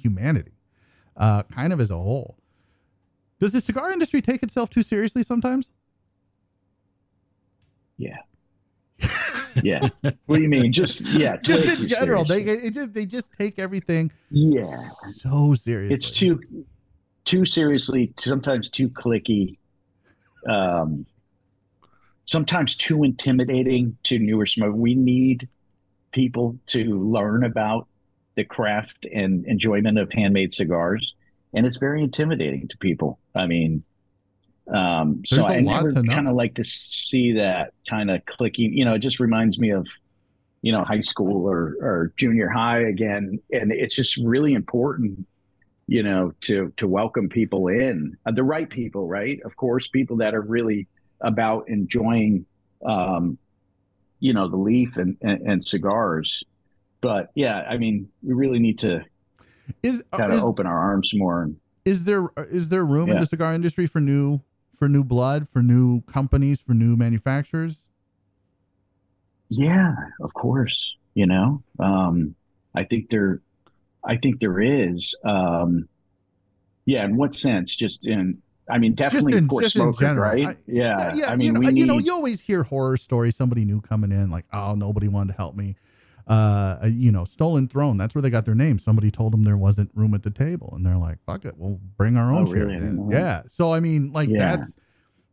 humanity, 0.00 0.52
uh, 1.16 1.42
kind 1.44 1.72
of 1.72 1.80
as 1.80 1.90
a 1.90 1.96
whole, 1.96 2.36
does 3.38 3.52
the 3.52 3.60
cigar 3.60 3.90
industry 3.92 4.20
take 4.20 4.42
itself 4.42 4.70
too 4.70 4.82
seriously 4.82 5.22
sometimes? 5.22 5.72
yeah. 7.96 8.18
Yeah. 9.62 9.86
What 10.24 10.36
do 10.38 10.42
you 10.42 10.48
mean? 10.48 10.72
Just 10.72 11.02
yeah 11.08 11.36
Just 11.36 11.64
in 11.66 11.86
general, 11.86 12.24
they 12.24 12.42
seriously. 12.42 12.68
it 12.68 12.72
just, 12.74 12.94
they 12.94 13.04
just 13.04 13.34
take 13.34 13.58
everything 13.58 14.10
yeah. 14.30 14.64
so 14.64 15.52
seriously. 15.52 15.94
it's 15.94 16.10
too 16.10 16.40
too 17.26 17.44
seriously 17.44 18.14
sometimes 18.16 18.70
too 18.70 18.88
clicky 18.88 19.58
um 20.48 21.04
sometimes 22.24 22.76
too 22.76 23.04
intimidating 23.04 23.96
to 24.04 24.18
newer 24.18 24.46
smoke. 24.46 24.74
We 24.74 24.94
need 24.94 25.48
people 26.12 26.58
to 26.68 26.98
learn 26.98 27.44
about 27.44 27.88
the 28.34 28.44
craft 28.44 29.06
and 29.12 29.46
enjoyment 29.46 29.98
of 29.98 30.12
handmade 30.12 30.54
cigars. 30.54 31.14
And 31.54 31.66
it's 31.66 31.76
very 31.76 32.02
intimidating 32.02 32.68
to 32.68 32.76
people. 32.78 33.18
I 33.34 33.46
mean 33.46 33.84
um 34.72 35.22
so 35.26 35.44
I 35.44 35.60
never 35.60 35.90
kind 35.90 36.28
of 36.28 36.36
like 36.36 36.54
to 36.54 36.64
see 36.64 37.32
that 37.32 37.74
kind 37.88 38.10
of 38.10 38.24
clicking. 38.26 38.72
You 38.72 38.84
know 38.84 38.94
it 38.94 39.00
just 39.00 39.20
reminds 39.20 39.58
me 39.58 39.70
of 39.70 39.86
you 40.62 40.72
know 40.72 40.84
high 40.84 41.00
school 41.00 41.48
or 41.48 41.76
or 41.80 42.12
junior 42.16 42.48
high 42.48 42.80
again. 42.80 43.40
And 43.50 43.72
it's 43.72 43.96
just 43.96 44.16
really 44.18 44.54
important 44.54 45.26
you 45.88 46.02
know 46.02 46.32
to 46.42 46.72
to 46.76 46.86
welcome 46.86 47.28
people 47.28 47.68
in 47.68 48.16
uh, 48.24 48.32
the 48.32 48.44
right 48.44 48.70
people 48.70 49.08
right? 49.08 49.40
Of 49.44 49.56
course 49.56 49.88
people 49.88 50.18
that 50.18 50.34
are 50.34 50.42
really 50.42 50.86
about 51.20 51.68
enjoying 51.68 52.46
um 52.84 53.38
you 54.20 54.32
know 54.32 54.48
the 54.48 54.56
leaf 54.56 54.96
and 54.96 55.16
and, 55.20 55.40
and 55.42 55.64
cigars 55.64 56.44
but 57.02 57.30
yeah 57.34 57.66
i 57.68 57.76
mean 57.76 58.08
we 58.22 58.32
really 58.32 58.58
need 58.58 58.78
to 58.78 59.04
is 59.82 60.02
kind 60.12 60.32
is, 60.32 60.38
of 60.38 60.48
open 60.48 60.66
our 60.66 60.78
arms 60.78 61.10
more 61.12 61.42
and 61.42 61.56
is 61.84 62.04
there 62.04 62.28
is 62.36 62.70
there 62.70 62.84
room 62.84 63.10
in 63.10 63.18
the 63.18 63.26
cigar 63.26 63.52
industry 63.52 63.86
for 63.86 64.00
new 64.00 64.40
for 64.74 64.88
new 64.88 65.04
blood 65.04 65.46
for 65.46 65.62
new 65.62 66.00
companies 66.02 66.62
for 66.62 66.72
new 66.72 66.96
manufacturers? 66.96 67.88
yeah 69.50 69.92
of 70.22 70.32
course 70.32 70.96
you 71.14 71.26
know 71.26 71.62
um 71.78 72.34
i 72.74 72.82
think 72.84 73.10
there 73.10 73.42
i 74.04 74.16
think 74.16 74.40
there 74.40 74.60
is 74.60 75.14
um 75.24 75.86
yeah 76.86 77.04
in 77.04 77.16
what 77.16 77.34
sense 77.34 77.76
just 77.76 78.06
in 78.06 78.40
i 78.70 78.78
mean 78.78 78.94
definitely 78.94 79.36
in- 79.36 79.48
just 79.60 79.76
in 79.76 79.92
general. 79.92 80.22
right 80.22 80.46
I- 80.46 80.56
yeah 80.66 81.14
yeah, 81.14 81.26
i 81.30 81.36
mean 81.36 81.54
you 81.56 81.60
know, 81.60 81.68
you 81.68 81.86
know, 81.86 81.98
you 81.98 82.12
always 82.12 82.40
hear 82.40 82.62
horror 82.62 82.96
stories. 82.96 83.36
Somebody 83.36 83.64
new 83.64 83.80
coming 83.80 84.12
in, 84.12 84.30
like, 84.30 84.46
oh, 84.52 84.74
nobody 84.74 85.08
wanted 85.08 85.32
to 85.32 85.36
help 85.36 85.54
me. 85.56 85.76
Uh, 86.26 86.78
you 86.90 87.10
know, 87.12 87.24
stolen 87.24 87.66
throne. 87.68 87.96
That's 87.96 88.14
where 88.14 88.22
they 88.22 88.30
got 88.30 88.44
their 88.44 88.54
name. 88.54 88.78
Somebody 88.78 89.10
told 89.10 89.32
them 89.32 89.42
there 89.42 89.56
wasn't 89.56 89.90
room 89.94 90.14
at 90.14 90.22
the 90.22 90.30
table, 90.30 90.72
and 90.76 90.84
they're 90.86 90.96
like, 90.96 91.18
"Fuck 91.26 91.44
it, 91.44 91.54
we'll 91.56 91.80
bring 91.96 92.16
our 92.16 92.32
own 92.32 92.42
Oh, 92.42 92.46
shit." 92.46 92.54
really? 92.56 92.74
I 92.74 92.78
didn't 92.78 92.88
in. 92.90 92.96
know 92.96 93.10
that. 93.10 93.16
Yeah. 93.18 93.42
So 93.48 93.72
I 93.74 93.80
mean, 93.80 94.12
like 94.12 94.28
Yeah. 94.28 94.56
that's 94.56 94.76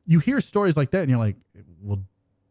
you 0.05 0.19
hear 0.19 0.39
stories 0.41 0.75
like 0.75 0.91
that, 0.91 1.01
and 1.01 1.09
you're 1.09 1.19
like, 1.19 1.35
"Well, 1.81 2.03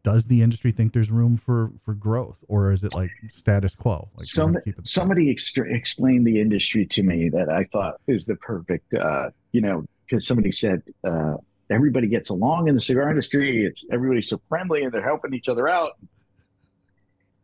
does 0.04 0.26
the 0.26 0.42
industry 0.42 0.70
think 0.70 0.92
there's 0.92 1.10
room 1.10 1.36
for 1.36 1.72
for 1.80 1.94
growth, 1.94 2.44
or 2.48 2.72
is 2.72 2.84
it 2.84 2.94
like 2.94 3.10
status 3.26 3.74
quo?" 3.74 4.08
Like 4.16 4.26
Some, 4.26 4.56
somebody 4.84 5.30
extra 5.30 5.66
explained 5.68 6.26
the 6.26 6.40
industry 6.40 6.86
to 6.86 7.02
me 7.02 7.28
that 7.30 7.48
I 7.48 7.64
thought 7.64 8.00
is 8.06 8.24
the 8.26 8.36
perfect, 8.36 8.94
uh, 8.94 9.30
you 9.52 9.60
know, 9.60 9.84
because 10.06 10.26
somebody 10.26 10.52
said 10.52 10.82
uh, 11.04 11.34
everybody 11.68 12.06
gets 12.06 12.30
along 12.30 12.68
in 12.68 12.74
the 12.76 12.80
cigar 12.80 13.10
industry. 13.10 13.62
It's 13.62 13.84
everybody's 13.90 14.28
so 14.28 14.40
friendly 14.48 14.84
and 14.84 14.92
they're 14.92 15.02
helping 15.02 15.34
each 15.34 15.48
other 15.48 15.68
out. 15.68 15.92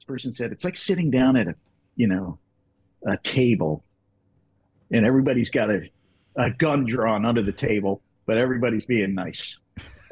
This 0.05 0.13
person 0.13 0.33
said 0.35 0.53
it's 0.53 0.65
like 0.65 0.77
sitting 0.77 1.11
down 1.11 1.35
at 1.37 1.49
a, 1.49 1.55
you 1.97 2.07
know, 2.07 2.39
a 3.07 3.17
table, 3.17 3.83
and 4.91 5.07
everybody's 5.07 5.49
got 5.49 5.71
a, 5.71 5.89
a 6.37 6.51
gun 6.51 6.85
drawn 6.85 7.25
under 7.25 7.41
the 7.41 7.53
table, 7.53 8.03
but 8.27 8.37
everybody's 8.37 8.85
being 8.85 9.15
nice. 9.15 9.61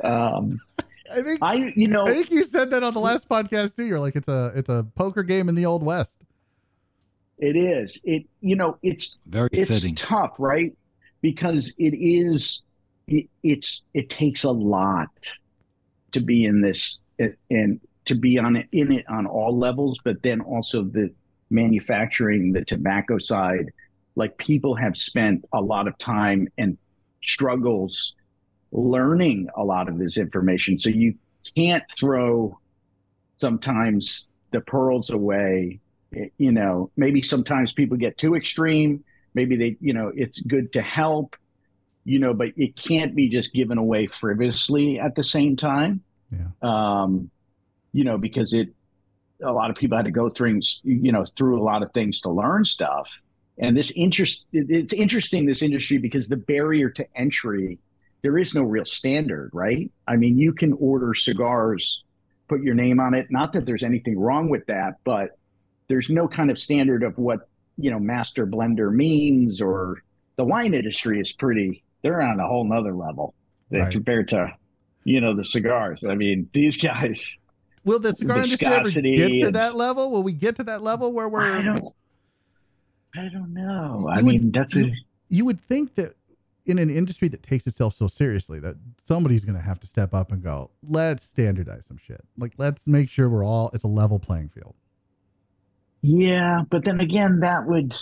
Um, 0.03 0.61
I 1.13 1.21
think 1.21 1.39
I, 1.43 1.55
you 1.77 1.89
know, 1.89 2.05
I 2.07 2.13
think 2.15 2.31
you 2.31 2.43
said 2.43 2.71
that 2.71 2.83
on 2.83 2.95
the 2.95 3.01
last 3.01 3.29
podcast 3.29 3.77
too. 3.77 3.85
You're 3.85 4.01
like, 4.01 4.17
it's 4.17 4.29
a 4.29 4.51
it's 4.55 4.71
a 4.71 4.87
poker 4.95 5.23
game 5.23 5.51
in 5.51 5.55
the 5.57 5.67
old 5.67 5.83
west. 5.83 6.25
it 7.39 7.55
is. 7.55 7.99
It, 8.03 8.25
you 8.41 8.57
know, 8.57 8.79
it's 8.83 9.19
Very 9.27 9.51
it's 9.53 9.69
fitting. 9.69 9.95
tough 9.95 10.37
right 10.39 10.75
because 11.21 11.75
it 11.77 11.95
is 11.95 12.63
it, 13.09 13.27
it's 13.43 13.83
it 13.93 14.09
takes 14.09 14.45
a 14.45 14.51
lot 14.51 15.11
to 16.13 16.21
be 16.21 16.47
in 16.47 16.63
this 16.63 16.99
and 17.51 17.79
to 18.05 18.15
be 18.15 18.39
on 18.39 18.57
it 18.57 18.67
in 18.73 18.93
it 18.93 19.09
on 19.09 19.27
all 19.27 19.57
levels 19.57 19.99
but 20.05 20.23
then 20.23 20.41
also 20.41 20.83
the 20.83 21.13
manufacturing 21.51 22.53
the 22.53 22.65
tobacco 22.65 23.19
side. 23.19 23.71
Like 24.17 24.37
people 24.39 24.75
have 24.75 24.97
spent 24.97 25.45
a 25.53 25.61
lot 25.61 25.87
of 25.87 25.97
time 25.99 26.49
and 26.59 26.77
struggles 27.23 28.15
learning 28.73 29.49
a 29.57 29.63
lot 29.63 29.89
of 29.89 29.99
this 29.99 30.19
information. 30.19 30.79
So 30.79 30.89
you 30.89 31.15
can't 31.57 31.85
throw 31.97 32.59
sometimes 33.39 34.27
the 34.51 34.61
pearls 34.61 35.11
away 35.11 35.81
you 36.39 36.53
know. 36.53 36.91
Maybe 36.97 37.23
sometimes 37.23 37.73
people 37.73 37.97
get 37.97 38.19
too 38.19 38.35
extreme. 38.35 39.05
Maybe 39.35 39.57
they 39.57 39.77
you 39.81 39.93
know 39.93 40.13
it's 40.15 40.41
good 40.41 40.73
to 40.75 40.83
help 40.83 41.37
you 42.05 42.19
know 42.19 42.35
but 42.35 42.49
it 42.57 42.77
can't 42.77 43.15
be 43.15 43.29
just 43.29 43.53
given 43.53 43.79
away 43.79 44.07
frivolously 44.07 44.99
at 44.99 45.15
the 45.15 45.25
same 45.25 45.57
time. 45.57 46.03
Yeah. 46.31 46.49
um 46.63 47.31
you 47.93 48.05
know 48.05 48.19
because 48.19 48.55
it 48.55 48.69
a 49.43 49.53
lot 49.53 49.71
of 49.71 49.77
people 49.77 49.97
had 49.97 50.05
to 50.07 50.13
go 50.13 50.29
through 50.29 50.61
you 50.85 51.13
know 51.13 51.25
through 51.37 51.61
a 51.61 51.65
lot 51.65 51.83
of 51.83 51.93
things 51.93 52.21
to 52.23 52.31
learn 52.31 52.65
stuff. 52.65 53.11
And 53.59 53.77
this 53.77 53.91
interest 53.93 54.47
it's 54.53 54.93
interesting 54.93 55.47
this 55.47 55.63
industry 55.63 55.99
because 55.99 56.29
the 56.29 56.37
barrier 56.37 56.91
to 56.91 57.07
entry 57.15 57.79
there 58.23 58.39
is 58.39 58.55
no 58.55 58.63
real 58.63 58.85
standard 58.85 59.51
right? 59.53 59.91
I 60.07 60.17
mean 60.17 60.39
you 60.39 60.53
can 60.53 60.73
order 60.75 61.13
cigars 61.15 62.03
put 62.49 62.63
your 62.63 62.75
name 62.75 63.01
on 63.01 63.15
it. 63.15 63.31
Not 63.31 63.53
that 63.55 63.67
there's 63.67 63.83
anything 63.83 64.19
wrong 64.19 64.49
with 64.49 64.67
that 64.67 64.95
but 65.05 65.39
there's 65.89 66.09
no 66.09 66.29
kind 66.29 66.51
of 66.51 66.59
standard 66.59 67.03
of 67.03 67.19
what 67.19 67.49
you 67.77 67.91
know 67.91 67.99
master 67.99 68.47
blender 68.47 68.93
means 68.93 69.61
or 69.61 70.03
the 70.37 70.45
wine 70.45 70.73
industry 70.73 71.21
is 71.21 71.33
pretty 71.33 71.83
they're 72.03 72.23
on 72.23 72.41
a 72.41 72.47
whole 72.47 72.65
nother 72.65 72.95
level 72.95 73.35
Right. 73.71 73.91
compared 73.91 74.29
to 74.29 74.53
you 75.05 75.21
know 75.21 75.35
the 75.35 75.45
cigars. 75.45 76.05
I 76.05 76.15
mean 76.15 76.49
these 76.55 76.77
guys 76.77 77.39
Will 77.85 77.99
the 77.99 78.13
cigar 78.13 78.37
industry 78.39 78.67
ever 78.67 78.89
get 78.91 79.45
to 79.47 79.51
that 79.53 79.75
level? 79.75 80.11
Will 80.13 80.23
we 80.23 80.33
get 80.33 80.57
to 80.57 80.65
that 80.65 80.83
level 80.83 81.13
where 81.13 81.29
we're? 81.29 81.41
i 81.43 81.63
don't 81.63 81.85
i 83.17 83.29
don't 83.29 83.53
know 83.53 84.09
i 84.11 84.19
You 84.21 84.25
would- 84.27 84.41
mean 84.43 84.53
that's 84.53 84.77
a 84.77 84.93
you 85.29 85.45
would 85.45 85.61
think 85.61 85.95
that 85.97 86.15
in 86.67 86.79
an 86.79 86.91
industry 86.91 87.27
that 87.29 87.43
takes 87.43 87.67
itself 87.67 87.93
so 87.95 88.07
seriously 88.07 88.61
that 88.61 88.77
somebody's 88.97 89.45
going 89.45 89.57
to 89.59 89.65
have 89.65 89.81
to 89.81 89.87
step 89.89 90.15
up 90.15 90.31
and 90.31 90.41
go, 90.45 90.71
let's 90.87 91.25
standardize 91.25 91.87
some 91.87 91.97
shit. 91.97 92.21
Like, 92.39 92.53
let's 92.57 92.87
make 92.87 93.09
sure 93.09 93.29
we're 93.29 93.45
all, 93.45 93.69
it's 93.75 93.83
a 93.83 93.89
level 93.89 94.21
playing 94.21 94.49
field. 94.51 94.75
yeah 96.03 96.63
but 96.71 96.85
then 96.85 97.01
again 97.01 97.41
that 97.41 97.67
would 97.67 97.95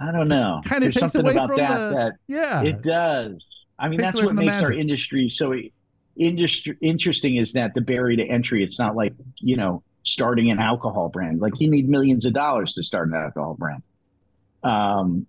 i 0.00 0.10
don't 0.12 0.28
know 0.28 0.60
Kinda 0.64 0.80
There's 0.80 0.94
takes 0.94 1.12
something 1.12 1.20
away 1.22 1.32
about 1.32 1.48
from 1.50 1.56
that 1.58 1.88
the- 1.90 1.94
that 1.94 2.12
Yeah. 2.26 2.62
It 2.62 2.82
does. 2.82 3.66
I 3.78 3.88
mean, 3.90 4.00
that's 4.00 4.22
what 4.22 4.34
makes 4.34 4.62
our 4.62 4.72
industry 4.72 5.28
so 5.28 5.52
industry 6.16 6.76
interesting 6.80 7.36
is 7.36 7.52
that 7.52 7.74
the 7.74 7.80
barrier 7.80 8.16
to 8.16 8.24
entry. 8.24 8.62
It's 8.62 8.78
not 8.78 8.96
like 8.96 9.12
you 9.38 9.56
know 9.56 9.82
starting 10.02 10.50
an 10.50 10.58
alcohol 10.58 11.08
brand. 11.08 11.40
Like 11.40 11.60
you 11.60 11.70
need 11.70 11.88
millions 11.88 12.24
of 12.24 12.32
dollars 12.32 12.74
to 12.74 12.82
start 12.82 13.08
an 13.08 13.14
alcohol 13.14 13.54
brand. 13.54 13.82
Um, 14.62 15.26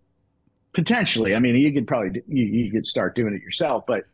potentially, 0.74 1.36
I 1.36 1.40
mean, 1.40 1.56
you 1.56 1.74
could 1.74 1.88
probably 1.88 2.22
you, 2.28 2.46
you 2.46 2.72
could 2.72 2.86
start 2.86 3.16
doing 3.16 3.34
it 3.34 3.42
yourself, 3.42 3.86
but 3.88 4.06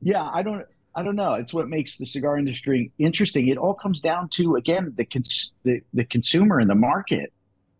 yeah, 0.00 0.22
I 0.22 0.42
don't. 0.42 0.64
I 0.94 1.02
don't 1.04 1.16
know. 1.16 1.34
It's 1.34 1.54
what 1.54 1.68
makes 1.68 1.96
the 1.96 2.06
cigar 2.06 2.36
industry 2.38 2.90
interesting. 2.98 3.46
It 3.46 3.56
all 3.56 3.74
comes 3.74 4.00
down 4.00 4.30
to 4.30 4.56
again 4.56 4.94
the 4.96 5.04
cons- 5.04 5.52
the, 5.62 5.80
the 5.94 6.04
consumer 6.04 6.58
and 6.58 6.68
the 6.68 6.74
market, 6.74 7.32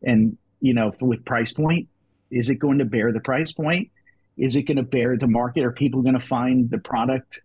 and 0.04 0.36
you 0.60 0.74
know, 0.74 0.92
with 1.00 1.24
price 1.24 1.52
point, 1.52 1.88
is 2.30 2.50
it 2.50 2.56
going 2.56 2.78
to 2.78 2.84
bear 2.84 3.12
the 3.12 3.20
price 3.20 3.52
point? 3.52 3.90
Is 4.36 4.54
it 4.54 4.62
going 4.62 4.76
to 4.76 4.84
bear 4.84 5.16
the 5.16 5.26
market? 5.26 5.64
Are 5.64 5.72
people 5.72 6.02
going 6.02 6.14
to 6.14 6.24
find 6.24 6.70
the 6.70 6.78
product, 6.78 7.40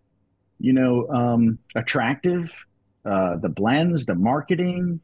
you 0.58 0.72
know, 0.72 1.08
um, 1.08 1.58
attractive? 1.74 2.52
Uh, 3.04 3.36
the 3.36 3.50
blends, 3.50 4.06
the 4.06 4.14
marketing, 4.14 4.98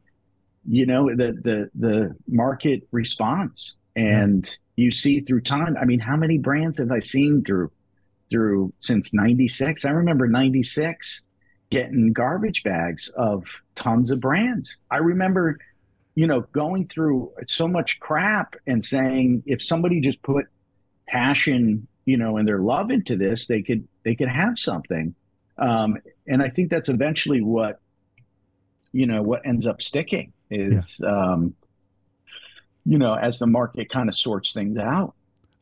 you 0.67 0.85
know, 0.85 1.09
the 1.09 1.33
the 1.43 1.69
the 1.75 2.15
market 2.27 2.87
response, 2.91 3.75
and 3.95 4.57
yeah. 4.75 4.85
you 4.85 4.91
see 4.91 5.21
through 5.21 5.41
time. 5.41 5.77
I 5.79 5.85
mean, 5.85 5.99
how 5.99 6.15
many 6.15 6.37
brands 6.39 6.79
have 6.79 6.91
I 6.91 6.99
seen 6.99 7.43
through 7.43 7.71
through 8.29 8.73
since 8.79 9.13
'96? 9.13 9.85
I 9.85 9.91
remember 9.91 10.27
'96 10.27 11.21
getting 11.71 12.11
garbage 12.11 12.63
bags 12.63 13.09
of 13.15 13.45
tons 13.75 14.11
of 14.11 14.19
brands. 14.19 14.77
I 14.91 14.97
remember, 14.97 15.57
you 16.15 16.27
know, 16.27 16.41
going 16.51 16.85
through 16.85 17.31
so 17.47 17.67
much 17.67 17.99
crap 17.99 18.55
and 18.67 18.83
saying 18.83 19.43
if 19.45 19.63
somebody 19.63 20.01
just 20.01 20.21
put 20.21 20.45
passion, 21.07 21.87
you 22.05 22.17
know, 22.17 22.37
and 22.37 22.47
their 22.47 22.59
love 22.59 22.91
into 22.91 23.15
this, 23.15 23.47
they 23.47 23.61
could 23.61 23.87
they 24.03 24.15
could 24.15 24.27
have 24.27 24.59
something. 24.59 25.15
Um, 25.61 25.97
and 26.27 26.41
I 26.41 26.49
think 26.49 26.69
that's 26.69 26.89
eventually 26.89 27.41
what 27.41 27.79
you 28.91 29.05
know 29.05 29.21
what 29.21 29.45
ends 29.45 29.67
up 29.67 29.81
sticking 29.81 30.33
is 30.49 30.99
yeah. 31.01 31.09
um, 31.09 31.53
you 32.85 32.97
know 32.97 33.13
as 33.13 33.39
the 33.39 33.47
market 33.47 33.89
kind 33.89 34.09
of 34.09 34.17
sorts 34.17 34.53
things 34.53 34.77
out. 34.77 35.13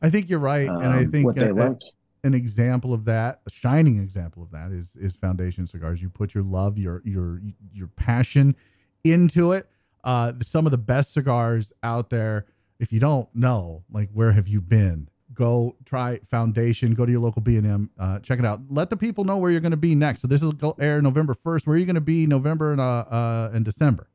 I 0.02 0.08
think 0.08 0.30
you're 0.30 0.38
right, 0.38 0.68
um, 0.68 0.76
and 0.82 0.92
I 0.92 1.04
um, 1.04 1.10
think 1.10 1.36
a, 1.36 1.52
like. 1.52 1.78
an 2.24 2.32
example 2.34 2.94
of 2.94 3.04
that, 3.04 3.40
a 3.46 3.50
shining 3.50 4.02
example 4.02 4.42
of 4.42 4.50
that, 4.52 4.72
is 4.72 4.96
is 4.96 5.14
Foundation 5.16 5.66
Cigars. 5.66 6.00
You 6.00 6.08
put 6.08 6.34
your 6.34 6.44
love, 6.44 6.78
your 6.78 7.02
your 7.04 7.38
your 7.72 7.88
passion 7.88 8.56
into 9.04 9.52
it. 9.52 9.68
Uh, 10.02 10.32
some 10.40 10.64
of 10.64 10.72
the 10.72 10.78
best 10.78 11.12
cigars 11.12 11.72
out 11.82 12.08
there. 12.08 12.46
If 12.78 12.90
you 12.94 13.00
don't 13.00 13.28
know, 13.34 13.84
like, 13.92 14.08
where 14.14 14.32
have 14.32 14.48
you 14.48 14.62
been? 14.62 15.09
Go 15.34 15.76
try 15.84 16.18
Foundation. 16.30 16.94
Go 16.94 17.06
to 17.06 17.12
your 17.12 17.20
local 17.20 17.42
B 17.42 17.56
and 17.56 17.66
M. 17.66 17.90
Uh, 17.98 18.18
check 18.20 18.38
it 18.38 18.44
out. 18.44 18.60
Let 18.68 18.90
the 18.90 18.96
people 18.96 19.24
know 19.24 19.38
where 19.38 19.50
you're 19.50 19.60
going 19.60 19.70
to 19.70 19.76
be 19.76 19.94
next. 19.94 20.20
So 20.20 20.28
this 20.28 20.42
will 20.42 20.52
go 20.52 20.74
air 20.78 21.00
November 21.00 21.34
first. 21.34 21.66
Where 21.66 21.76
are 21.76 21.78
you 21.78 21.86
going 21.86 21.94
to 21.94 22.00
be 22.00 22.26
November 22.26 22.72
and 22.72 22.80
uh, 22.80 23.04
uh 23.10 23.50
and 23.52 23.64
December? 23.64 24.08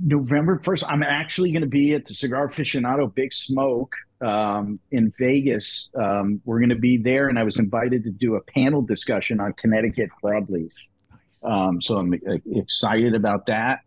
November 0.00 0.60
first. 0.64 0.84
I'm 0.90 1.02
actually 1.02 1.52
going 1.52 1.62
to 1.62 1.68
be 1.68 1.94
at 1.94 2.06
the 2.06 2.14
Cigar 2.14 2.48
Aficionado 2.48 3.12
Big 3.14 3.32
Smoke 3.32 3.94
um, 4.20 4.80
in 4.90 5.12
Vegas. 5.18 5.90
Um, 5.94 6.40
we're 6.44 6.58
going 6.58 6.70
to 6.70 6.76
be 6.76 6.98
there, 6.98 7.28
and 7.28 7.38
I 7.38 7.44
was 7.44 7.58
invited 7.58 8.04
to 8.04 8.10
do 8.10 8.34
a 8.34 8.40
panel 8.42 8.82
discussion 8.82 9.40
on 9.40 9.52
Connecticut 9.52 10.10
broadleaf. 10.22 10.70
Nice. 11.10 11.44
Um, 11.44 11.80
so 11.80 11.96
I'm 11.98 12.12
uh, 12.12 12.36
excited 12.52 13.14
about 13.14 13.46
that. 13.46 13.80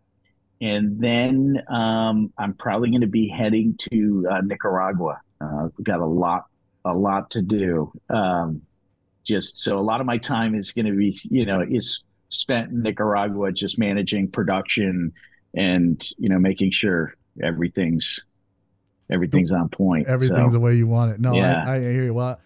And 0.60 0.98
then 1.00 1.62
um, 1.68 2.32
I'm 2.36 2.54
probably 2.54 2.90
going 2.90 3.02
to 3.02 3.06
be 3.06 3.28
heading 3.28 3.76
to 3.92 4.26
uh, 4.28 4.40
Nicaragua 4.40 5.20
uh, 5.40 5.68
got 5.82 6.00
a 6.00 6.06
lot, 6.06 6.46
a 6.84 6.92
lot 6.92 7.30
to 7.32 7.42
do. 7.42 7.92
Um, 8.10 8.62
just 9.24 9.58
so 9.58 9.78
a 9.78 9.82
lot 9.82 10.00
of 10.00 10.06
my 10.06 10.18
time 10.18 10.54
is 10.54 10.72
going 10.72 10.86
to 10.86 10.96
be, 10.96 11.18
you 11.24 11.44
know, 11.44 11.60
is 11.60 12.02
spent 12.30 12.70
in 12.70 12.82
Nicaragua, 12.82 13.52
just 13.52 13.78
managing 13.78 14.30
production 14.30 15.12
and 15.54 16.06
you 16.18 16.28
know 16.28 16.38
making 16.38 16.70
sure 16.70 17.14
everything's 17.42 18.20
everything's 19.10 19.52
on 19.52 19.68
point. 19.68 20.06
Everything's 20.06 20.38
so, 20.40 20.50
the 20.50 20.60
way 20.60 20.74
you 20.74 20.86
want 20.86 21.12
it. 21.12 21.20
No, 21.20 21.32
yeah. 21.34 21.64
I, 21.66 21.76
I 21.76 21.80
hear 21.80 22.04
you. 22.04 22.14
Well, 22.14 22.38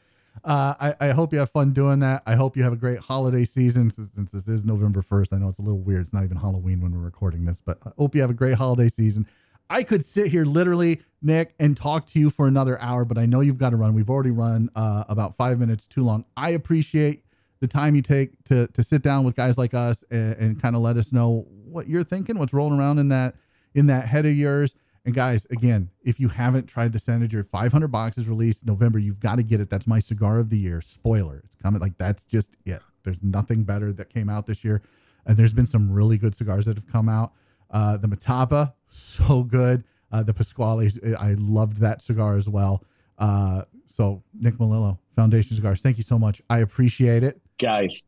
uh, 0.44 0.74
I, 0.80 0.94
I 1.00 1.08
hope 1.10 1.32
you 1.32 1.38
have 1.38 1.50
fun 1.50 1.72
doing 1.72 2.00
that. 2.00 2.22
I 2.26 2.34
hope 2.34 2.56
you 2.56 2.62
have 2.62 2.72
a 2.72 2.76
great 2.76 2.98
holiday 2.98 3.44
season 3.44 3.90
since, 3.90 4.12
since, 4.12 4.32
this 4.32 4.48
is 4.48 4.64
November 4.64 5.00
1st. 5.00 5.34
I 5.34 5.38
know 5.38 5.48
it's 5.48 5.58
a 5.58 5.62
little 5.62 5.80
weird. 5.80 6.02
It's 6.02 6.14
not 6.14 6.24
even 6.24 6.36
Halloween 6.36 6.80
when 6.80 6.92
we're 6.92 7.04
recording 7.04 7.44
this, 7.44 7.60
but 7.60 7.78
I 7.84 7.90
hope 7.98 8.14
you 8.14 8.20
have 8.22 8.30
a 8.30 8.34
great 8.34 8.54
holiday 8.54 8.88
season. 8.88 9.26
I 9.72 9.84
could 9.84 10.04
sit 10.04 10.30
here 10.30 10.44
literally, 10.44 11.00
Nick, 11.22 11.54
and 11.58 11.74
talk 11.74 12.06
to 12.08 12.18
you 12.18 12.28
for 12.28 12.46
another 12.46 12.78
hour, 12.78 13.06
but 13.06 13.16
I 13.16 13.24
know 13.24 13.40
you've 13.40 13.56
got 13.56 13.70
to 13.70 13.76
run. 13.76 13.94
We've 13.94 14.10
already 14.10 14.30
run 14.30 14.68
uh, 14.76 15.04
about 15.08 15.34
five 15.34 15.58
minutes 15.58 15.86
too 15.86 16.02
long. 16.02 16.26
I 16.36 16.50
appreciate 16.50 17.22
the 17.60 17.68
time 17.68 17.94
you 17.94 18.02
take 18.02 18.42
to 18.44 18.66
to 18.66 18.82
sit 18.82 19.02
down 19.02 19.24
with 19.24 19.34
guys 19.34 19.56
like 19.56 19.72
us 19.72 20.04
and, 20.10 20.36
and 20.36 20.62
kind 20.62 20.76
of 20.76 20.82
let 20.82 20.98
us 20.98 21.10
know 21.10 21.46
what 21.64 21.88
you're 21.88 22.02
thinking, 22.02 22.38
what's 22.38 22.52
rolling 22.52 22.78
around 22.78 22.98
in 22.98 23.08
that 23.08 23.36
in 23.74 23.86
that 23.86 24.06
head 24.06 24.26
of 24.26 24.34
yours. 24.34 24.74
And 25.06 25.14
guys, 25.14 25.46
again, 25.46 25.88
if 26.04 26.20
you 26.20 26.28
haven't 26.28 26.66
tried 26.66 26.92
the 26.92 26.98
Senetjer, 26.98 27.44
500 27.46 27.88
boxes 27.88 28.28
released 28.28 28.66
November, 28.66 28.98
you've 28.98 29.20
got 29.20 29.36
to 29.36 29.42
get 29.42 29.60
it. 29.60 29.70
That's 29.70 29.86
my 29.86 30.00
cigar 30.00 30.38
of 30.38 30.50
the 30.50 30.58
year. 30.58 30.82
Spoiler, 30.82 31.40
it's 31.44 31.54
coming. 31.54 31.80
Like 31.80 31.96
that's 31.96 32.26
just 32.26 32.54
it. 32.66 32.82
There's 33.04 33.22
nothing 33.22 33.64
better 33.64 33.90
that 33.94 34.10
came 34.10 34.28
out 34.28 34.46
this 34.46 34.64
year, 34.64 34.82
and 35.24 35.36
there's 35.38 35.54
been 35.54 35.66
some 35.66 35.90
really 35.90 36.18
good 36.18 36.34
cigars 36.34 36.66
that 36.66 36.76
have 36.76 36.86
come 36.86 37.08
out. 37.08 37.32
Uh, 37.72 37.96
the 37.96 38.06
Metapa, 38.06 38.74
so 38.88 39.42
good. 39.42 39.84
Uh, 40.12 40.22
the 40.22 40.34
Pasquales, 40.34 40.98
I 41.18 41.34
loved 41.38 41.78
that 41.78 42.02
cigar 42.02 42.36
as 42.36 42.46
well. 42.48 42.84
Uh, 43.18 43.62
so 43.86 44.22
Nick 44.34 44.54
Melillo, 44.54 44.98
Foundation 45.16 45.56
Cigars, 45.56 45.80
thank 45.80 45.96
you 45.96 46.02
so 46.02 46.18
much. 46.18 46.42
I 46.50 46.58
appreciate 46.58 47.22
it, 47.22 47.40
guys. 47.58 48.04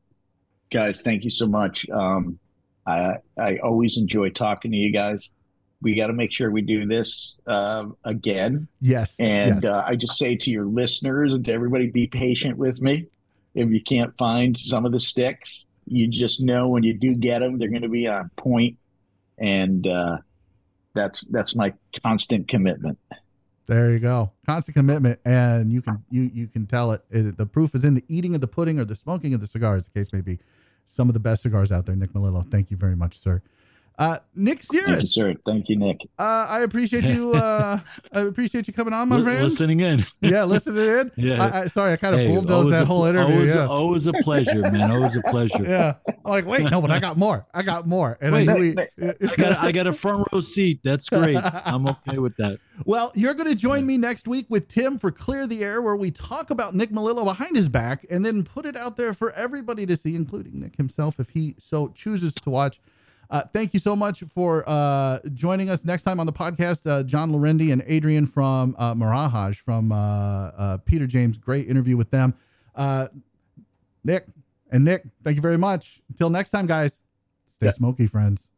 Guys, 0.71 1.03
thank 1.03 1.25
you 1.25 1.31
so 1.31 1.47
much. 1.47 1.89
Um, 1.89 2.39
I 2.87 3.17
I 3.39 3.57
always 3.63 3.97
enjoy 3.97 4.31
talking 4.31 4.71
to 4.73 4.77
you 4.77 4.93
guys. 4.93 5.31
We 5.81 5.95
got 5.95 6.09
to 6.09 6.13
make 6.13 6.33
sure 6.33 6.51
we 6.51 6.63
do 6.63 6.87
this 6.87 7.39
uh, 7.47 7.87
again. 8.05 8.69
Yes, 8.81 9.19
and 9.19 9.63
yes. 9.63 9.65
Uh, 9.65 9.83
I 9.87 9.97
just 9.97 10.19
say 10.19 10.37
to 10.37 10.51
your 10.51 10.67
listeners 10.67 11.33
and 11.33 11.45
to 11.47 11.53
everybody, 11.53 11.91
be 11.91 12.07
patient 12.07 12.59
with 12.59 12.83
me. 12.83 13.09
If 13.55 13.71
you 13.71 13.83
can't 13.83 14.17
find 14.19 14.57
some 14.57 14.85
of 14.85 14.93
the 14.93 15.01
sticks, 15.01 15.65
you 15.87 16.09
just 16.09 16.43
know 16.43 16.69
when 16.69 16.83
you 16.83 16.95
do 16.99 17.15
get 17.15 17.39
them, 17.39 17.59
they're 17.59 17.69
going 17.69 17.83
to 17.83 17.89
be 17.89 18.09
on 18.09 18.31
point 18.37 18.77
and 19.39 19.87
uh, 19.87 20.19
that's 20.95 21.23
that's 21.31 21.55
my 21.55 21.75
constant 22.03 22.49
commitment. 22.49 22.99
There 23.67 23.91
you 23.93 23.99
go, 23.99 24.33
constant 24.47 24.77
commitment, 24.77 25.21
and 25.25 25.73
you 25.73 25.83
can 25.83 26.05
you 26.11 26.23
you 26.33 26.47
can 26.47 26.67
tell 26.67 26.93
it, 26.93 27.03
it. 27.11 27.37
The 27.37 27.47
proof 27.47 27.75
is 27.75 27.85
in 27.85 27.95
the 27.95 28.05
eating 28.09 28.35
of 28.35 28.41
the 28.41 28.49
pudding 28.49 28.79
or 28.79 28.85
the 28.85 28.95
smoking 28.95 29.35
of 29.35 29.41
the 29.41 29.47
cigars. 29.47 29.89
The 29.89 29.99
case 29.99 30.13
may 30.13 30.21
be. 30.21 30.39
Some 30.87 31.09
of 31.09 31.15
the 31.15 31.21
best 31.21 31.43
cigars 31.43 31.73
out 31.73 31.87
there, 31.87 31.97
Nick 31.97 32.13
Melillo. 32.13 32.43
Thank 32.51 32.71
you 32.71 32.77
very 32.77 32.95
much, 32.95 33.17
sir. 33.17 33.41
Uh, 33.97 34.19
Nick 34.35 34.59
Syris. 34.61 34.87
Thank 34.87 35.03
you, 35.03 35.09
sir. 35.09 35.35
Thank 35.47 35.69
you, 35.69 35.77
Nick. 35.77 36.01
Uh, 36.19 36.47
I 36.49 36.63
appreciate 36.63 37.05
you. 37.05 37.33
Uh, 37.33 37.79
I 38.13 38.21
appreciate 38.23 38.67
you 38.67 38.73
coming 38.73 38.93
on, 38.93 39.09
my 39.09 39.19
L- 39.19 39.23
friend. 39.23 39.45
Listening 39.45 39.81
in. 39.81 40.03
yeah, 40.21 40.45
listening 40.45 40.85
in. 40.85 41.11
Yeah. 41.25 41.43
I, 41.43 41.61
I, 41.61 41.67
sorry, 41.69 41.93
I 41.93 41.97
kind 41.97 42.15
of 42.15 42.21
hey, 42.21 42.29
bulldozed 42.29 42.73
that 42.73 42.83
a, 42.83 42.87
whole 42.87 43.05
interview. 43.05 43.35
Always, 43.35 43.55
yeah. 43.55 43.65
a, 43.65 43.71
always 43.71 44.07
a 44.07 44.13
pleasure, 44.15 44.61
man. 44.61 44.91
Always 44.91 45.17
a 45.17 45.23
pleasure. 45.29 45.63
yeah. 45.63 45.95
I'm 46.09 46.17
like, 46.25 46.45
wait, 46.45 46.71
no, 46.71 46.81
but 46.81 46.91
I 46.91 46.99
got 46.99 47.17
more. 47.17 47.47
I 47.55 47.63
got 47.63 47.87
more. 47.87 48.19
And 48.21 48.33
wait, 48.33 48.49
I, 48.49 48.55
we, 48.55 48.75
I 49.31 49.37
got 49.37 49.59
I 49.59 49.73
got 49.73 49.87
a 49.87 49.93
front 49.93 50.27
row 50.33 50.41
seat. 50.41 50.81
That's 50.83 51.09
great. 51.09 51.39
I'm 51.65 51.87
okay 51.89 52.19
with 52.19 52.37
that. 52.37 52.59
Well, 52.85 53.13
you're 53.15 53.35
going 53.35 53.49
to 53.49 53.55
join 53.55 53.87
me 53.87 53.97
next 53.97 54.27
week 54.27 54.47
with 54.49 54.69
Tim 54.69 54.99
for 54.99 55.13
Clear 55.13 55.47
the 55.47 55.63
Air, 55.63 55.81
where 55.81 55.97
we 55.97 56.11
talk 56.11 56.51
about 56.51 56.75
Nick 56.75 56.91
Melillo 56.91 57.25
behind 57.25 57.55
his 57.55 57.69
back 57.69 58.05
and 58.11 58.25
then 58.25 58.43
put 58.43 58.67
it 58.67 58.77
out 58.77 58.97
there 58.97 59.15
for 59.15 59.31
everybody 59.33 59.87
to 59.87 59.97
see, 59.97 60.17
including 60.17 60.61
Nick 60.61 60.77
himself, 60.77 61.21
if 61.21 61.31
he 61.31 61.55
so 61.59 61.89
chooses 61.89 62.35
to 62.35 62.51
watch. 62.51 62.81
Uh, 63.35 63.43
thank 63.53 63.75
you 63.75 63.81
so 63.81 63.97
much 63.97 64.21
for 64.21 64.63
uh, 64.65 65.19
joining 65.33 65.69
us 65.69 65.85
next 65.85 66.05
time 66.05 66.21
on 66.21 66.27
the 66.27 66.33
podcast. 66.33 66.89
Uh, 66.89 67.03
John 67.03 67.33
Lorendi 67.33 67.73
and 67.73 67.83
Adrian 67.85 68.27
from 68.27 68.77
uh, 68.79 68.95
Marahaj 68.95 69.57
from 69.57 69.91
uh, 69.91 69.97
uh, 69.97 70.79
Peter 70.85 71.09
James. 71.09 71.37
Great 71.37 71.67
interview 71.67 71.97
with 71.97 72.11
them. 72.11 72.33
Uh, 72.77 73.09
Nick 74.05 74.27
and 74.71 74.85
Nick, 74.85 75.03
thank 75.25 75.35
you 75.35 75.43
very 75.43 75.59
much. 75.59 76.01
Until 76.09 76.31
next 76.31 76.51
time, 76.51 76.67
guys, 76.67 77.03
stay 77.47 77.67
yeah. 77.67 77.73
smoky, 77.73 78.07
friends. 78.07 78.51